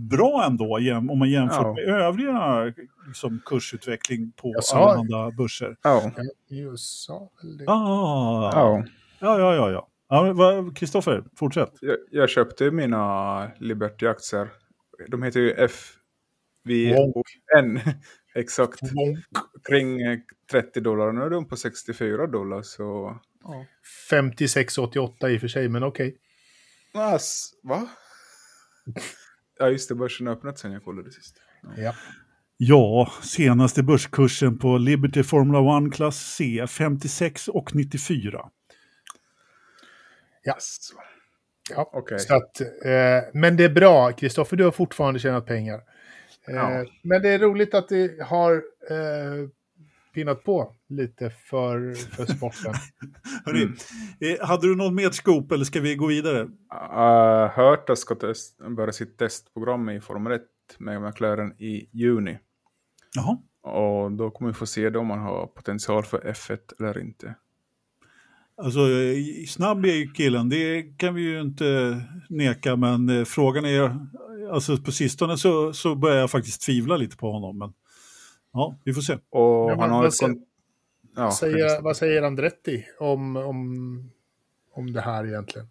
[0.10, 0.78] bra ändå
[1.12, 1.74] om man jämför Ja.
[1.74, 2.74] med övriga
[3.08, 5.76] liksom, kursutveckling på allehanda börser.
[5.82, 6.12] Ja,
[6.48, 7.66] Jag sa väl det.
[7.68, 8.84] Ah,
[9.20, 9.40] ja.
[9.40, 9.90] ja, ja, ja.
[10.10, 10.28] ja.
[10.38, 11.74] ja Kristoffer, fortsätt.
[11.82, 14.50] Jag, jag köpte mina Liberty-aktier.
[15.08, 17.14] De heter ju FVN.
[18.36, 18.82] Exakt.
[18.82, 19.20] Bonk.
[19.70, 20.20] Kring eh,
[20.52, 21.12] 30 dollar.
[21.12, 22.62] Nu är de på 64 dollar.
[22.62, 23.18] Så...
[23.44, 23.66] Ja.
[24.12, 26.18] 56,88 i och för sig, men okej.
[26.94, 27.90] Ass, va?
[29.60, 29.96] Ja, just det.
[29.96, 31.36] Börsen har öppnat sen jag kollade sist.
[31.78, 31.96] Ja.
[32.58, 38.50] Ja, senaste börskursen på Liberty Formula 1 klass C 56 och 94.
[40.50, 40.56] Ja.
[40.60, 40.96] Så.
[41.76, 41.90] ja.
[41.94, 42.20] Okej.
[42.20, 45.76] Så att, eh, men det är bra, Kristoffer, du har fortfarande tjänat pengar.
[46.48, 46.86] Eh, Ja.
[47.04, 48.54] Men det är roligt att det har
[48.90, 49.50] eh,
[50.14, 52.74] pinnat på lite för, för sporten.
[53.46, 53.76] Hörrni, Mm.
[54.42, 56.42] eh, hade du någon mer scoop eller ska vi gå vidare?
[56.42, 60.42] Uh, Hörta ska test, börja sitt testprogram i Formel 1
[60.78, 62.40] med McLaren i juni.
[63.16, 63.38] Jaha.
[63.62, 67.36] Och då kommer vi få se om man har potential för F1 eller inte.
[68.64, 68.80] Alltså,
[69.48, 73.98] snabb är ju killen, det kan vi ju inte neka, men eh, frågan är,
[74.52, 77.74] alltså på sistone så, så börjar jag faktiskt tvivla lite på honom, men
[78.54, 79.18] ja, vi får se.
[79.30, 80.14] Och han har vad ett
[81.16, 84.12] ja, vad, säger, vad säger Andretti om, om,
[84.74, 85.68] om det här egentligen?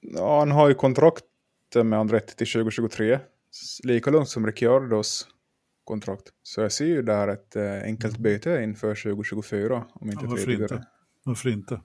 [0.00, 1.24] ja, han har ju kontrakt
[1.84, 3.12] med Andretti till 2023.
[3.14, 5.26] S- Lika långt som Ricciardos.
[5.84, 6.22] kontrakt.
[6.42, 10.44] Så jag ser ju där ett eh, enkelt byte inför 2024, om inte Ja, varför
[10.46, 10.62] tidigare.
[10.74, 10.86] inte?
[11.24, 11.80] Varför inte?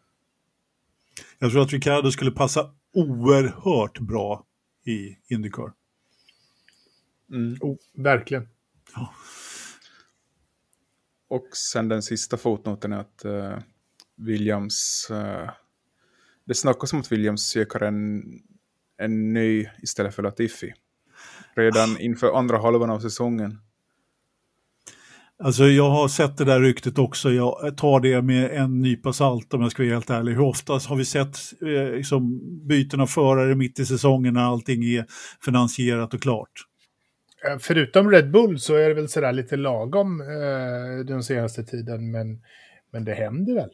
[1.39, 4.45] Jag tror att Ricardo skulle passa oerhört bra
[4.85, 5.73] i Indycar.
[7.31, 7.57] Mm.
[7.61, 8.47] Oh, verkligen.
[11.29, 13.59] Och sen den sista fotnoten är att eh,
[14.15, 15.07] Williams...
[15.11, 15.49] eh,
[16.45, 18.23] det snackas om att Williams söker en,
[18.97, 20.73] en ny istället för Latifi.
[21.55, 23.61] Redan inför andra halvan av säsongen.
[25.43, 29.53] Alltså jag har sett det där ryktet också, jag tar det med en nypa salt
[29.53, 30.31] om jag ska vara helt ärlig.
[30.31, 34.83] Hur oftast har vi sett eh, liksom, byten av förare mitt i säsongen när allting
[34.83, 35.05] är
[35.45, 36.51] finansierat och klart?
[37.47, 42.11] Eh, Förutom Red Bull så är det väl sådär lite lagom eh, den senaste tiden,
[42.11, 42.41] men,
[42.91, 43.69] men det händer väl.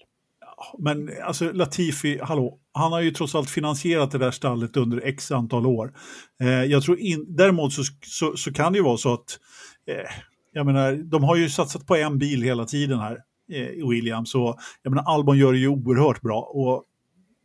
[0.80, 5.32] Men alltså Latifi, hallå, han har ju trots allt finansierat det där stallet under x
[5.32, 5.94] antal år.
[6.42, 9.40] Eh, jag tror in, däremot så, så, så kan det ju vara så att,
[9.88, 10.12] eh,
[10.54, 13.18] jag menar, de har ju satsat på en bil hela tiden här,
[13.52, 16.42] eh, Williams, och jag menar, Albon gör det ju oerhört bra.
[16.42, 16.84] Och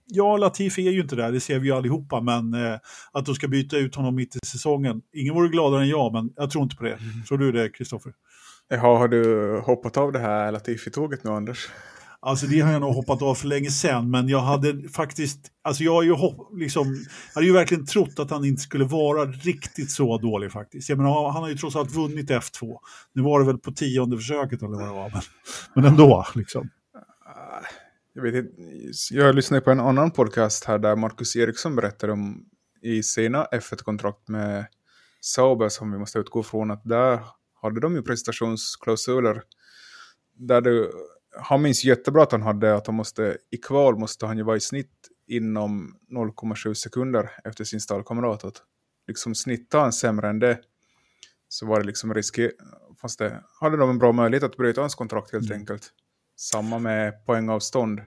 [0.07, 2.79] ja, Latifi är ju inte där, det ser vi ju allihopa, men eh,
[3.13, 6.33] att de ska byta ut honom mitt i säsongen, ingen vore gladare än jag, men
[6.37, 6.99] jag tror inte på det.
[7.29, 8.13] Tror du det, Kristoffer?
[8.69, 11.69] Jaha, har du hoppat av det här Latifi-tåget nu, Anders?
[12.21, 15.85] Alltså det har jag nog hoppat av för länge sedan, men jag hade faktiskt, alltså
[15.85, 17.05] jag har ju hopp, liksom,
[17.35, 20.89] hade ju verkligen trott att han inte skulle vara riktigt så dålig faktiskt.
[20.89, 22.79] Jag menar, han har ju trots allt vunnit F2.
[23.13, 25.23] Nu var det väl på tionde försöket eller vad det var, men,
[25.75, 26.71] men ändå liksom.
[28.13, 28.53] Jag, vet inte,
[29.11, 32.45] jag lyssnade på en annan podcast här där Marcus Eriksson berättade om
[32.83, 34.67] i sina F1-kontrakt med
[35.21, 37.21] Sauber som vi måste utgå från att där
[37.63, 39.43] hade de ju prestationsklausuler.
[40.35, 40.89] Där det,
[41.37, 44.57] han minns jättebra att han hade att han måste, i kval måste han ju vara
[44.57, 48.45] i snitt inom 0,7 sekunder efter sin stallkamrat.
[48.45, 48.63] Att
[49.07, 50.59] liksom snitta han sämre än det
[51.49, 52.51] så var det liksom riskigt.
[53.01, 55.61] Fast det hade de en bra möjlighet att bryta hans kontrakt helt Mm.
[55.61, 55.93] enkelt.
[56.37, 58.01] Samma med poängavstånd.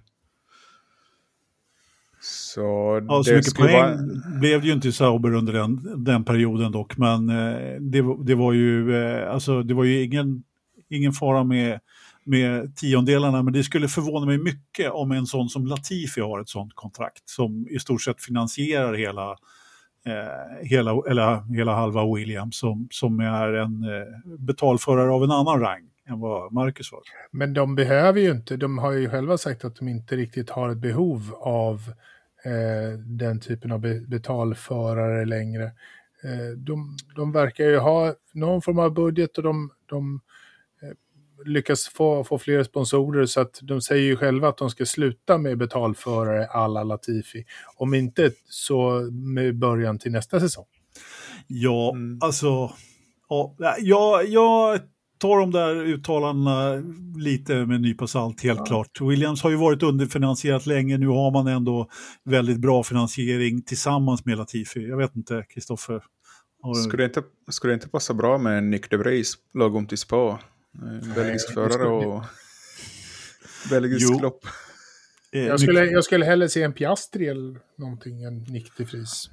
[2.24, 2.62] Så,
[3.08, 3.98] Ja, så det mycket poäng vara...
[4.40, 8.36] blev det ju inte i Sauber under den, den perioden dock, men eh, det, det
[8.36, 10.44] var ju, eh, alltså, det var ju ingen,
[10.90, 11.80] ingen fara med,
[12.24, 16.50] med tiondelarna, men det skulle förvåna mig mycket om en sån som Latifi har ett
[16.50, 19.32] sånt kontrakt som i stort sett finansierar hela,
[20.06, 25.60] eh, hela, eller, hela halva Williams som, som är en eh, betalförare av en annan
[25.60, 27.02] rang än vad Marcus var.
[27.32, 30.70] Men de behöver ju inte, de har ju själva sagt att de inte riktigt har
[30.70, 31.94] ett behov av
[32.46, 35.64] eh, den typen av be betalförare längre.
[36.24, 40.20] Eh, de, de verkar ju ha någon form av budget och de, de eh,
[41.46, 45.38] lyckas få, få fler sponsorer så att de säger ju själva att de ska sluta
[45.38, 47.46] med betalförare alla Latifi.
[47.76, 50.66] Om inte så med början till nästa säsong.
[51.48, 52.18] Ja, Mm.
[52.22, 52.72] alltså,
[53.30, 54.80] ja, jag, jag
[55.18, 56.84] tar de där uttalandena
[57.18, 59.02] lite med en nypa salt, helt klart.
[59.02, 61.90] Williams har ju varit underfinansierat länge, nu har man ändå
[62.24, 64.88] väldigt bra finansiering tillsammans med Latifi.
[64.90, 66.04] Jag vet inte, Kristoffer?
[66.64, 69.88] du- Skulle det, inte, skulle det inte passa bra med en Nick de Vries lagom
[69.88, 70.40] till spa?
[70.82, 72.24] En belgisk det förare och
[73.70, 74.20] belgisk Jo.
[74.20, 74.46] lopp.
[75.32, 79.30] eh, Jag skulle, jag skulle hellre se en Piastri eller någonting än Nick de Vries.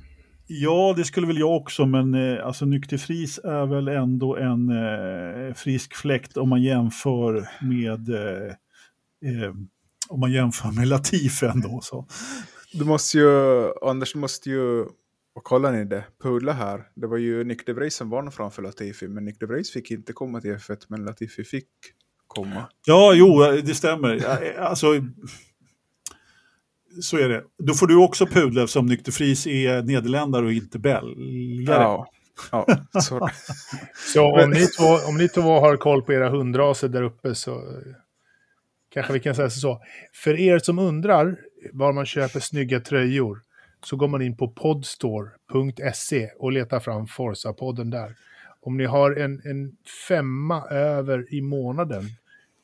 [0.47, 5.55] Ja, det skulle väl jag också, men eh, alltså nykterfris är väl ändå en eh,
[5.55, 8.49] frisk fläkt om man jämför med eh,
[9.45, 9.53] eh,
[10.09, 11.81] om man jämför med Latifi ändå.
[11.83, 12.07] Så.
[12.73, 13.29] Du måste ju,
[13.83, 14.85] Anders måste ju,
[15.39, 16.89] vad kallar ni det, pudla här.
[16.95, 19.91] Det var ju Nick de Vries som vann framför Latifi, men Nick de Vries fick
[19.91, 21.69] inte komma till F1, men Latifi fick
[22.27, 22.69] komma.
[22.87, 24.25] Ja, jo, det stämmer.
[24.59, 24.87] Alltså,
[27.01, 27.45] så är det.
[27.59, 31.83] Då får du också pudla eftersom nykterfris är nederländare och inte belgare.
[31.83, 32.07] Ja,
[32.53, 32.67] ja.
[34.13, 37.63] Så om ni, två, om ni två har koll på era hundraser där uppe så
[38.91, 39.83] kanske vi kan säga så.
[40.13, 41.39] För er som undrar
[41.73, 43.48] var man köper snygga tröjor
[43.85, 48.17] så går man in på podstore.se och letar fram Forza-podden där.
[48.61, 49.77] Om ni har en, en
[50.09, 52.05] femma över i månaden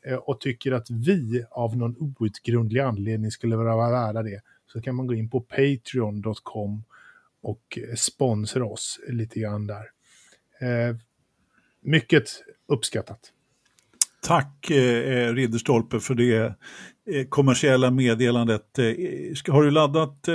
[0.07, 4.95] eh, och tycker att vi av någon outgrundlig anledning skulle vara värda det så kan
[4.95, 6.85] man gå in på patreon.com
[7.41, 9.91] och sponsra oss lite grann där.
[10.61, 10.97] Eh,
[11.81, 12.25] mycket
[12.67, 13.33] uppskattat.
[14.27, 16.37] Tack eh, eh, Ridderstolpe för det
[17.11, 18.79] eh, kommersiella meddelandet.
[18.79, 20.35] Eh, ska, har du laddat eh,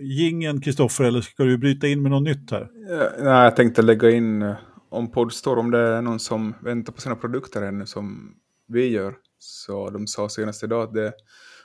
[0.00, 2.68] gingen Kristoffer eller ska du bryta in med något nytt här?
[2.88, 4.54] Ja, nej, jag tänkte lägga in eh,
[4.90, 8.34] om Podstore, om det är någon som väntar på sina produkter ännu som
[8.68, 9.14] vi gör.
[9.38, 11.12] Så de sa senast idag att det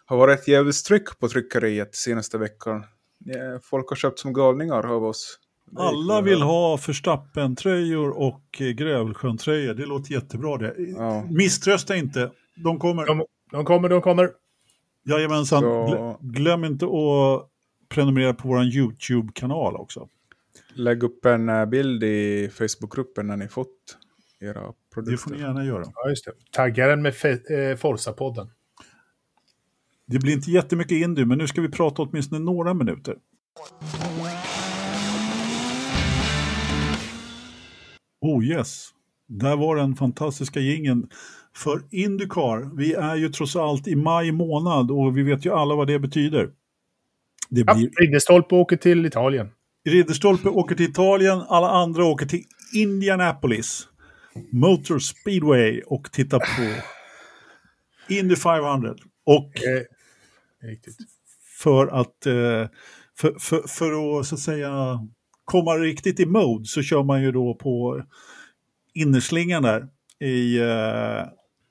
[0.05, 2.83] har varit ett jävligt tryck på tryckeriet senaste veckan.
[3.63, 5.39] Folk har köpt som galningar av oss.
[5.75, 9.73] Alla vill ha Verstappen-tröjor och eh, Grövelsjön-tröjor.
[9.73, 10.75] Det låter jättebra det.
[10.77, 11.25] Ja.
[11.29, 12.31] Misströsta inte.
[12.55, 13.05] De kommer.
[13.05, 14.31] De, de kommer, de kommer.
[15.05, 15.61] Jajamensan.
[15.61, 17.49] Så- Glö- Glöm inte att
[17.89, 20.07] prenumerera på vår YouTube-kanal också.
[20.73, 23.97] Lägg upp en eh, bild i Facebookgruppen när ni fått
[24.39, 24.59] era Det
[24.93, 25.31] får produkter.
[25.31, 25.83] ni gärna göra.
[25.95, 26.31] Ja, just det.
[26.51, 28.47] Tagga den med eh, Forza-podden.
[30.05, 33.15] Det blir inte jättemycket Indy, men nu ska vi prata åtminstone några minuter.
[38.21, 38.89] Oh yes,
[39.27, 41.09] där var den fantastiska gingen
[41.55, 42.77] för Indycar.
[42.77, 45.99] Vi är ju trots allt i maj månad och vi vet ju alla vad det
[45.99, 46.49] betyder.
[47.49, 49.49] Det Ja, blir Ridderstolpe åker till Italien.
[49.89, 53.87] Ridderstolpe åker till Italien, alla andra åker till Indianapolis.
[54.51, 56.81] Motor Speedway och tittar på
[58.13, 58.95] Indy 500.
[59.25, 59.51] Och
[61.57, 62.69] för att, eh,
[63.19, 64.99] för, för, för att så att säga
[65.47, 68.03] komma riktigt i mode så kör man ju då på
[68.93, 69.87] innerslingan där
[70.19, 71.27] i, eh,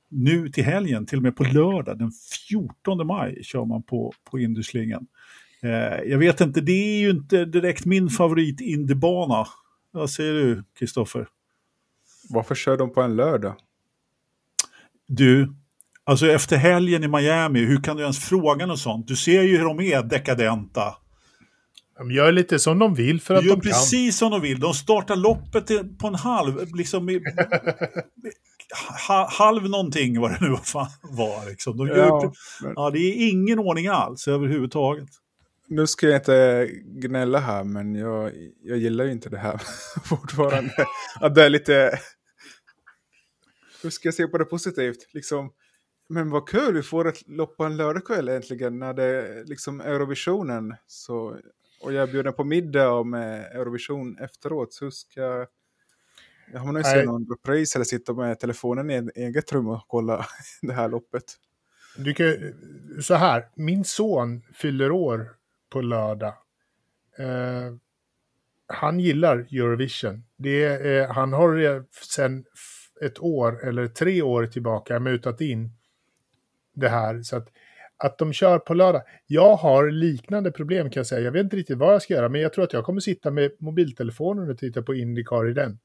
[0.08, 2.12] nu till helgen, till och med på lördag den
[2.48, 5.06] 14 maj kör man på, på innerslingan.
[5.62, 9.46] Eh, jag vet inte, det är ju inte direkt min favorit indiebana.
[9.90, 11.28] Vad säger du, Kristoffer?
[12.30, 13.54] Varför kör de på en lördag?
[15.06, 15.52] Du,
[16.04, 19.08] alltså efter helgen i Miami, hur kan du ens fråga något sånt?
[19.08, 20.94] Du ser ju hur de är dekadenta.
[21.98, 23.70] De gör lite som de vill för att De gör de kan.
[23.70, 24.60] precis som de vill.
[24.60, 27.20] De startar loppet på en halv, liksom i,
[29.08, 30.48] ha, halv någonting vad det nu
[31.02, 31.48] var.
[31.50, 31.76] Liksom.
[31.76, 32.32] De gör, Ja, ja,
[32.62, 35.08] men- ja, det är ingen ordning alls överhuvudtaget.
[35.68, 38.32] Nu ska jag inte gnälla här, men jag,
[38.62, 39.60] jag gillar ju inte det här
[40.04, 40.72] fortfarande.
[41.20, 41.98] Att det är lite...
[43.82, 44.98] Hur ska jag se på det positivt?
[45.12, 45.50] Liksom,
[46.08, 49.80] men vad kul, vi får ett lopp på en lördagkväll äntligen när det är liksom
[49.80, 50.74] Eurovisionen.
[50.86, 51.36] Så,
[51.86, 54.72] och jag bjuder på middag med Eurovision efteråt.
[54.72, 55.46] Så ska jag...
[56.52, 56.84] Jag har nog Nej.
[56.84, 60.26] se någon repris eller sitta med telefonen i ett eget rum och kolla
[60.62, 61.24] det här loppet.
[61.96, 62.26] Du kan,
[63.02, 65.36] så här, min son fyller år
[65.70, 66.34] på lördag.
[67.18, 67.74] Eh,
[68.66, 70.24] han gillar Eurovision.
[70.36, 72.44] Det är, eh, han har sedan
[73.02, 75.70] ett år eller tre år tillbaka mutat in
[76.74, 77.22] det här.
[77.22, 77.48] Så att,
[77.98, 79.02] att de kör på lördag.
[79.26, 81.20] Jag har liknande problem kan jag säga.
[81.20, 83.30] Jag vet inte riktigt vad jag ska göra, men jag tror att jag kommer sitta
[83.30, 85.78] med mobiltelefonen och titta på Indycar i den.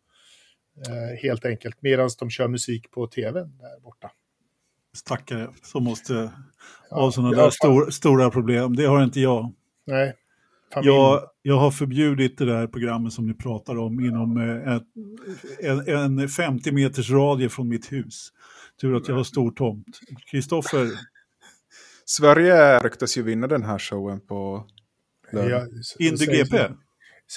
[0.87, 4.11] Eh, helt enkelt, medan de kör musik på tvn där borta.
[4.93, 6.31] Stackare som måste ha
[6.89, 8.75] Ja, sådana ja, där stor, stora problem.
[8.75, 9.53] Det har inte jag.
[9.85, 10.13] Nej.
[10.73, 10.93] familj.
[10.93, 14.79] Jag, jag har förbjudit det där programmet som ni pratar om inom eh,
[15.69, 18.29] en, en 50 meters radie från mitt hus.
[18.81, 19.99] Tur att jag har stor tomt.
[20.31, 20.87] Kristoffer,
[22.17, 24.65] Sverige ryktas ju vinna den här showen på.
[25.31, 26.57] Ja, s- Indy säg GP.
[26.57, 26.73] så-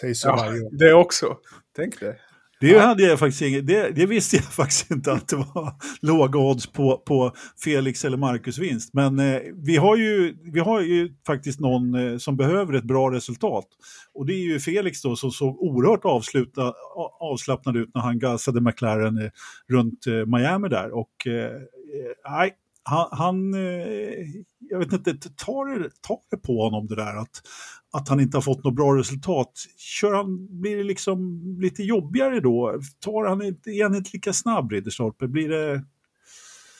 [0.00, 1.36] Säg så Ja, det också.
[1.76, 2.16] Tänk det.
[2.60, 5.72] Det, hade jag faktiskt inget, det, det visste jag faktiskt inte att det var
[6.02, 7.32] låga odds på, på
[7.64, 8.94] Felix eller Marcus vinst.
[8.94, 13.10] Men eh, vi, har ju, vi har ju faktiskt någon eh, som behöver ett bra
[13.12, 13.66] resultat.
[14.14, 16.72] Och det är ju Felix då som såg oerhört avsluta,
[17.20, 19.30] avslappnad ut när han gasade McLaren eh,
[19.68, 20.90] runt eh, Miami där.
[20.94, 21.60] Och eh, eh,
[22.30, 24.26] nej, han, han eh,
[24.70, 27.42] jag vet inte, tar det, tar det på honom det där att,
[27.92, 29.52] att han inte har fått något bra resultat.
[29.76, 32.80] Kör han, blir det liksom lite jobbigare då?
[33.00, 35.28] Tar han är han inte lika snabb, Ridderstolpe?
[35.28, 35.84] Blir det...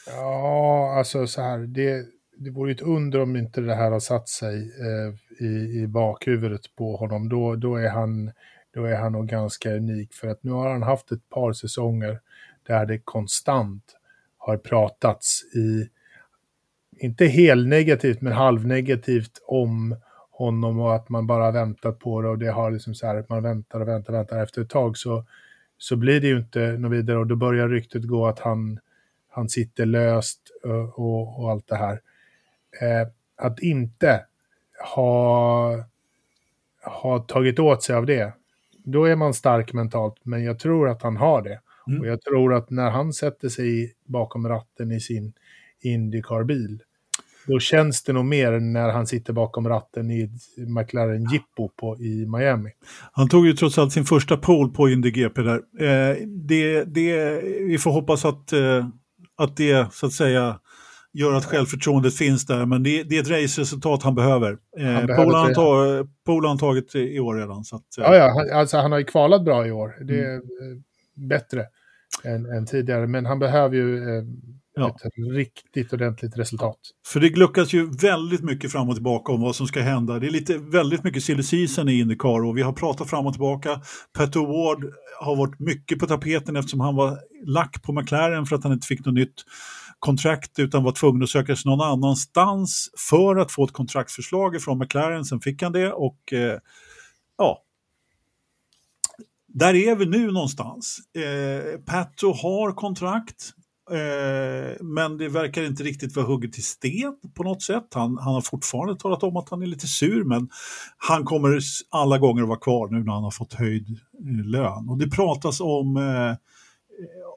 [0.06, 1.58] Ja, alltså så här.
[1.58, 2.04] Det,
[2.36, 5.86] det vore ju ett under om inte det här har satt sig eh, i, i
[5.86, 7.28] bakhuvudet på honom.
[7.28, 8.32] Då, då, är han,
[8.74, 10.14] då är han nog ganska unik.
[10.14, 12.20] För att nu har han haft ett par säsonger
[12.66, 13.96] där det konstant
[14.38, 15.88] har pratats i,
[17.04, 19.96] inte helt negativt, men halvnegativt om
[20.30, 23.28] honom och att man bara väntat på det och det har liksom så här att
[23.28, 25.24] man väntar och väntar och väntar efter ett tag så,
[25.78, 28.78] så blir det ju inte något vidare och då börjar ryktet gå att han,
[29.28, 32.00] han sitter löst och, och, och allt det här.
[32.80, 34.24] Eh, att inte
[34.94, 35.84] ha,
[37.02, 38.32] ha tagit åt sig av det,
[38.84, 41.60] då är man stark mentalt, men jag tror att han har det.
[41.88, 42.00] Mm.
[42.00, 45.32] Och jag tror att när han sätter sig bakom ratten i sin
[45.80, 46.82] Indycar-bil,
[47.46, 52.26] då känns det nog mer när han sitter bakom ratten i McLaren Jippo på, i
[52.26, 52.70] Miami.
[53.12, 55.60] Han tog ju trots allt sin första pole på Indy GP där.
[55.80, 58.86] Eh, det, det, vi får hoppas att, eh,
[59.36, 60.58] att det så att säga
[61.12, 64.56] gör att självförtroendet finns där, men det, det är ett raceresultat han behöver.
[64.78, 65.54] Eh, Han behöver pole har han det.
[65.54, 67.64] ta- pole har tagit i år redan.
[67.64, 69.94] Så att, eh, Ja, ja, han, alltså han har ju kvalat bra i år.
[70.04, 70.36] Det är Mm.
[70.36, 70.80] eh,
[71.28, 71.64] bättre
[72.24, 74.24] än, än tidigare, men han behöver ju eh,
[74.76, 74.88] Ja.
[74.88, 76.78] ett riktigt ordentligt resultat.
[77.06, 80.18] För det gluckas ju väldigt mycket fram och tillbaka om vad som ska hända.
[80.18, 83.32] Det är lite, väldigt mycket silly season i Indycar och vi har pratat fram och
[83.32, 83.80] tillbaka.
[84.12, 84.84] Pat Ward
[85.20, 88.86] har varit mycket på tapeten eftersom han var lack på McLaren för att han inte
[88.86, 89.44] fick något nytt
[89.98, 94.78] kontrakt utan var tvungen att söka sig någon annanstans för att få ett kontraktförslag från
[94.78, 95.24] McLaren.
[95.24, 96.58] Sen fick han det och eh,
[97.38, 97.64] ja,
[99.48, 100.98] där är vi nu någonstans.
[101.16, 103.50] Eh, Pato har kontrakt.
[103.90, 107.88] Eh, men det verkar inte riktigt vara hugget i sten på något sätt.
[107.94, 110.48] Han, han har fortfarande talat om att han är lite sur, men
[110.96, 114.88] han kommer alla gånger att vara kvar nu när han har fått höjd eh, lön.
[114.88, 116.36] Och det pratas om, eh,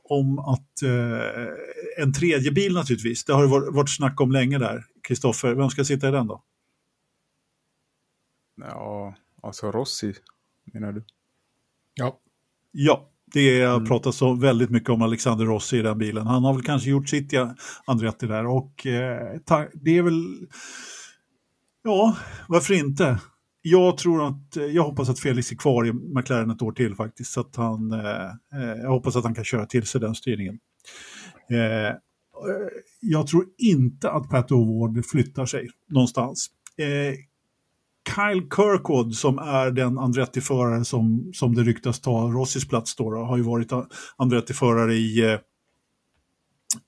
[0.04, 4.58] om att eh, en tredje bil naturligtvis, det har det varit, varit snack om länge
[4.58, 4.86] där.
[5.04, 6.44] Kristoffer, vem ska sitta i den då?
[8.62, 10.14] Ja, alltså Rossi
[10.74, 11.04] menar du?
[11.94, 12.20] Ja.
[12.72, 13.86] Ja, det Mm.
[13.86, 16.28] pratats så väldigt mycket om Alexander Rossi i den bilen.
[16.28, 17.56] Han har väl kanske gjort sitt, ja,
[17.86, 20.48] Andretti där och eh, ta, det är väl,
[21.84, 22.18] ja,
[22.48, 23.20] varför inte?
[23.62, 26.96] Jag tror att, eh, jag hoppas att Felix är kvar i McLaren ett år till
[26.96, 30.16] faktiskt, så att han, eh, eh, jag hoppas att han kan köra till sig den
[30.16, 30.60] styrningen.
[31.52, 31.96] Eh, eh,
[33.02, 36.48] jag tror inte att Pat O'Ward flyttar sig någonstans.
[36.78, 37.16] Eh,
[38.16, 43.18] Kyle Kirkwood som är den Andretti-förare som, som det ryktas ta Rossis plats då, då
[43.18, 43.72] har ju varit
[44.16, 45.40] Andretti-förare i, eh,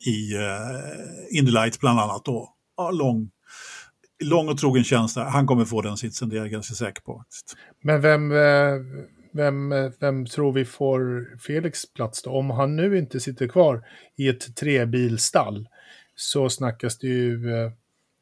[0.05, 2.25] i uh, Indy Light bland annat.
[2.25, 2.53] Då.
[2.77, 3.29] Ja, lång,
[4.23, 5.23] lång och trogen tjänst där.
[5.23, 7.17] Han kommer få den sitsen, det är jag ganska säker på.
[7.17, 7.55] Faktiskt.
[7.83, 8.75] Men vem, eh,
[9.33, 12.31] vem, vem tror vi får Felix plats då?
[12.31, 13.85] Om han nu inte sitter kvar
[14.15, 15.67] i ett trebilstall
[16.15, 17.41] så snackas det ju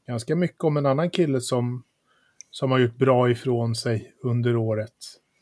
[0.07, 1.83] ganska mycket om en annan kille som,
[2.59, 4.93] som har gjort bra ifrån sig under året,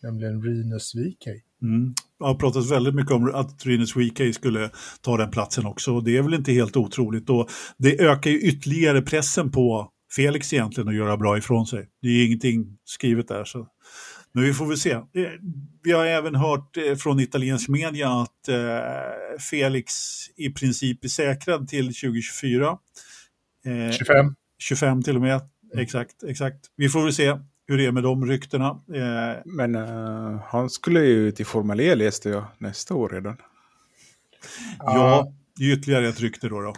[0.03, 1.27] nämligen Rinus VK.
[1.61, 1.93] Mm.
[2.19, 4.69] Det har pratats väldigt mycket om att Rinus VK skulle
[5.01, 7.29] ta den platsen också och det är väl inte helt otroligt.
[7.29, 11.87] Och det ökar ju ytterligare pressen på Felix egentligen att göra bra ifrån sig.
[12.01, 13.43] Det är ingenting skrivet där.
[13.43, 13.67] Så.
[14.33, 14.99] Men vi får väl se.
[15.83, 19.93] Vi har även hört från italiensk media att eh, Felix
[20.37, 22.77] i princip är säkrad till 2024.
[23.65, 24.35] Eh, 25.
[24.59, 25.41] 25 till och med.
[25.80, 26.60] Exakt, exakt.
[26.76, 27.38] Vi får väl se
[27.68, 28.69] hur det är med de ryktena.
[28.93, 33.38] Eh, Men uh, han skulle ju till Formel E läste jag nästa år redan.
[34.80, 36.61] Ja, det är ytterligare ett rykte då.
[36.61, 36.73] då.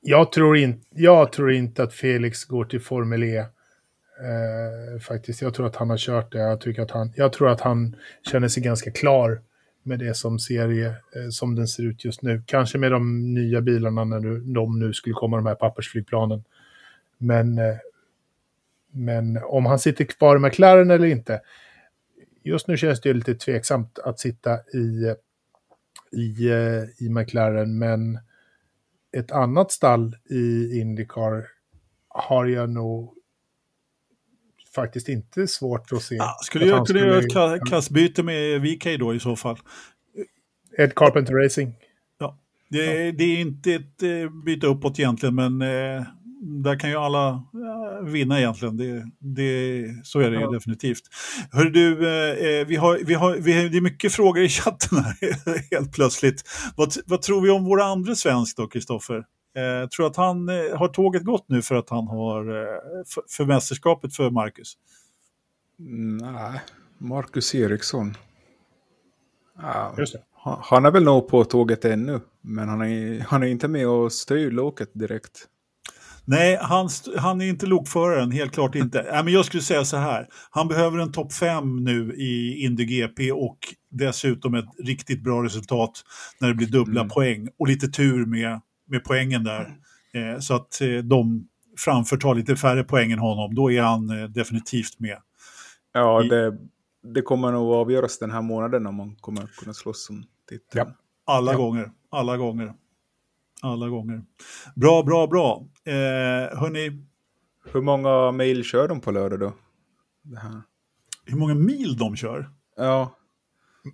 [0.00, 3.38] Jag, tror in, jag tror inte att Felix går till Formel E.
[3.38, 6.38] Eh, faktiskt, jag tror att han har kört det.
[6.38, 7.96] Jag, tycker att han, jag tror att han
[8.30, 9.40] känner sig ganska klar
[9.82, 12.42] med det som serie eh, som den ser ut just nu.
[12.46, 16.44] Kanske med de nya bilarna när du, de nu skulle komma, de här pappersflygplanen.
[17.22, 17.76] Men, eh,
[18.92, 21.40] men om han sitter kvar i McLaren eller inte.
[22.42, 25.14] Just nu känns det lite tveksamt att sitta i,
[26.12, 26.50] i,
[26.98, 28.18] i McLaren, men
[29.12, 31.46] ett annat stall i Indycar
[32.08, 33.14] har jag nog
[34.74, 36.14] faktiskt inte svårt att se.
[36.14, 39.58] Ja, skulle jag kunna göra ett ka kastbyte med VK då i så fall?
[40.78, 41.74] Ed Carpenter Racing.
[42.18, 42.38] Ja,
[42.68, 43.12] det, ja.
[43.12, 46.02] det är inte ett eh, byte uppåt egentligen, men eh,
[46.40, 48.76] där kan ju alla eh, vinna egentligen.
[48.76, 50.50] Det, det, så är det ja.
[50.50, 51.02] definitivt.
[51.52, 54.98] Hör du, eh, vi har, vi har, vi har, det är mycket frågor i chatten
[54.98, 56.42] här helt plötsligt.
[56.76, 59.24] Vad, vad tror vi om våra andra svensk då, Kristoffer?
[59.54, 63.22] Eh, tror att han eh, har tåget gått nu för att han har eh, för,
[63.28, 64.74] för mästerskapet för Marcus?
[66.20, 66.60] Nej,
[66.98, 68.16] Marcus Eriksson.
[69.62, 69.94] Ja,
[70.32, 73.88] han, han är väl nog på tåget ännu, men han är, han är inte med
[73.88, 75.46] och styr loket direkt.
[76.24, 79.00] Nej, han, han är inte lokföraren, helt klart inte.
[79.14, 82.84] äh, men jag skulle säga så här, han behöver en topp 5 nu i Indy
[82.84, 83.58] GP och
[83.90, 85.92] dessutom ett riktigt bra resultat
[86.40, 87.10] när det blir dubbla mm.
[87.10, 89.76] poäng och lite tur med, med poängen där.
[90.14, 91.48] Eh, så att eh, de
[91.78, 95.18] framför tar lite färre poäng än honom, då är han eh, definitivt med.
[95.92, 96.58] Ja, det,
[97.14, 100.68] det kommer nog avgöras den här månaden om man kommer kunna slåss om titeln.
[100.72, 101.34] Ja.
[101.34, 101.58] Alla ja.
[101.58, 102.74] gånger, alla gånger.
[103.62, 104.22] Alla gånger.
[104.74, 105.66] Bra, bra, bra.
[105.84, 107.06] Eh, hörni.
[107.72, 109.52] Hur många mil kör de på lördag då?
[111.24, 112.50] Hur många mil de kör?
[112.76, 113.16] Ja.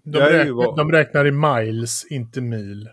[0.05, 2.89] De, räknar, de räknar i miles, inte mil.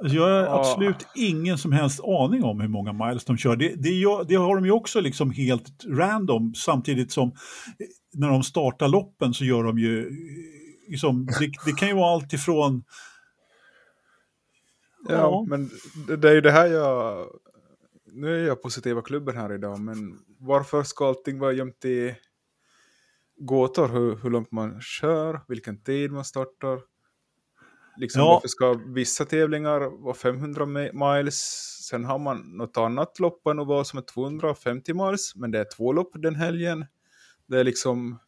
[0.00, 0.60] Alltså jag har ja.
[0.60, 3.56] absolut ingen som helst aning om hur många miles de kör.
[3.56, 7.32] Det, det, det, har de ju också liksom helt random, samtidigt som
[8.12, 10.10] när de startar loppen så gör de ju...
[10.88, 12.84] Liksom, det, det kan ju vara allt ifrån
[15.08, 15.70] Ja, ja, men
[16.06, 17.26] det, det är ju det här jag...
[18.06, 22.14] Nu är jag positiva klubben här idag, men varför ska allting vara gömt i
[23.36, 23.88] gåtor?
[23.88, 26.80] Hur, hur långt man kör, vilken tid man startar.
[27.96, 28.26] Liksom, Ja.
[28.32, 31.36] Varför ska vissa tävlingar vara 500 mi- miles?
[31.88, 35.58] Sen har man något annat lopp på en oval som är 250 miles, men det
[35.58, 36.86] är två lopp den helgen.
[37.46, 38.18] Det är liksom,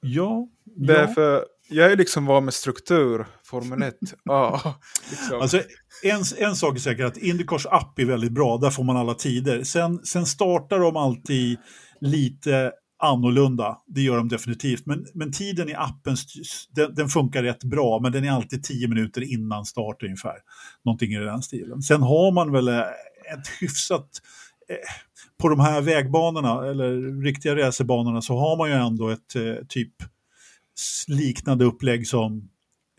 [0.00, 1.14] Ja, det är ja.
[1.14, 3.94] för, jag är liksom van med struktur, Formel 1.
[4.24, 4.74] ja,
[5.10, 5.40] liksom.
[5.40, 5.62] Alltså,
[6.02, 9.14] en, en sak är säker, att Indycars app är väldigt bra, där får man alla
[9.14, 9.62] tider.
[9.64, 11.58] Sen, sen startar de alltid
[12.00, 12.72] lite
[13.02, 14.86] annorlunda, det gör de definitivt.
[14.86, 16.16] Men, men tiden i appen,
[16.74, 20.36] den, den funkar rätt bra, men den är alltid 10 minuter innan start ungefär.
[20.84, 21.82] Någonting i den stilen.
[21.82, 24.08] Sen har man väl eh, ett hyfsat...
[24.68, 24.76] Eh,
[25.40, 29.92] på de här vägbanorna, eller riktiga racerbanorna, så har man ju ändå ett eh, typ
[31.08, 32.48] liknande upplägg som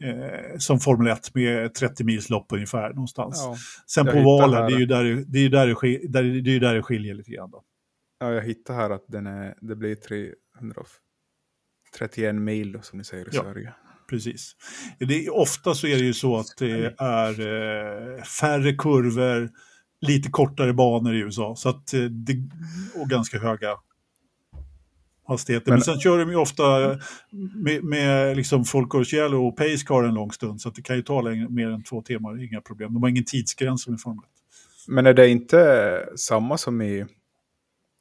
[0.03, 3.35] eh, som Formel 1 med 30 mils lopp ungefär någonstans.
[3.37, 3.55] ja.
[3.87, 6.23] Sen på valen, det är ju där det, det, är ju där det, skil, där,
[6.23, 7.51] det är ju där det skiljer lite grann.
[7.51, 7.63] Då.
[8.19, 13.29] ja, jag hittar här att den är, det blir 331 mil som ni säger i
[13.31, 13.41] Ja.
[13.41, 13.73] Sverige.
[14.09, 14.55] Precis.
[14.99, 19.49] Det är, ofta så är det ju så att det är eh, färre kurvor,
[20.01, 21.55] lite kortare banor i USA.
[21.55, 22.33] Så att, eh, det,
[22.95, 23.75] och ganska höga
[25.31, 25.71] hastigheter.
[25.71, 26.99] Men, Men- sen kör de ju ofta
[27.55, 28.63] med, med liksom
[29.13, 30.61] Yellow och Pacecar en lång stund.
[30.61, 32.93] Så att det kan ju ta längre, mer än två timmar, inga problem.
[32.93, 34.29] De har ingen tidsgräns som i Formel 1.
[34.87, 37.05] Men är det inte samma som i...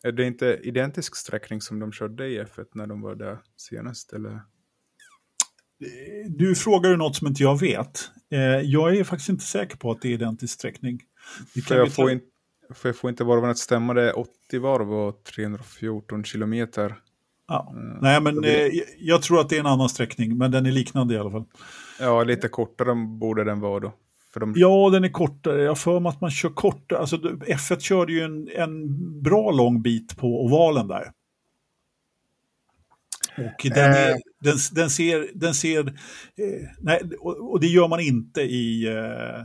[0.02, 4.12] Är det inte identisk sträckning som de körde i F1 när de var där senast?
[4.12, 4.40] Eller?
[6.28, 8.10] Du frågar ju något som inte jag vet.
[8.30, 11.02] Eh, jag är faktiskt inte säker på att det är identisk sträckning.
[11.68, 12.20] För jag, får in,
[12.74, 16.96] för jag får inte varven att stämma, det är 80 varv och 314 kilometer.
[17.50, 17.72] Ja.
[17.76, 17.98] Mm.
[18.00, 18.68] Nej, men eh,
[18.98, 21.44] jag tror att det är en annan sträckning, men den är liknande i alla fall.
[22.00, 23.92] Ja, lite kortare borde den vara då.
[24.32, 25.62] För de, Ja, den är kortare.
[25.62, 26.98] Jag för mig att man kör kortare.
[26.98, 31.10] Alltså, F1 körde ju en, en bra lång bit på ovalen där.
[33.36, 34.16] Och den, är, Eh.
[34.40, 35.28] den, den ser...
[35.34, 39.40] Den ser eh, nej, och, och det gör man inte i eh,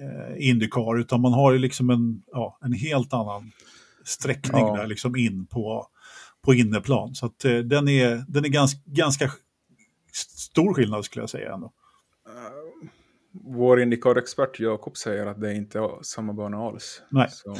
[0.00, 3.52] eh, Indycar, utan man har ju liksom en, ja, en helt annan
[4.04, 4.76] sträckning Ja.
[4.76, 5.86] där liksom in på,
[6.42, 7.14] på inneplan.
[7.14, 9.30] Så att, eh, den är, den är ganska, ganska
[10.36, 11.72] stor skillnad skulle jag säga ändå.
[13.32, 17.02] Vår Indycar-expert Jakob säger att det inte är samma bana alls.
[17.10, 17.28] Nej.
[17.30, 17.56] Så,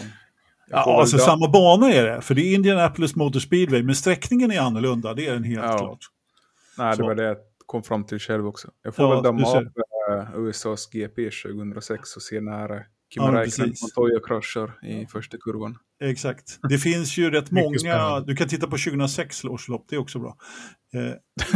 [0.72, 4.60] Ja, alltså samma bana är det, för det är Indianapolis Motor Speedway, men sträckningen är
[4.60, 5.78] annorlunda, det är den helt Ja.
[5.78, 5.98] klart.
[6.78, 7.36] Nej, det var det jag
[7.66, 8.68] kom fram till själv också.
[8.82, 13.40] Jag får Ja, väl damma av USAs GP 2006 och se när äh, Kim Ja,
[13.40, 13.74] Räikkönen.
[13.82, 15.78] Montoya kraschar i första kurvan.
[16.02, 16.58] Exakt.
[16.68, 20.18] Det finns ju rätt många, du kan titta på 2006 års lopp, det är också
[20.18, 20.36] bra.
[20.94, 21.00] Eh,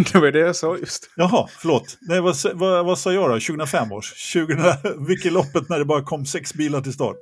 [0.12, 1.10] det var det jag sa just.
[1.16, 1.98] jaha, förlåt.
[2.00, 3.34] Nej, vad, vad, vad sa jag då?
[3.34, 4.14] 2005 års?
[4.16, 4.56] 20,
[5.08, 7.16] vilket loppet när det bara kom sex bilar till start?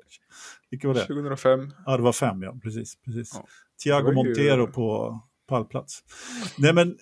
[0.70, 1.00] Vilket var det?
[1.06, 1.70] 2005.
[1.86, 2.54] Ja, det var fem, ja.
[2.62, 2.94] Precis.
[3.04, 3.30] precis.
[3.34, 3.46] Ja.
[3.84, 5.20] Det var ju- Montero på
[5.52, 6.04] pallplats.
[6.58, 6.96] Nej, men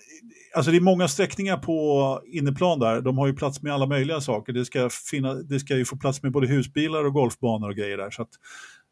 [0.55, 3.01] alltså det är många sträckningar på inneplan där.
[3.01, 4.53] De har ju plats med alla möjliga saker.
[4.53, 7.97] Det ska, finna, det ska ju få plats med både husbilar och golfbanor och grejer
[7.97, 8.09] där.
[8.11, 8.29] Så att,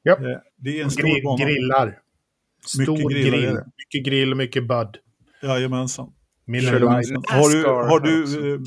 [0.03, 0.13] Ja.
[0.13, 1.45] eh, det är en stor Grill, bana.
[1.45, 1.97] grillar.
[2.65, 3.41] Stor Mycket grill.
[3.55, 3.65] det.
[3.77, 4.87] Mycket grill och mycket bud.
[5.43, 6.13] Jajamensan.
[6.47, 8.59] In- Har du, har du, eh,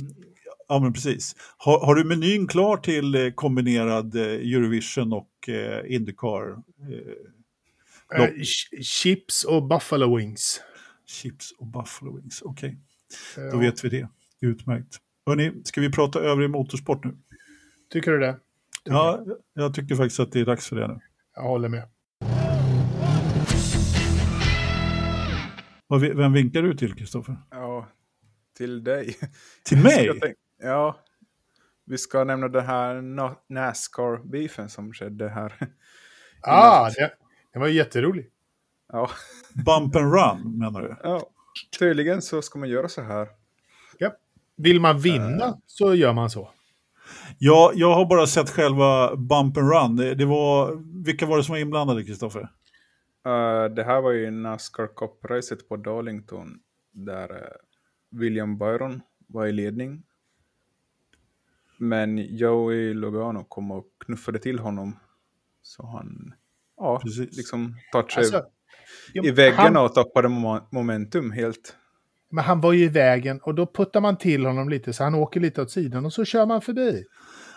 [0.69, 1.37] ja men precis.
[1.57, 6.57] Har, har du menyn klar till eh, kombinerad eh, Eurovision och eh, Indycar?
[8.19, 10.61] Ch- chips och buffalo wings.
[11.07, 12.43] Chips och Buffalo Wings.
[12.43, 12.79] Okej,
[13.37, 13.51] Ja.
[13.51, 14.09] då vet vi det.
[14.41, 14.99] Utmärkt.
[15.27, 17.17] Hörrni, ska vi prata övrig motorsport nu?
[17.93, 18.39] Tycker du det?
[18.85, 19.25] Ja,
[19.55, 21.01] jag tycker faktiskt att det är dags för det nu.
[21.37, 21.89] Jag håller med.
[26.17, 27.37] Vem vinkar du till, Kristoffer?
[27.51, 27.89] Ja,
[28.57, 29.17] till dig.
[29.65, 30.11] Till mig?
[30.63, 30.97] Ja,
[31.85, 35.53] vi ska nämna den här Na- Nascar-beefen som skedde här.
[36.43, 37.13] Ah, det,
[37.53, 38.32] det var jätteroligt.
[38.93, 39.11] Ja.
[39.55, 40.97] Bump and run, menar du?
[41.03, 41.27] ja,
[41.79, 43.29] tydligen så ska man göra så här.
[43.99, 44.17] Ja.
[44.57, 46.51] Vill man vinna så gör man så.
[47.39, 49.97] Ja, jag har bara sett själva Bump and run.
[49.97, 52.41] Det, det var, vilka var det som var inblandade, Kristoffer?
[52.41, 56.59] Uh, det här var ju Nascar Cup-racet på Darlington
[56.93, 57.49] där uh,
[58.11, 60.03] William Byron var i ledning.
[61.79, 64.99] Men Joey Logano kom och knuffade till honom.
[65.63, 66.35] Så han
[66.77, 67.37] ja, Precis.
[67.37, 68.45] liksom touchade Alltså,
[69.15, 71.77] i han, och tappade mo- momentum helt.
[72.31, 75.15] men han var ju i vägen och då puttar man till honom lite så han
[75.15, 77.05] åker lite åt sidan och så kör man förbi.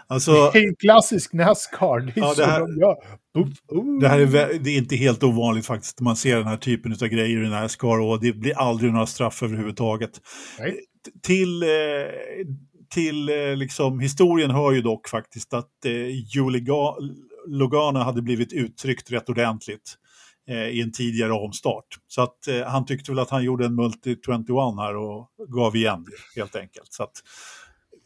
[0.07, 1.99] Alltså, Det är ju klassisk Nascar.
[1.99, 3.99] Det är Ja, så det här- de gör.
[4.02, 6.02] Det här är, det är inte helt ovanligt faktiskt.
[6.02, 9.44] Man ser den här typen av grejer i Nascar och det blir aldrig några straff
[9.44, 10.12] överhuvudtaget.
[10.60, 10.80] Nej.
[11.24, 11.68] Till, eh,
[12.94, 15.91] till eh, liksom, historien hör ju dock faktiskt att eh,
[16.36, 16.95] Julie Ga-
[17.48, 19.95] Logano hade blivit uttryckt rätt ordentligt
[20.54, 22.00] i en tidigare omstart.
[22.08, 24.40] Så att eh, han tyckte väl att han gjorde en multi 21
[24.78, 26.06] här och gav igen
[26.36, 26.94] helt enkelt.
[26.94, 27.24] Så att,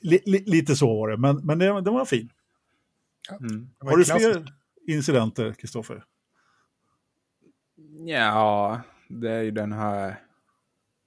[0.02, 2.30] li, li, lite så var det, men, men det, det var fin.
[3.40, 3.70] Mm.
[3.80, 4.32] Det var Har du klassiskt.
[4.32, 4.53] fler
[4.88, 6.03] incidenter, Kristoffer?
[8.06, 10.22] Ja, det är ju den här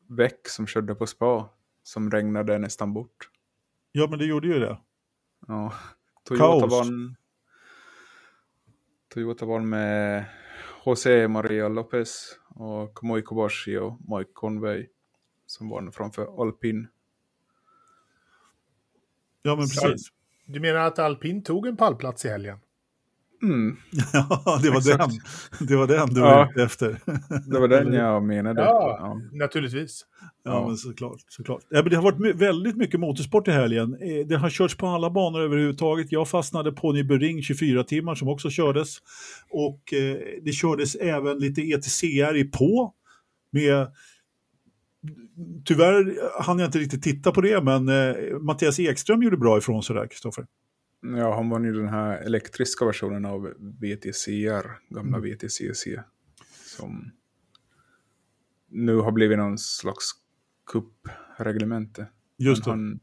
[0.08, 1.48] Väck som körde på spa
[1.82, 3.30] som regnade nästan bort.
[3.92, 4.78] Ja, men det gjorde ju det.
[5.48, 5.72] Ja,
[6.24, 6.72] Toyota Kaos.
[6.72, 7.16] vann.
[9.14, 10.24] Toyota vann med
[10.84, 14.88] José Maria Lopez och Kamui Kobashi och Mike Conway
[15.46, 16.88] som vann framför Alpin.
[19.42, 20.12] Ja, men precis.
[20.46, 22.58] Du menar att alpin tog en pallplats i helgen?
[23.42, 23.76] Mm,
[24.12, 24.98] Ja, det var Exakt.
[25.58, 25.66] den.
[25.68, 26.26] Det var den du Ja.
[26.26, 26.88] var ute efter.
[27.52, 28.60] det var den jag menade.
[28.62, 29.20] Ja, Ja.
[29.38, 30.04] naturligtvis.
[30.44, 30.66] Ja, Ja.
[30.68, 31.20] men såklart.
[31.28, 31.60] såklart.
[31.68, 33.94] Ja, men det har varit väldigt mycket motorsport i helgen.
[34.00, 36.12] Eh, Det har körts på alla banor överhuvudtaget.
[36.12, 38.96] Jag fastnade på Nybering 24 timmar som också kördes.
[39.50, 42.94] Och eh, det kördes även lite ETCR i på.
[43.52, 43.86] Med,
[45.64, 49.82] tyvärr hann jag inte riktigt titta på det, men eh, Mattias Ekström gjorde bra ifrån
[49.82, 50.46] sig där, Kristoffer.
[51.02, 55.86] Ja, han vann ju den här elektriska versionen av VTCR, gamla VTCC.
[56.76, 57.10] Som
[58.68, 60.10] nu har blivit någon slags
[60.72, 62.06] cup-reglemente.
[62.36, 62.70] Just det.
[62.70, 63.00] Han,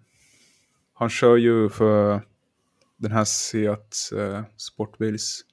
[0.93, 2.21] han kör ju för
[2.97, 5.45] den här Seat uh, Sportbils.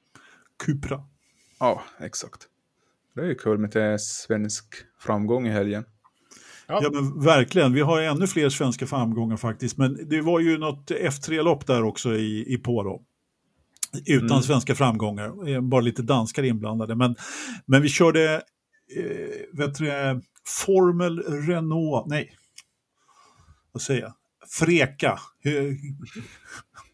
[0.65, 1.05] Cupra.
[1.61, 2.49] Ja, exakt.
[3.15, 5.85] Det är ju kul med det svensk framgång i helgen.
[6.69, 6.81] Ja.
[6.83, 7.73] Ja, men verkligen.
[7.73, 9.77] Vi har ännu fler svenska framgångar faktiskt.
[9.79, 13.03] Men det var ju något F3-lopp där också i, i på då.
[14.07, 14.43] Utan Mm.
[14.43, 15.61] svenska framgångar.
[15.61, 16.95] Bara lite danskar inblandade.
[16.95, 17.17] Men,
[17.67, 18.35] men vi körde,
[18.97, 19.91] eh, vet du,
[20.67, 22.33] Formel Renault, nej.
[23.73, 24.13] Vad säger jag?
[24.49, 25.19] Freka.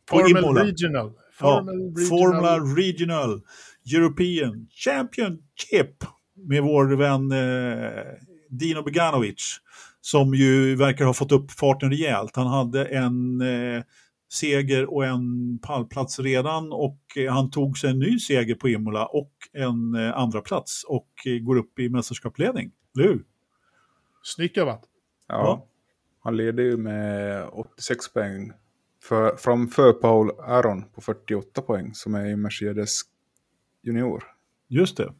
[0.09, 0.65] Formel Imola.
[0.65, 1.13] Regional.
[1.41, 2.09] Ja, Formel Regional.
[2.09, 3.43] Formula Regional
[3.95, 6.05] European Championship
[6.49, 8.03] med vår vän eh,
[8.53, 9.61] Dino Beganovic
[10.01, 12.37] som ju verkar ha fått upp farten rejält.
[12.37, 13.83] Han hade en eh,
[14.33, 19.07] seger och en pallplats redan och eh, han tog sig en ny seger på Imola
[19.07, 22.73] och en eh, andra plats och eh, går upp i mästerskapsledning.
[22.95, 23.25] Eller hur?
[24.23, 24.83] Snyggt jobbat.
[25.27, 25.69] Ja, Ja.
[26.25, 28.53] Han leder ju med 86 poäng
[29.03, 33.01] för, framför Paul Aron på 48 poäng som är i Mercedes
[33.83, 34.25] junior.
[34.69, 35.13] Just det.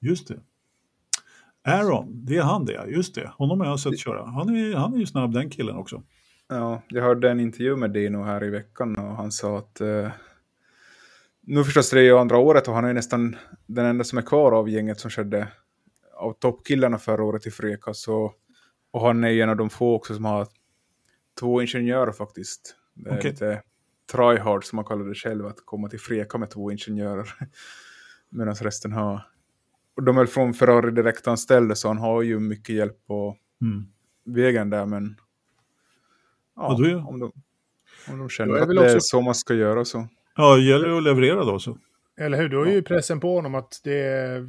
[0.00, 0.40] Just det.
[1.68, 3.32] Aaron, det är han det, just det.
[3.36, 4.26] Honom har jag sett köra.
[4.26, 6.02] Han är, han är ju snabb den killen också.
[6.48, 10.10] Ja, jag hörde en intervju med Dino här i veckan och han sa att eh,
[11.40, 13.36] nu förstås det är ju andra året och han är nästan
[13.66, 15.48] den enda som är kvar av gänget som körde
[16.16, 17.94] av toppkillarna förra året i Freka.
[17.94, 18.32] Så,
[18.90, 20.46] och han är en av de få också som har
[21.40, 22.76] två ingenjörer faktiskt.
[22.94, 23.30] Det är Okej.
[23.30, 23.62] lite
[24.12, 27.34] tryhard som man kallar det själv, att komma till Freka med två ingenjörer.
[28.28, 29.22] Medan resten har...
[29.98, 33.86] Och de är från Ferrari direktanställda så han har ju mycket hjälp på Mm.
[34.24, 35.16] vägen där men...
[36.56, 37.32] Ja, Ja, då är- om, de, om
[38.08, 40.08] de Då känner är att det är också- så man ska göra så.
[40.36, 41.78] Ja, det gäller att leverera då så.
[42.16, 42.48] Eller hur?
[42.48, 44.48] Då är ju pressen på honom att det...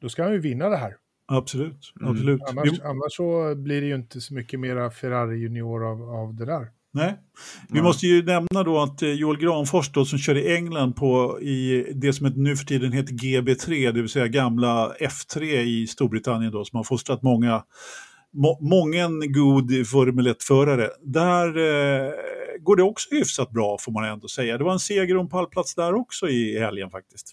[0.00, 0.96] Då ska han ju vinna det här.
[1.26, 1.92] Absolut.
[2.00, 2.12] Mm.
[2.12, 2.40] absolut.
[2.50, 6.44] Annars, annars så blir det ju inte så mycket mera Ferrari Junior av, av det
[6.44, 6.68] där.
[6.94, 7.14] Nej.
[7.68, 7.84] Vi Ja.
[7.84, 11.86] måste ju nämna då att eh, Joel Granfors då, som kör i England på i
[11.94, 16.64] det som nu för tiden heter GB3, det vill säga gamla F3 i Storbritannien då,
[16.64, 17.64] som har fostrat många
[18.32, 20.90] må, mången god Formel 1-förare.
[21.02, 22.12] Där eh,
[22.60, 24.58] går det också hyfsat bra får man ändå säga.
[24.58, 27.32] Det var en seger och en pallplats där också i helgen faktiskt.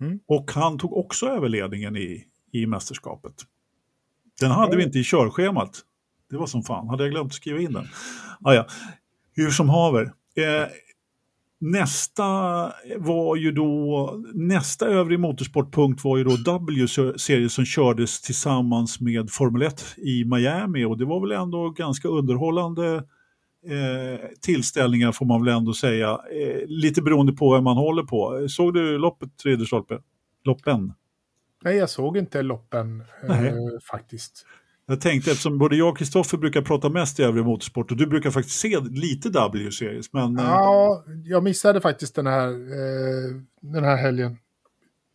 [0.00, 0.20] Mm.
[0.26, 3.34] Och han tog också över ledningen i, i mästerskapet.
[4.40, 5.80] Den hade vi inte i körschemat.
[6.32, 7.84] Det var som fan, hade jag glömt att skriva in den.
[8.40, 8.66] Ah, ja.
[9.34, 10.02] Hur som haver.
[10.36, 10.68] Eh,
[11.58, 12.24] nästa
[12.98, 19.62] var ju då, nästa övrig motorsportpunkt var ju då W-serie som kördes tillsammans med Formel
[19.62, 22.94] 1 i Miami och det var väl ändå ganska underhållande
[23.66, 26.10] eh, tillställningar får man väl ändå säga.
[26.10, 28.46] Eh, lite beroende på vem man håller på.
[28.48, 29.98] Såg du loppet, tredje stolpe?
[30.44, 30.92] Loppen?
[31.64, 33.54] Nej, jag såg inte loppen eh,
[33.90, 34.46] faktiskt.
[34.92, 38.06] Jag tänkte eftersom både jag och Kristoffer brukar prata mest i övrig motorsport och du
[38.06, 40.12] brukar faktiskt se lite W-series.
[40.12, 44.38] Men eh, Ja, jag missade faktiskt den här, eh, den här helgen.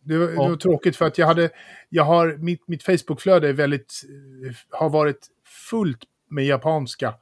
[0.04, 0.42] Det var, Ja.
[0.42, 1.50] det var tråkigt för att jag hade,
[1.88, 4.02] jag har, mitt, mitt Facebook-flöde är väldigt,
[4.46, 5.26] eh, har varit
[5.70, 6.00] fullt
[6.30, 7.14] med japanska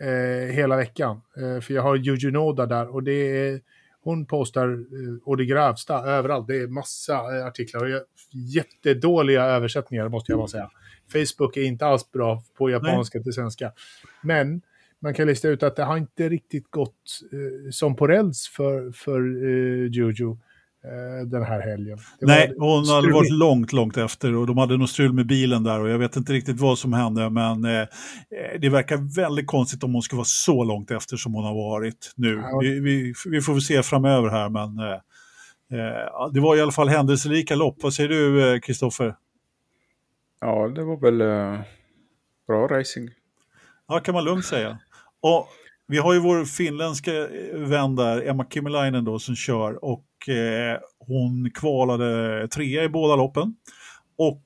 [0.00, 1.20] eh, hela veckan.
[1.36, 3.60] Eh, för jag har Yuji Noda där och det är,
[4.08, 6.46] hon postar eh, och det grövsta överallt.
[6.46, 8.02] Det är massa eh, artiklar och jag,
[8.32, 10.70] jättedåliga översättningar måste jag bara säga.
[11.12, 13.72] Facebook är inte alls bra på japanska till svenska.
[14.22, 14.62] Men
[15.00, 18.92] man kan lista ut att det har inte riktigt gått eh, som på räls för,
[18.92, 20.38] för eh, Jojo.
[20.84, 21.98] Eh, den här helgen.
[22.20, 25.26] Det Nej, var hon hade varit långt, långt efter och de hade nog strul med
[25.26, 27.86] bilen där och jag vet inte riktigt vad som hände men eh,
[28.60, 32.12] det verkar väldigt konstigt om hon skulle vara så långt efter som hon har varit
[32.16, 32.34] nu.
[32.34, 32.58] Ja.
[32.58, 35.00] Vi, vi, vi får väl se framöver här men eh,
[35.80, 37.76] eh, det var i alla fall händelserika lopp.
[37.82, 39.14] Vad säger du eh, Kristoffer?
[40.40, 41.60] Ja, det var väl eh,
[42.46, 43.10] bra racing.
[43.88, 44.78] Ja, kan man lugnt säga.
[45.20, 45.48] Och
[45.88, 50.78] vi har ju vår finländska eh, vän där, Emma Kimmelainen då, som kör och eh,
[50.98, 53.54] hon kvalade trea i båda loppen.
[54.18, 54.42] Och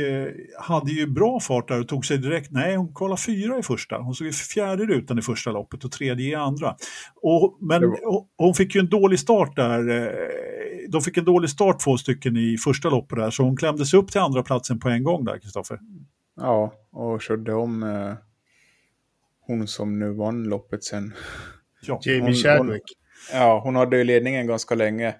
[0.00, 0.28] eh,
[0.60, 3.98] hade ju bra fart där och tog sig direkt, nej hon kvalade fyra i första,
[3.98, 6.74] hon såg fjärde rutan i första loppet och tredje i andra.
[7.22, 10.08] Och, men och- hon fick ju en dålig start där, eh,
[10.88, 13.98] de fick en dålig start två stycken i första loppet där, så hon klämde sig
[13.98, 15.78] upp till andra platsen på en gång där, Kristoffer.
[16.40, 18.12] Ja, och körde om eh,
[19.48, 21.14] hon som nu vann loppet sen.
[21.82, 22.00] Ja.
[22.02, 22.82] Jamie Hon- Chadwick.
[23.32, 25.14] Ja, hon hade ju ledningen ganska länge.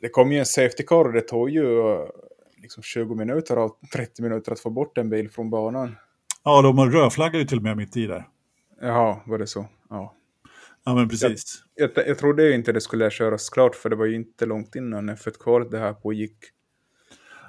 [0.00, 2.06] Det kom ju en safety car och det tog ju eh,
[2.62, 5.96] liksom 20 minuter av 30 minuter att få bort en bil från banan.
[6.44, 8.24] Ja, de rödflaggade ju till och med mitt i där.
[8.80, 9.66] Jaha, var det så?
[9.90, 10.14] Ja.
[10.84, 11.62] Ja, men precis.
[11.74, 14.74] Jag, jag trodde ju inte det skulle köras klart för det var ju inte långt
[14.74, 16.36] innan F1-kvalet det här pågick.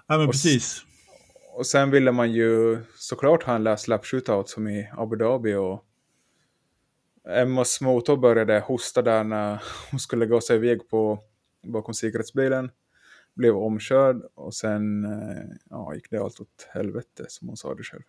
[0.07, 0.81] Ja, men Och precis.
[1.57, 5.55] Och sen ville man ju såklart ha en last lap shootout som i Abu Dhabi
[5.55, 5.83] och
[7.29, 11.19] Emmas motor började hosta där när hon skulle gå sig iväg på,
[11.67, 12.71] bakom säkerhetsbilen.
[13.35, 17.83] Blev omkörd och sen eh, ja, gick det allt åt helvete som hon sa det
[17.83, 18.03] själv.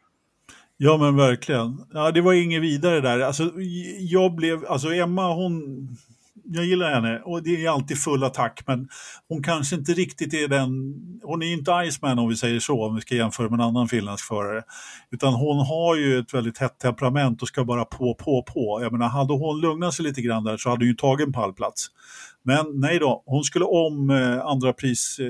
[0.76, 1.84] Ja, men verkligen.
[1.92, 3.20] Ja, det var inget vidare där.
[3.20, 3.52] Alltså,
[3.98, 5.88] jag blev, alltså Emma, hon,
[6.50, 8.88] jag gillar henne och det är alltid full attack, men
[9.28, 10.70] hon kanske inte riktigt är den,
[11.22, 13.66] hon är ju inte Iceman om vi säger så, om vi ska jämföra med en
[13.66, 14.62] annan finländsk förare.
[15.10, 18.80] Utan hon har ju ett väldigt hett temperament och ska bara på, på, på.
[18.82, 21.32] Jag menar, hade hon lugnat sig lite grann där så hade hon ju tagit en
[21.32, 21.86] pallplats.
[22.42, 25.26] Men nej då, hon skulle om eh, andra pris, eh,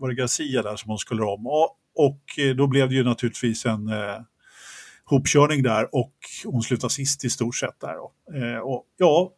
[0.00, 1.46] var det Garcia där som hon skulle om.
[1.46, 2.20] Och, och
[2.56, 4.20] då blev det ju naturligtvis en eh,
[5.04, 6.14] hopkörning där och
[6.44, 7.94] hon slutar sist i stort sett där.
[8.40, 9.32] Eh, och, ja,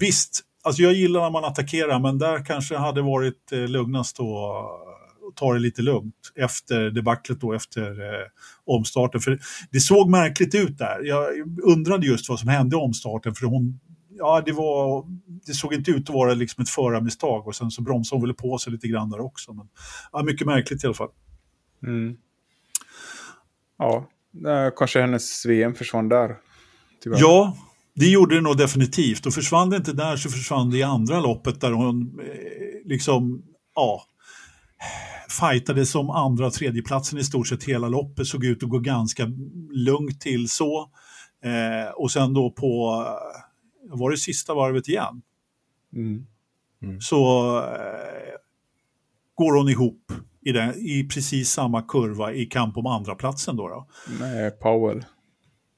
[0.00, 4.24] visst, alltså jag gillar när man attackerar men där kanske hade varit eh, lugnast då
[4.24, 8.26] eh, att ta det lite lugnt efter debaclet då, efter eh,
[8.64, 9.20] omstarten.
[9.20, 9.38] För
[9.70, 11.04] det såg märkligt ut där.
[11.04, 11.28] Jag
[11.62, 13.80] undrade just vad som hände i omstarten för hon
[14.14, 15.06] Ja, det, var,
[15.46, 18.36] det såg inte ut att vara liksom ett förarmisstag och sen så bromsade hon väl
[18.36, 19.52] på sig lite grann där också.
[19.52, 19.68] Men,
[20.12, 21.10] ja, mycket märkligt i alla fall.
[21.82, 22.16] Mm.
[23.78, 24.08] Ja,
[24.76, 26.36] kanske hennes VM försvann där.
[27.02, 27.18] Tyvärr.
[27.20, 27.56] Ja,
[27.94, 29.26] det gjorde det nog definitivt.
[29.26, 33.42] Och försvann det inte där så försvann det i andra loppet där hon eh, liksom,
[33.74, 34.02] ja,
[35.40, 38.26] fightade som andra och tredjeplatsen i stort sett hela loppet.
[38.26, 39.26] Såg ut att gå ganska
[39.70, 40.90] lugnt till så.
[41.44, 45.22] Eh, och sen då på, eh, var det sista varvet igen?
[45.94, 47.00] Mm.
[47.00, 48.34] så eh,
[49.34, 50.12] går hon ihop
[50.42, 53.68] i, den, i precis samma kurva i kamp om andra platsen då.
[53.68, 53.86] då.
[54.20, 55.04] Med Powell.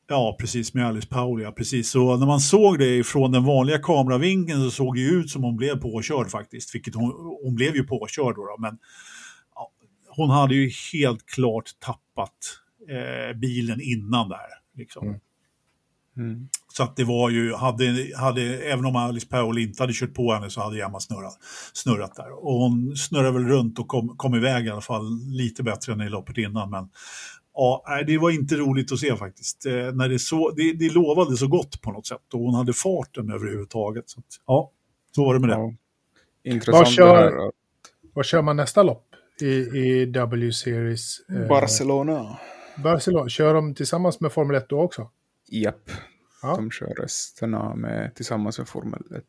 [0.09, 1.91] Ja, precis med Alice Paul, ja, precis.
[1.91, 5.57] Så när man såg det från den vanliga kameravinkeln så såg det ut som hon
[5.57, 6.75] blev påkörd faktiskt.
[6.75, 7.13] Vilket hon,
[7.45, 8.79] hon blev ju påkörd då, då men
[9.55, 9.71] ja,
[10.09, 14.49] hon hade ju helt klart tappat eh, bilen innan där.
[14.77, 15.07] Liksom.
[15.07, 15.21] Mm.
[16.17, 16.49] Mm.
[16.77, 20.33] Så att det var ju, hade, hade, även om Alice Paul inte hade kört på
[20.33, 21.39] henne så hade Emma snurrat,
[21.73, 22.45] snurrat där.
[22.45, 26.01] Och hon snurrade väl runt och kom, kom iväg i alla fall lite bättre än
[26.01, 26.71] i loppet innan.
[26.71, 26.89] Men
[27.55, 29.67] ja, det var inte roligt att se faktiskt.
[29.67, 32.73] Eh, när det, så, det, det lovade så gott på något sätt och hon hade
[32.73, 34.11] farten överhuvudtaget.
[34.11, 34.71] Så att, ja,
[35.15, 35.55] så var det med det.
[35.55, 35.73] Ja.
[36.53, 37.51] Intressant kör- det här.
[38.15, 39.07] Vad kör man nästa lopp
[39.41, 39.47] i,
[39.79, 41.19] i W-series?
[41.29, 42.39] eh, Barcelona.
[42.85, 43.29] Barcelona.
[43.29, 45.11] Kör de tillsammans med Formel 1 då också?
[45.49, 45.91] Japp.
[46.45, 46.57] Ja.
[46.57, 49.25] De kör resterna med, tillsammans med Formel 1.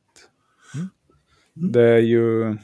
[0.76, 0.90] Mm.
[1.74, 2.58] Det är ju...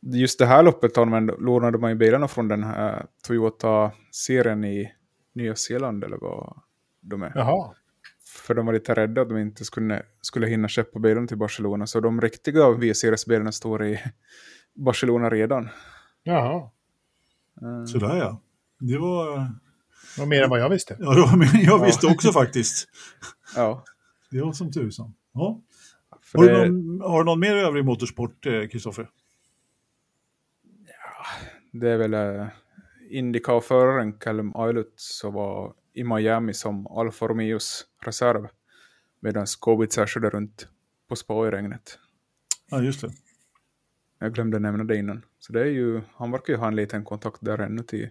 [0.00, 0.96] Just det här loppet
[1.38, 4.92] lånade man ju bilarna från den här Toyota-serien i
[5.34, 6.60] Nya Zeeland eller vad
[7.00, 7.32] de är.
[7.34, 7.74] Jaha.
[8.24, 11.86] För de var lite rädda att de inte skulle, skulle hinna köpa bilarna till Barcelona.
[11.86, 13.98] Så de riktiga V-series-bilarna står i
[14.74, 15.68] Barcelona redan.
[16.22, 16.70] Jaha.
[17.62, 18.40] Eh, Sådär ja.
[18.80, 19.38] Det var,
[20.16, 20.96] Det var mer än vad jag visste.
[20.98, 22.88] ja, det var mer än jag visste också faktiskt.
[23.54, 23.84] Ja.
[24.30, 25.14] Det var som tusan.
[25.32, 25.60] Ja.
[26.34, 29.10] Har, det, du någon, har du någon mer övrig motorsport, eh, Kristoffer?
[31.72, 32.46] det är väl uh,
[33.10, 38.48] Indycar-föraren Callum Eilert som var i Miami som Alfa Romeos reserv.
[39.20, 40.68] Medan Kubica körde runt
[41.08, 41.98] på spa i regnet.
[42.70, 43.10] Ja, just det.
[44.18, 45.24] Jag glömde nämna det innan.
[45.38, 48.08] Så det är ju, han verkar ju ha en liten kontakt där ännu till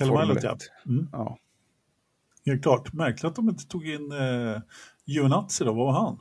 [0.00, 0.52] Eilert, ja.
[0.52, 0.62] 1.
[0.86, 1.08] Mm.
[1.12, 1.38] Ja.
[2.48, 2.92] Helt klart.
[2.92, 4.60] Märkligt att de inte tog in eh,
[5.06, 5.72] Giovinazzi då.
[5.72, 6.18] Vad var han?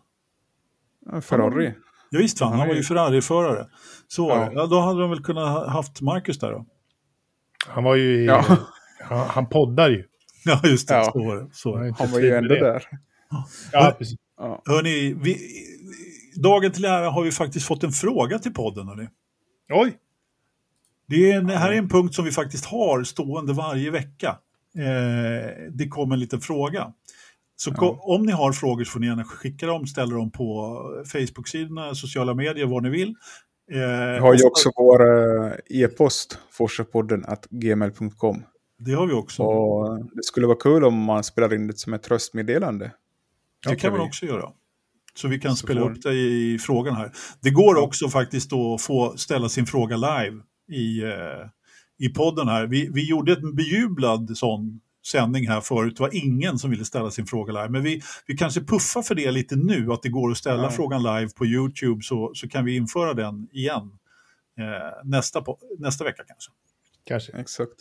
[1.05, 1.73] Ja, Ferrari.
[2.09, 3.67] Ja, visst fan, han var ju Ferrari-förare.
[4.07, 4.51] Så Ja.
[4.53, 4.65] ja.
[4.65, 6.65] då hade de väl kunnat ha haft Marcus där då.
[7.67, 8.45] Han var ju i, Ja.
[9.03, 10.03] han, han poddar ju.
[10.45, 10.93] Ja, just det.
[10.93, 11.03] Ja.
[11.13, 11.49] Så var det.
[11.51, 11.95] Så var det.
[11.99, 12.59] Han var ju ändå det.
[12.61, 12.83] där.
[13.71, 14.17] Ja, precis.
[14.37, 14.61] Ja.
[14.65, 15.37] Hörni, vi,
[16.41, 18.87] dagen till ära har vi faktiskt fått en fråga till podden.
[18.87, 19.07] Hörni.
[19.73, 19.97] Oj!
[21.07, 24.37] Det är en, här är en punkt som vi faktiskt har stående varje vecka.
[24.77, 26.93] Eh, det kommer en liten fråga.
[27.55, 30.77] Så ko- om ni har frågor så får ni gärna skicka dem, ställa dem på
[31.13, 33.09] Facebook-sidorna, sociala medier, vad ni vill.
[33.71, 33.77] Eh,
[34.13, 35.01] Vi har ju också vår
[35.45, 38.43] eh, e-post, forsapodden gmail.com.
[38.79, 39.43] Det har vi också.
[39.43, 42.91] Och det skulle vara kul om man spelar in det som ett röstmeddelande.
[43.69, 44.07] Det kan man vi.
[44.07, 44.49] också göra.
[45.15, 47.11] Så vi kan Så spela får- upp det i frågan här.
[47.41, 50.37] Det går också faktiskt att få ställa sin fråga live
[50.71, 51.09] i, eh,
[51.99, 52.67] i podden här.
[52.67, 55.95] Vi, vi gjorde en bejublad sån sändning här förut.
[55.97, 57.69] Det var ingen som ville ställa sin fråga live.
[57.69, 60.71] Men vi, vi kanske puffar för det lite nu, att det går att ställa Ja.
[60.71, 63.91] frågan live på YouTube så, så kan vi införa den igen
[64.59, 64.65] eh,
[65.03, 66.51] nästa, på, nästa vecka kanske.
[67.07, 67.31] Kanske.
[67.37, 67.73] Exakt.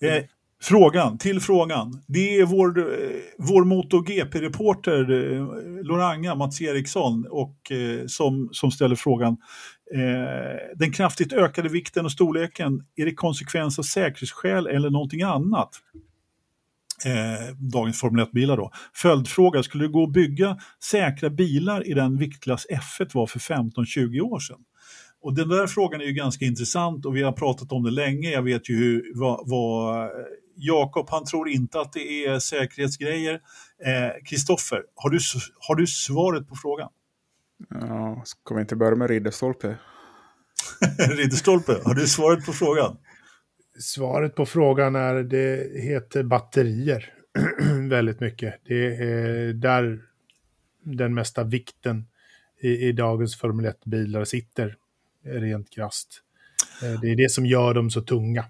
[0.00, 0.24] Eh,
[0.62, 2.02] frågan, till frågan.
[2.06, 5.46] Det är vår, eh, vår MotoGP-reporter eh,
[5.84, 9.36] Loranga, Mats Eriksson, och, eh, som, som ställer frågan.
[9.94, 15.70] Eh, den kraftigt ökade vikten och storleken, är det konsekvens av säkerhetsskäl eller någonting annat?
[17.04, 18.70] Eh, dagens Formel 1-bilar då.
[18.94, 24.20] Följdfråga, skulle det gå att bygga säkra bilar i den viktklass F1 var för 15-20
[24.20, 24.58] år sedan?
[25.20, 28.30] Och den där frågan är ju ganska intressant och vi har pratat om det länge.
[28.30, 30.10] Jag vet ju hur, vad, vad
[30.56, 33.34] Jakob, han tror inte att det är säkerhetsgrejer.
[33.86, 35.18] Eh, Kristoffer, har, du,
[35.68, 36.88] har du svaret på frågan?
[37.70, 39.76] Ja, ska vi inte börja med Ridderstolpe?
[41.16, 42.96] Ridderstolpe, har du svaret på frågan?
[43.80, 47.12] Svaret på frågan är det heter batterier.
[47.88, 48.60] Väldigt mycket.
[48.64, 50.00] Det är där
[50.82, 52.06] den mesta vikten
[52.60, 54.76] i, i dagens Formel 1-bilar sitter,
[55.24, 56.22] rent krasst.
[56.82, 58.44] Eh, Det är det som gör dem så tunga.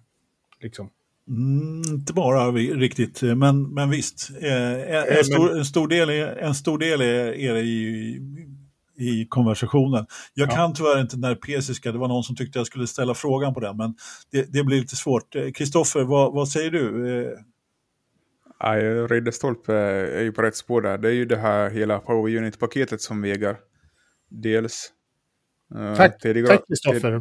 [0.61, 0.91] Liksom.
[1.29, 4.31] Mm, inte bara riktigt, men, men visst.
[4.41, 8.21] Eh, en, en, stor, en stor del är, en stor del är, är det i,
[8.99, 10.07] i konversationen.
[10.35, 10.55] Jag Ja.
[10.55, 13.55] kan tyvärr inte den där pesiska, det var någon som tyckte jag skulle ställa frågan
[13.55, 13.95] på den, men
[14.33, 15.35] det, det blir lite svårt.
[15.37, 17.19] Eh, Kristoffer, vad, vad säger du?
[17.23, 17.31] Eh,
[18.63, 20.99] Nej, Ridderstolpe är ju på rätt spår där.
[20.99, 23.57] Det är ju det här hela Power Unit-paketet som väger.
[24.31, 24.93] Dels.
[25.75, 26.21] eh, Tack,
[26.69, 27.21] Kristoffer.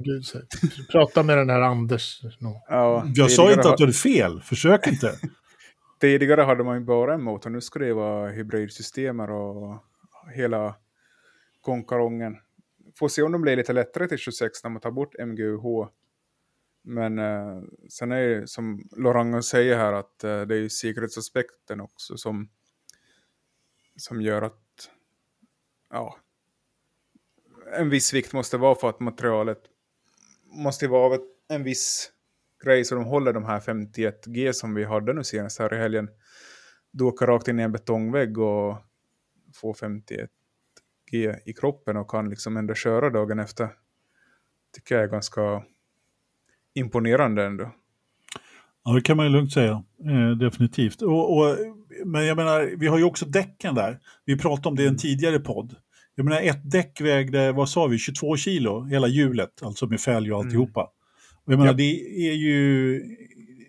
[0.91, 2.21] Prata med den här Anders.
[2.39, 2.65] nå.
[2.69, 5.13] Ja, jag sa inte att du hade fel, försök inte.
[6.01, 9.83] Tidigare hade man ju bara en motor, nu ska det vara hybridsystemer och
[10.35, 10.75] hela
[11.67, 12.37] konkarongen.
[12.95, 15.87] Får se om de blir lite lättare till 26 när man tar bort MGUH.
[16.83, 21.81] Men eh, sen är det som Loranga säger här att eh, det är ju säkerhetsaspekten
[21.81, 22.49] också som,
[23.95, 24.89] som gör att
[25.89, 26.17] ja,
[27.73, 29.61] en viss vikt måste vara för att materialet
[30.43, 32.11] måste vara av ett, en viss
[32.63, 36.09] grej så de håller de här 51G som vi hade nu senast här i helgen.
[36.91, 38.77] Du åker rakt in i en betongvägg och
[39.55, 40.27] får 51G
[41.13, 43.69] i kroppen och kan liksom ändå köra dagen efter.
[44.75, 45.63] Tycker jag är ganska
[46.73, 47.71] imponerande ändå.
[48.83, 49.83] Ja, det kan man ju lugnt säga.
[50.05, 51.01] Eh, definitivt.
[51.01, 51.57] Och, och,
[52.05, 53.99] men jag menar, vi har ju också däcken där.
[54.25, 55.75] Vi pratade om det i en tidigare podd.
[56.15, 60.33] Jag menar, ett däck vägde, vad sa vi, 22 kilo, hela hjulet, alltså med fälg
[60.33, 60.81] och alltihopa.
[61.45, 61.77] Och jag menar, Ja.
[61.77, 62.99] det är ju,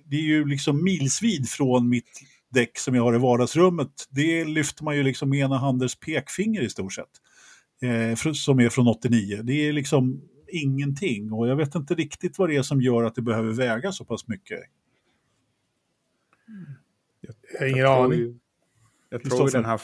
[0.05, 2.21] det är ju liksom milsvid från mitt
[2.51, 4.07] däck som jag har i vardagsrummet.
[4.11, 7.11] Det lyfter man ju liksom med ena handens pekfinger i stort sett.
[7.81, 9.41] Eh, som är från 89.
[9.43, 11.33] Det är liksom ingenting.
[11.33, 14.05] Och jag vet inte riktigt vad det är som gör att det behöver väga så
[14.05, 14.61] pass mycket.
[17.21, 18.19] Jag har ingen tror aning.
[18.19, 18.39] ju-
[19.09, 19.81] Jag tror den här...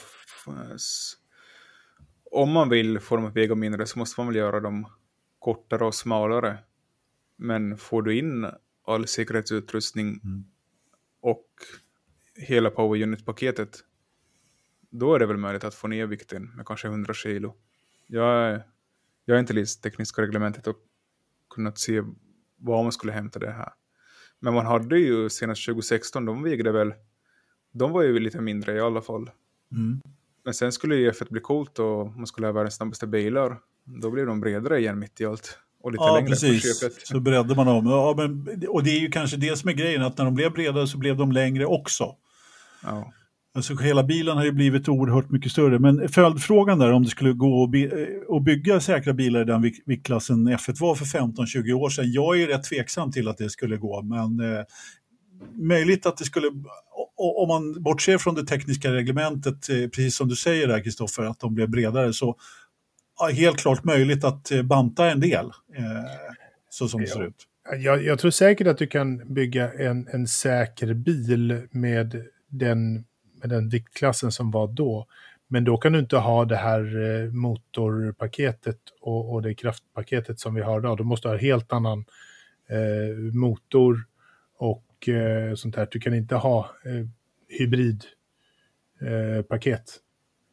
[2.31, 4.87] Om man vill få dem att väga mindre så måste man väl göra dem
[5.39, 6.59] kortare och smalare.
[7.37, 8.47] Men får du in
[8.87, 10.45] all säkerhetsutrustning Mm.
[11.21, 11.47] och
[12.37, 13.79] hela Power Unit-paketet
[14.91, 17.55] då är det väl möjligt att få ner vikten med kanske 100 kilo.
[18.07, 18.61] Jag
[19.25, 20.77] jag är inte läst tekniska reglementet och
[21.51, 22.03] kunnat se
[22.57, 23.73] var man skulle hämta det här.
[24.41, 26.95] Men man hade ju senast 2016, de vägde väl,
[27.73, 29.31] de var ju lite mindre i alla fall.
[29.73, 30.01] Mm.
[30.45, 33.59] Men sen skulle ju F1 bli coolt och man skulle ha världens snabbaste bilar.
[33.85, 35.59] Då blev de bredare igen mitt i allt.
[35.81, 36.81] Och lite Ja, längre precis.
[36.81, 37.07] på köpet.
[37.07, 37.87] Så breddade man dem.
[37.87, 40.53] Ja, men, och det är ju kanske det som är grejen, att när de blev
[40.53, 42.17] bredare så blev de längre också.
[42.83, 43.13] Ja.
[43.57, 45.79] Alltså hela bilen har ju blivit oerhört mycket större.
[45.79, 47.91] Men följdfrågan där om det skulle gå att, by-
[48.29, 52.13] att bygga säkra bilar i den vik- viktklassen F1 var för 15-20 år sedan.
[52.13, 54.65] Jag är rätt tveksam till att det skulle gå, men eh,
[55.55, 56.47] möjligt att det skulle,
[57.17, 61.41] om man bortser från det tekniska reglementet, eh, precis som du säger där Kristoffer, att
[61.41, 62.37] de blev bredare, så
[63.21, 65.83] ja, helt klart möjligt att eh, banta en del, eh,
[66.71, 67.47] så som det ser ut.
[67.79, 72.17] Jag, jag tror säkert att du kan bygga en, en säker bil med
[72.51, 73.05] den,
[73.45, 75.07] med den viktklassen som var då.
[75.49, 80.55] Men då kan du inte ha det här eh, motorpaketet och, och det kraftpaketet som
[80.55, 80.97] vi har idag.
[80.97, 82.05] Du måste ha en helt annan
[82.69, 84.05] eh, motor
[84.59, 85.89] och eh, sånt här.
[85.91, 87.07] Du kan inte ha eh,
[87.49, 89.85] hybridpaket eh,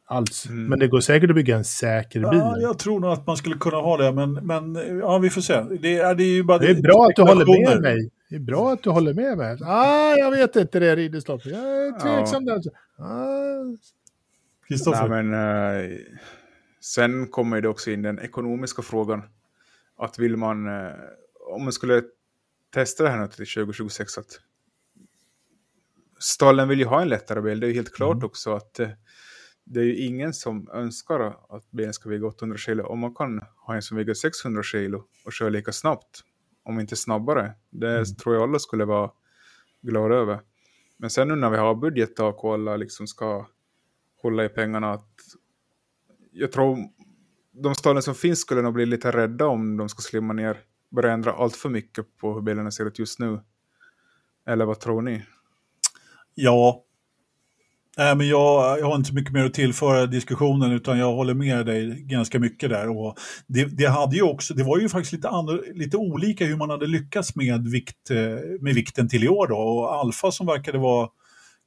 [0.06, 0.46] alls.
[0.46, 0.66] Mm.
[0.66, 2.38] Men det går säkert att bygga en säker bil.
[2.38, 5.40] Ja, jag tror nog att man skulle kunna ha det, men, men ja, vi får
[5.40, 5.62] se.
[5.80, 8.10] Det är, det är ju bara Det är bra att du håller med mig.
[8.32, 9.58] Det är bra att du håller med mig.
[9.64, 11.48] Ah, jag vet inte det, Ridderstolpe.
[11.48, 12.60] Jag är tveksam där.
[12.98, 13.76] Ah,
[14.68, 15.08] Kristoffer?
[15.08, 15.98] Nej, men, eh,
[16.80, 19.22] sen kommer det också in den ekonomiska frågan.
[19.96, 20.92] Att vill man, eh,
[21.54, 22.02] om man skulle
[22.74, 24.40] testa det här nu till 2026, att
[26.18, 27.60] stallen vill ju ha en lättare bil.
[27.60, 28.26] Det är ju helt klart Mm.
[28.26, 28.88] också att eh,
[29.64, 31.20] det är ju ingen som önskar
[31.56, 32.84] att bilen ska väga 800 kilo.
[32.84, 36.24] Om man kan ha en som väger 600 kilo och köra lika snabbt,
[36.62, 38.04] om inte snabbare, det Mm.
[38.04, 39.10] tror jag alla skulle vara
[39.80, 40.40] glada över.
[40.96, 43.46] Men sen nu när vi har budgettak och alla liksom ska
[44.22, 45.18] hålla i pengarna, att
[46.32, 46.78] jag tror
[47.52, 50.60] de stallen som finns skulle nog bli lite rädda om de ska slimma ner,
[50.90, 53.40] börja ändra allt för mycket på hur bilarna ser ut just nu.
[54.46, 55.24] Eller vad tror ni?
[56.34, 56.84] Ja.
[57.98, 61.34] Nej, men jag, jag har inte så mycket mer att tillföra diskussionen utan jag håller
[61.34, 62.88] med dig ganska mycket där.
[62.88, 66.56] Och det, det, hade ju också, det var ju faktiskt lite, anor, lite olika hur
[66.56, 68.16] man hade lyckats med, vikt, eh,
[68.60, 69.46] med vikten till i år.
[69.46, 69.56] Då.
[69.56, 71.08] Och Alfa som verkade vara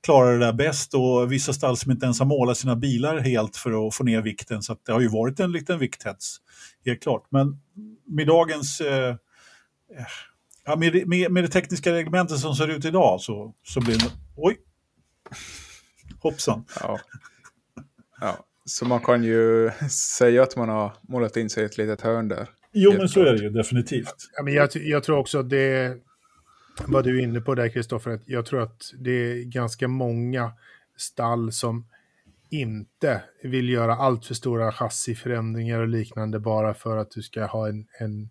[0.06, 3.58] klara det där bäst och vissa stall som inte ens har målat sina bilar helt
[3.58, 4.62] för att få ner vikten.
[4.62, 6.38] Så att det har ju varit en liten vikthets,
[6.86, 7.24] helt klart.
[7.30, 7.62] Men
[8.08, 8.82] med dagens...
[8.82, 9.16] Eh, eh,
[10.66, 14.12] ja, med, med, med det tekniska reglementet som ser ut idag så, så blir det...
[14.36, 14.58] Oj!
[16.20, 16.66] Hoppsan.
[16.80, 17.00] Ja.
[18.22, 18.46] ja.
[18.66, 22.28] Så man kan ju säga att man har målat in sig i ett litet hörn
[22.28, 22.50] där.
[22.72, 24.16] Jo, men så är det ju definitivt.
[24.38, 25.98] Ja, men jag, jag tror också att det,
[26.88, 30.52] vad du är inne på där Kristoffer, att jag tror att det är ganska många
[30.98, 31.86] stall som
[32.50, 37.68] inte vill göra allt för stora chassiförändringar och liknande bara för att du ska ha
[37.68, 38.30] en, en,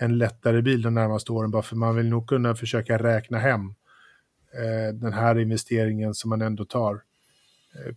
[0.00, 1.50] en lättare bil de närmaste åren.
[1.50, 3.74] Bara för man vill nog kunna försöka räkna hem
[4.54, 7.00] eh, den här investeringen som man ändå tar eh,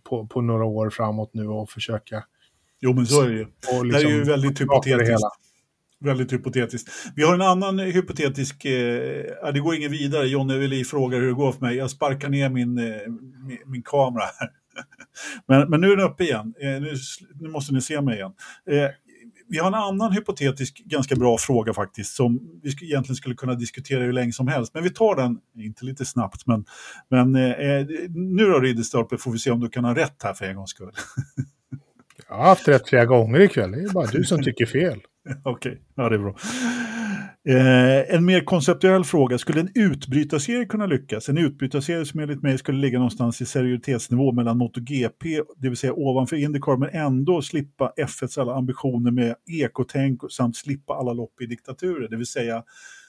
[0.02, 2.24] på, på några år framåt nu och försöka
[2.80, 3.44] Jo, men så är det ju.
[3.44, 5.26] och Det liksom är ju väldigt hypotetiskt.
[6.00, 6.90] Väldigt hypotetiskt.
[7.16, 10.26] Vi har en annan hypotetisk, eh, det går ingen vidare.
[10.26, 11.76] Jonny Evelin frågar hur det går för mig.
[11.76, 13.00] Jag sparkar ner min, eh,
[13.46, 14.50] min, min kamera här.
[15.46, 16.54] men, men nu är den uppe igen.
[16.60, 16.94] Eh, nu,
[17.40, 18.32] nu måste ni se mig igen.
[18.70, 18.90] Eh,
[19.48, 24.00] vi har en annan hypotetisk, ganska bra fråga faktiskt, som vi egentligen skulle kunna diskutera
[24.00, 24.74] hur länge som helst.
[24.74, 26.64] Men vi tar den, inte lite snabbt, men,
[27.08, 30.44] men eh, nu då Ridderstolpe får vi se om du kan ha rätt här för
[30.44, 30.92] en gångs skull.
[32.28, 33.70] Jag har haft rätt flera gånger ikväll.
[33.70, 35.00] Det är bara du som tycker fel.
[35.44, 36.36] Okej, ja det är bra.
[37.44, 41.28] Eh, en mer konceptuell fråga, skulle en utbrytarserie kunna lyckas?
[41.28, 45.92] En utbrytarserie som enligt mig skulle ligga någonstans i seriositetsnivå mellan MotoGP, det vill säga
[45.92, 51.46] ovanför Indycar, men ändå slippa F1s alla ambitioner med ekotänk samt slippa alla lopp i
[51.46, 52.08] diktaturer.
[52.08, 52.62] Det vill säga,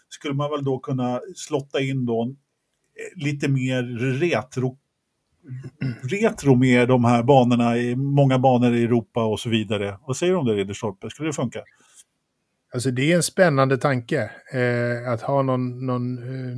[0.10, 3.84] skulle man väl då kunna slotta in då eh, lite mer
[4.20, 4.78] retro
[6.04, 9.98] retro med de här banorna, i många banor i Europa och så vidare.
[10.08, 11.10] Vad säger du om det Ridderstolpe?
[11.10, 11.60] Skulle det funka?
[12.74, 16.58] Alltså det är en spännande tanke eh, att ha någon, någon, eh,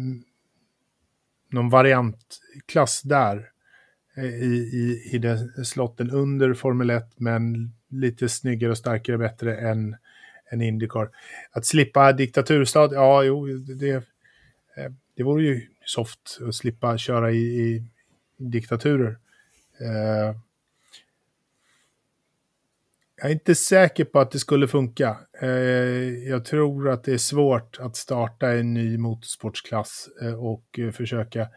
[1.52, 3.50] någon variantklass där
[4.18, 9.58] eh, i, i, i den slotten under Formel 1 men lite snyggare och starkare bättre
[9.58, 9.96] än,
[10.52, 11.10] än Indycar.
[11.52, 13.92] Att slippa diktaturstat, ja jo, det,
[14.76, 17.84] eh, det vore ju soft att slippa köra i, i
[18.38, 19.18] diktaturer.
[19.80, 20.36] Eh,
[23.22, 25.18] jag är inte säker på att det skulle funka.
[25.42, 25.50] Eh,
[26.30, 31.48] jag tror att det är svårt att starta en ny motorsportsklass eh, och eh, försöka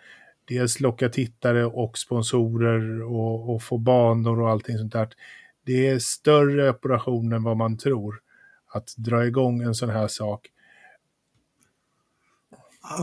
[0.49, 5.09] dels locka tittare och sponsorer och, och få banor och allting sånt där.
[5.67, 8.21] Det är större operation än vad man tror
[8.73, 10.49] att dra igång en sån här sak.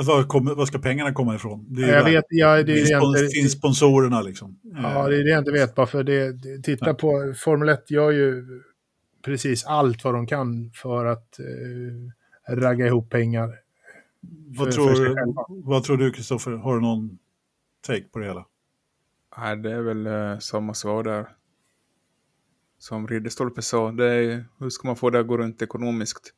[0.06, 1.66] Var, kommer, var ska pengarna komma ifrån?
[1.70, 4.60] Det Jag vet, ja, det är finns, spons- inte- finns sponsorerna liksom.
[4.64, 5.76] Ja, det är det jag inte vet.
[5.76, 6.96] Bara för det, det, titta Nej.
[6.96, 8.46] på Formel 1 gör ju
[9.26, 13.56] precis allt vad de kan för att eh, ragga ihop pengar.
[14.48, 15.16] vad, för- tror, för
[15.48, 16.52] vad tror du Kristoffer?
[16.52, 17.18] Har du någon
[17.88, 18.46] take på det hela?
[19.38, 21.26] Nej, det är väl eh, samma svar där.
[22.80, 26.34] Som Ridderstolpe sa, det är, hur ska man få det att gå runt ekonomiskt?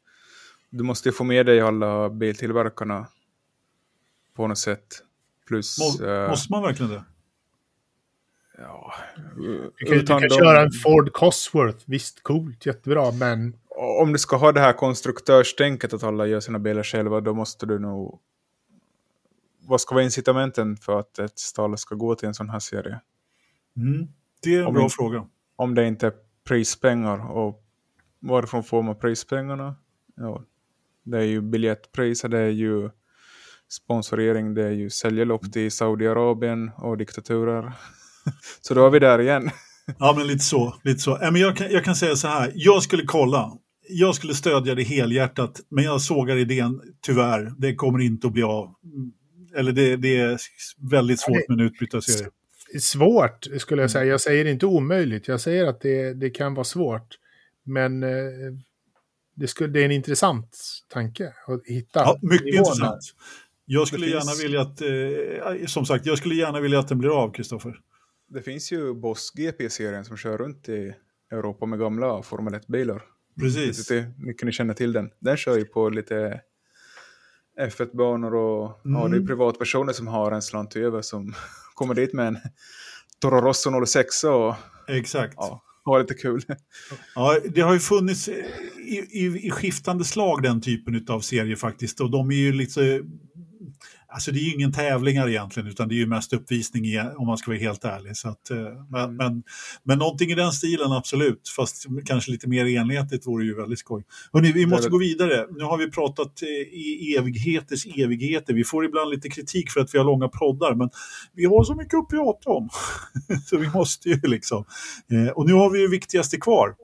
[0.69, 3.07] Du måste ju få med dig alla biltillverkarna
[4.33, 4.87] på något sätt.
[5.47, 7.03] Plus, Må, eh, Måste man verkligen det?
[8.57, 8.93] Ja,
[9.35, 13.55] Du kan, du utan kan de- köra en Ford Cosworth, visst coolt, jättebra, men
[14.01, 17.65] Om du ska ha det här konstruktörstänket att alla gör sina bilar själva, då måste
[17.65, 18.19] du nog...
[19.67, 22.99] Vad ska vara incitamenten för att ett stall ska gå till en sån här serie?
[23.77, 24.07] Mm.
[24.43, 25.27] Det är en Om bra vi- fråga.
[25.55, 27.63] Om det inte är prispengar och
[28.19, 29.75] varifrån får man prispengarna?
[30.15, 30.43] Ja,
[31.03, 32.89] det är ju biljettpriser, det är ju
[33.69, 37.73] sponsorering, det är ju säljarlopp till Saudiarabien och diktaturer.
[38.61, 39.49] Så då är vi där igen.
[39.99, 40.75] Ja, men lite så.
[40.83, 41.21] Lite så.
[41.21, 43.51] Äh, men jag, kan, jag kan säga så här, jag skulle kolla.
[43.89, 47.53] Jag skulle stödja det helhjärtat, men jag sågar idén, tyvärr.
[47.57, 48.75] Det kommer inte att bli av.
[48.83, 49.11] Mm.
[49.55, 50.37] Eller det, det är
[50.91, 52.29] väldigt svårt med en utbrytarserie.
[52.79, 54.05] svårt skulle jag säga.
[54.05, 57.17] Jag säger inte omöjligt, jag säger att det, det kan vara svårt.
[57.63, 58.09] Men eh,
[59.35, 60.57] det, skulle, det är en intressant
[60.89, 61.99] tanke att hitta.
[61.99, 62.69] Ja, mycket nivåerna.
[62.69, 63.01] intressant.
[63.65, 64.81] Jag skulle Det gärna finns- vilja att,
[65.61, 67.75] eh, som sagt, jag skulle gärna vilja att den blir av, Kristoffer.
[68.27, 70.93] Det finns ju Boss GP-serien som kör runt i
[71.31, 73.01] Europa med gamla Formel 1-bilar.
[73.39, 73.91] Precis.
[73.91, 75.09] Är mycket ni känner till den.
[75.19, 76.41] Den kör ju på lite
[77.61, 79.27] F1-banor och ja, det är Mm.
[79.27, 81.33] privatpersoner som har en slant över som
[81.75, 82.37] kommer dit med en
[83.21, 84.55] Toro Rosso 06 och
[84.87, 85.33] Exakt.
[85.37, 86.41] ja, har lite kul.
[87.15, 88.35] Ja, det har ju funnits eh,
[88.77, 91.99] i, i, i skiftande slag den typen av serier faktiskt.
[92.01, 93.01] Och de är ju lite...
[94.13, 96.85] Alltså det är ju ingen tävlingar egentligen, utan det är ju mest uppvisning
[97.15, 98.17] om man ska vara helt ärlig.
[98.17, 98.57] Så att, eh,
[98.89, 99.43] men, men,
[99.83, 101.49] men någonting i den stilen, absolut.
[101.55, 104.03] Fast kanske lite mer enhetligt vore ju väldigt skoj.
[104.33, 105.47] Hörrni, vi måste gå vidare.
[105.51, 108.53] Nu har vi pratat eh, i evigheters evigheter.
[108.53, 110.89] Vi får ibland lite kritik för att vi har långa poddar, men
[111.33, 112.69] vi har så mycket att prata om.
[113.45, 114.65] så vi måste ju liksom.
[115.11, 116.75] Eh, och nu har vi ju viktigaste kvar.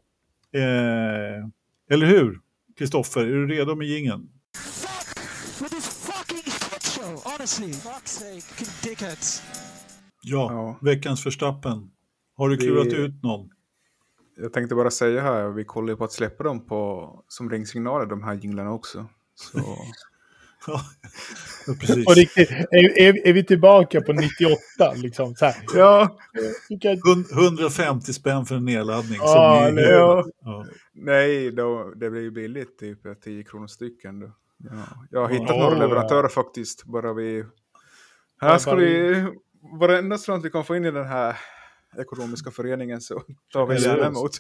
[1.92, 2.40] Eller hur?
[2.78, 4.30] Kristoffer, är du redo med jingeln?
[7.58, 9.42] Honestly, fuck's sake, dickheads.
[10.22, 10.80] Ja, Ja.
[10.82, 11.92] veckans förstappen.
[12.38, 13.50] Har du Vi- klurat ut någon?
[14.38, 18.06] Jag tänkte bara säga här, vi kollar ju på att släppa dem på, som ringsignaler,
[18.06, 19.06] de här jinglarna också.
[19.36, 19.60] Så,
[20.68, 20.82] Ja,
[21.80, 22.06] precis.
[22.06, 24.94] På riktigt, är, är, är vi tillbaka på 98?
[24.96, 25.56] Liksom, så här.
[25.74, 26.18] ja,
[26.70, 29.18] Vi kan, Hun- 150 spänn för en nedladdning.
[29.22, 30.26] Ja, som är ja.
[30.94, 34.20] nej, då, det blir ju billigt, typ 10 kronor stycken.
[34.20, 34.32] Då.
[34.60, 35.80] Ja, jag har hittat Åh, några ja.
[35.82, 37.46] leverantörer faktiskt, bara vi...
[38.42, 39.26] Här Ja, ska bara- vi...
[39.80, 41.38] Varenda slant vi kan få in i den här
[41.98, 43.24] ekonomiska föreningen så
[43.54, 44.32] tar vi gärna emot.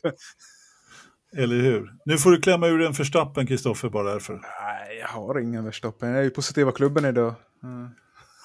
[1.37, 1.93] Eller hur?
[2.05, 4.33] Nu får du klämma ur en förstappen, Kristoffer, bara därför.
[4.33, 6.09] Nej, jag har ingen Verstappen.
[6.09, 7.33] Jag är ju positiva klubben idag.
[7.63, 7.89] Mm.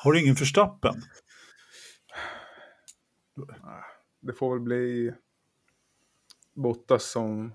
[0.02, 0.94] Har du ingen förstappen?
[4.22, 5.14] Det får väl bli
[6.54, 7.54] Bottas som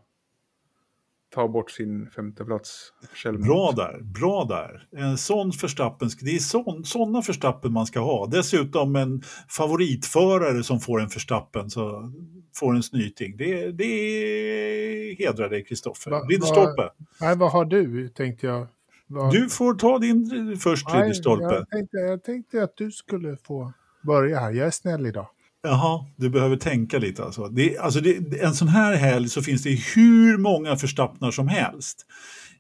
[1.35, 3.45] tar bort sin femte plats självmant.
[3.47, 4.88] Bra där, bra där.
[5.01, 8.26] En sån förstappen, det är sån, såna förstappen man ska ha.
[8.27, 12.11] Dessutom en favoritförare som får en förstappen, så
[12.56, 13.38] får en snyting.
[13.38, 16.11] Det, det hedrar dig, Kristoffer.
[16.11, 16.89] Va- Ridderstolpe.
[17.22, 18.68] nej, vad har du, tänkte jag.
[19.07, 21.43] Vad, Du får ta din först, nej, Ridderstolpe.
[21.56, 23.73] jag, tänkte, jag tänkte att du skulle få
[24.03, 24.51] börja här.
[24.51, 25.27] Jag är snäll idag.
[25.61, 27.48] Jaha, du behöver tänka lite alltså.
[27.48, 32.06] Det, alltså det, en sån här helg så finns det hur många förstappnar som helst.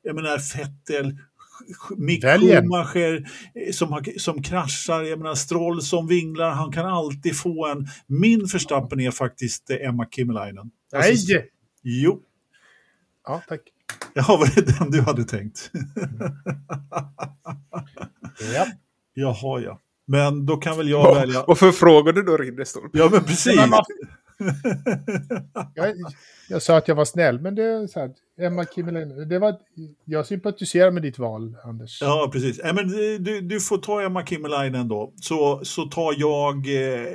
[0.01, 1.17] Jag menar Fettel.
[2.61, 7.87] Schumacher eh, som, som kraschar, jag menar Stroll som vinglar, han kan alltid få en.
[8.07, 10.71] Min förstappen är faktiskt eh, Emma Kimmelainen.
[10.93, 11.49] Alltså, Nej!
[11.83, 12.21] Jo,
[13.27, 13.61] Ja, tack.
[14.13, 15.71] ja, var det den du hade tänkt?
[18.53, 18.67] Ja.
[19.13, 19.79] Jaha, ja.
[20.11, 21.43] Men då kan väl jag välja...
[21.47, 22.97] Varför frågar du då Ridderstolpe?
[22.97, 23.55] Ja, men precis.
[25.75, 25.95] Jag,
[26.49, 28.11] jag sa att jag var snäll, men det är så här,
[28.41, 29.55] Emma Kimmelen, det var,
[30.05, 32.01] jag sympatiserar med ditt val, Anders.
[32.01, 32.59] Ja, precis.
[32.63, 35.13] Nej, men eh, du, du får ta Emma Kimmelainen då.
[35.21, 37.05] Så, så tar jag eh,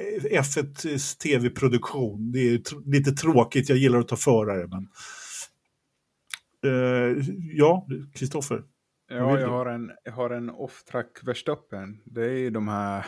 [0.42, 2.32] F1 tv-produktion.
[2.32, 4.66] Det är tr- lite tråkigt, jag gillar att ta förare.
[4.66, 4.88] Men...
[6.72, 8.62] Eh, ja, Kristoffer.
[9.08, 12.00] Ja, jag har en, jag har en off-track Verstappen.
[12.04, 13.06] Det är ju de här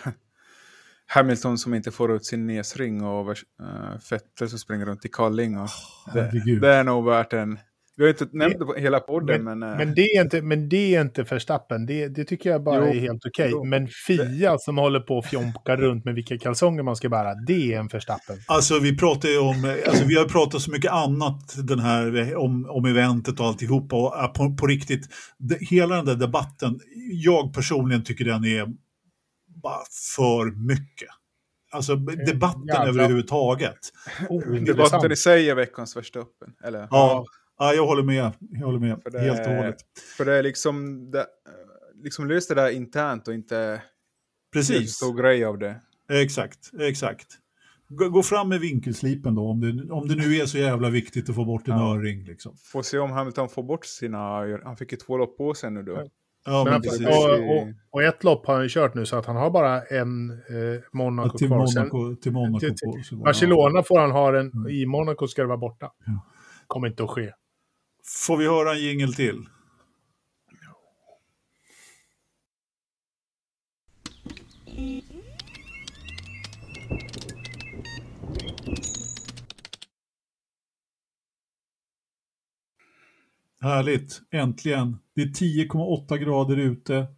[1.06, 5.58] Hamilton som inte får ut sin näsring och eh, Vettel som springer runt i kalling.
[5.58, 5.68] Och
[6.14, 6.60] det, herregud.
[6.60, 7.58] det är nog värt en...
[7.98, 9.62] Vi har inte nämnt det på hela podden, men...
[9.62, 12.76] eh, Men det är inte, men det är inte Verstappen, det, det tycker jag bara
[12.86, 13.48] Jo, är helt okej.
[13.52, 13.64] jo.
[13.64, 17.72] Men Fia som håller på och fjompar runt med vilka kalsonger man ska bära, det
[17.74, 18.36] är en Verstappen.
[18.46, 22.16] Alltså vi pratar ju om, eh, alltså vi har pratat så mycket annat den här,
[22.16, 25.08] eh, om, om eventet och alltihopa och på, på riktigt,
[25.38, 26.80] det, hela den där debatten,
[27.12, 28.66] jag personligen tycker den är
[29.62, 29.80] bara
[30.16, 31.08] för mycket.
[31.72, 33.78] Alltså debatten jävla- överhuvudtaget.
[34.28, 34.66] Ointressant.
[34.66, 36.48] Debatten i sig är veckans Verstappen.
[36.64, 36.78] Eller?
[36.78, 37.24] Ja, ja,
[37.58, 38.32] jag håller med.
[38.40, 39.76] Jag håller med För det, helt och hållet.
[40.16, 41.10] För det är liksom...
[41.10, 41.26] Det,
[42.02, 43.56] liksom löst det där internt och inte...
[43.56, 43.80] Det är
[44.52, 45.80] Precis, så stor grej av det.
[46.10, 47.26] exakt, exakt.
[47.88, 51.28] Gå, gå fram med vinkelslipen då, om det, om det nu är så jävla viktigt
[51.28, 51.94] att få bort en Ja.
[51.96, 52.24] öring.
[52.24, 52.56] Liksom.
[52.72, 54.18] Får se om Hamilton får bort sina...
[54.64, 55.92] Han fick ju två lopp på sig nu då.
[55.92, 57.06] Ja, Men men han- precis.
[57.06, 60.30] och, och, och ett lopp har han kört nu så att han har bara en
[60.30, 61.66] eh, Ja, Monaco till kvar.
[61.66, 63.00] Sen, Monaco, till Monaco till- på.
[63.04, 64.68] så- Barcelona får han ha den, Mm.
[64.68, 65.90] i Monaco ska det vara borta.
[66.06, 66.26] Ja.
[66.66, 67.32] Kommer inte att ske.
[68.08, 69.46] Får vi höra en jingel till?
[83.60, 84.98] Härligt, äntligen.
[85.14, 87.15] Det är 10,8 grader ute.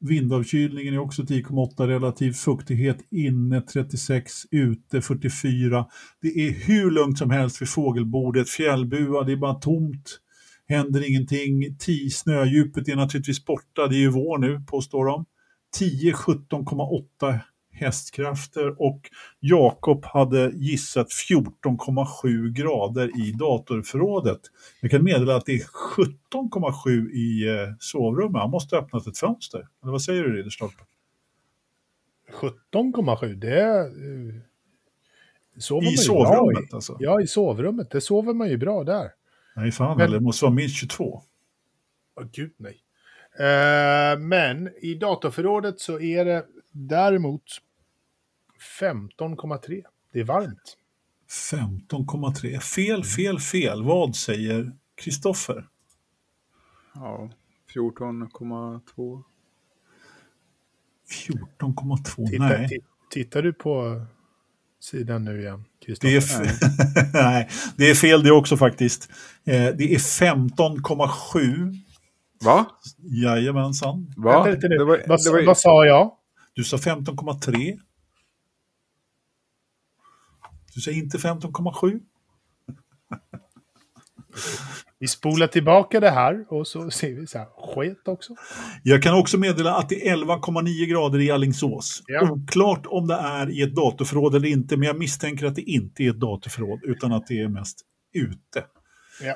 [0.00, 5.86] Vindavkylningen är också 10,8, relativ fuktighet inne 36, ute 44.
[6.22, 10.20] Det är hur lugnt som helst vid fågelbordet, fjällbua, det är bara tomt.
[10.68, 11.76] Händer ingenting.
[11.78, 15.24] 10 snödjupet är naturligtvis borta, det är ju vår nu påstår de.
[15.78, 17.38] 10 17,8
[17.80, 19.00] hästkrafter och
[19.40, 24.40] Jakob hade gissat 14,7 grader i datorförrådet.
[24.80, 25.64] Jag kan meddela att det är
[25.96, 28.40] 17,7 i eh, sovrummet.
[28.40, 29.68] Han måste ha öppnat ett fönster.
[29.82, 30.82] Eller vad säger du Ridderstolpe?
[32.72, 33.80] 17,7, det är...
[33.80, 34.34] eh,
[35.58, 36.92] sover I sovrummet bra alltså?
[36.92, 36.96] i.
[36.98, 37.90] Ja, i sovrummet.
[37.90, 39.10] Det sover man ju bra där.
[39.56, 41.22] Nej fan, Men- eller det måste vara minst 22.
[42.20, 42.76] Åh, gud nej.
[43.38, 47.42] Eh, men i datorförrådet så är det däremot
[48.80, 49.82] 15,3.
[50.12, 50.76] Det är varmt.
[51.52, 52.60] 15,3.
[52.60, 53.82] Fel, fel, fel.
[53.82, 55.66] Vad säger Kristoffer?
[56.94, 57.30] Ja,
[57.74, 59.22] 14,2.
[61.10, 62.26] 14,2.
[62.30, 62.66] Titta, Nej.
[62.68, 64.02] ti- tittar du på
[64.80, 66.44] sidan nu igen, Det är, Kristoffer?
[66.44, 69.10] f- Nej, det är fel det också faktiskt.
[69.44, 71.74] Eh, det är 15,7.
[72.44, 72.66] Va?
[72.98, 74.14] Jajamensan.
[74.16, 74.44] Va?
[74.46, 76.16] Det var, vad, det var, vad sa jag?
[76.54, 77.78] Du sa 15,3.
[80.80, 82.00] Du säger inte 15,7.
[84.98, 88.34] Vi spolar tillbaka det här och så ser vi så här, sket också.
[88.82, 92.02] Jag kan också meddela att det är 11,9 grader i Alingsås.
[92.06, 92.30] Ja.
[92.30, 96.02] Oklart om det är i ett datorförråd eller inte, men jag misstänker att det inte
[96.02, 97.80] är ett datorförråd, utan att det är mest
[98.12, 98.64] ute.
[99.22, 99.34] Ja.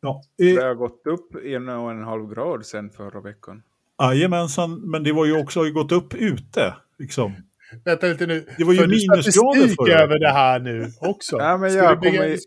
[0.00, 3.62] Ja, det eh, har gått upp en och en halv grad sen förra veckan.
[4.02, 6.74] Jajamensan, men det var ju också har ju gått upp ute.
[6.98, 7.32] Liksom.
[7.84, 8.46] Vänta lite nu.
[8.58, 11.36] Det var ju minusgrader förra över det här nu också.
[11.36, 12.38] Nej, men jag du bygga- kommer,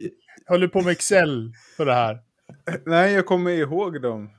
[0.47, 2.19] Håller du på med Excel för det här?
[2.85, 4.29] nej, jag kommer ihåg dem.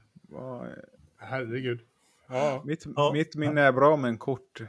[1.19, 1.81] Herregud.
[2.28, 2.62] Ja.
[2.66, 3.11] Mitt, Ja.
[3.12, 4.61] mitt minne är bra men kort.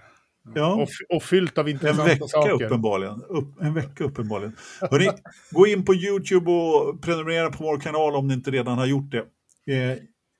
[0.55, 0.73] Ja.
[0.75, 2.51] Och, och fyllt av En intressanta vecka saker.
[2.65, 3.21] uppenbarligen.
[3.29, 4.55] Upp, en vecka uppenbarligen.
[4.91, 5.09] Hörrni,
[5.51, 9.11] gå in på YouTube och prenumerera på vår kanal om ni inte redan har gjort
[9.11, 9.73] det.
[9.73, 9.97] Eh,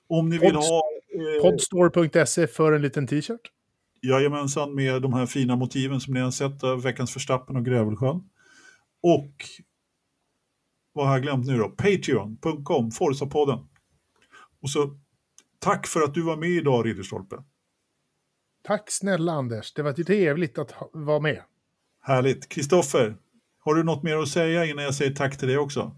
[0.10, 0.82] om ni vill ha...
[1.38, 3.42] Eh, Podstore.se för en liten t-shirt.
[4.02, 8.30] Jajamensan, med de här fina motiven som ni har sett av Veckans Förstappen och Grövelsjön.
[9.04, 9.36] Och
[10.94, 11.70] vad har jag glömt nu då?
[11.70, 13.68] Patreon.com, Forza-podden.
[14.62, 15.00] Och så
[15.60, 17.44] tack för att du var med idag, Ridderstolpe.
[18.64, 21.44] Tack snälla Anders, det var trevligt att ha, vara med.
[22.02, 22.50] Härligt.
[22.50, 23.18] Kristoffer,
[23.60, 25.96] har du något mer att säga innan jag säger tack till dig också?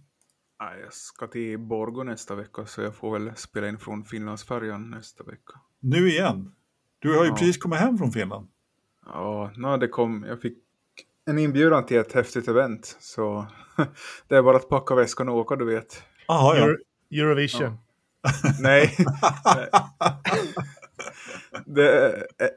[0.82, 5.24] Jag ska till Borgå nästa vecka så jag får väl spela in från Finlandsfärjan nästa
[5.24, 5.54] vecka.
[5.80, 6.56] Nu igen.
[7.04, 7.36] Du har ju Ja.
[7.36, 8.48] precis kommit hem från Finland.
[9.06, 10.58] Ja, no, det kom, jag fick
[11.26, 13.46] en inbjudan till ett häftigt event så
[14.28, 16.04] det är bara att packa väskan och åka du vet.
[16.28, 16.66] Jaha, ja.
[16.66, 16.78] Euro-
[17.12, 17.78] Eurovision.
[18.62, 18.96] Nej.
[21.66, 21.88] det,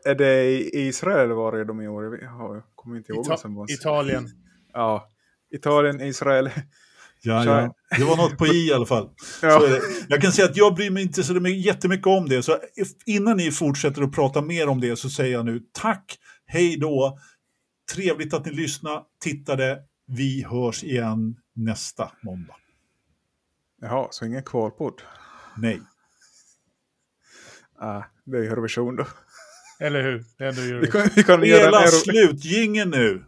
[0.04, 2.18] är det i Israel var det de i år?
[2.22, 3.66] Jag kommer inte ihåg Ita-.
[3.68, 4.28] Italien.
[4.72, 5.08] Ja,
[5.50, 6.50] Italien, Israel.
[7.26, 7.74] Ja, ja.
[7.98, 9.10] Det var något på i i alla fall.
[9.42, 9.62] Ja.
[10.08, 12.42] Jag kan säga att jag bryr mig inte så mycket- jättemycket om det.
[12.42, 12.58] Så
[13.06, 17.18] innan ni fortsätter att prata mer om det så säger jag nu tack, hej då.
[17.94, 19.78] Trevligt att ni lyssnade, tittade.
[20.06, 22.54] Vi hörs igen nästa måndag.
[23.80, 25.02] Jaha, så ingen kvalpodd?
[25.56, 25.80] Nej.
[27.78, 29.06] Ah, det är Eurovision då.
[29.80, 30.24] Eller hur?
[30.38, 31.02] Det är ändå Vi Eurovision.
[31.02, 31.90] kan, vi kan göra en Spela Euro...
[32.30, 33.24] slut, gingen nu!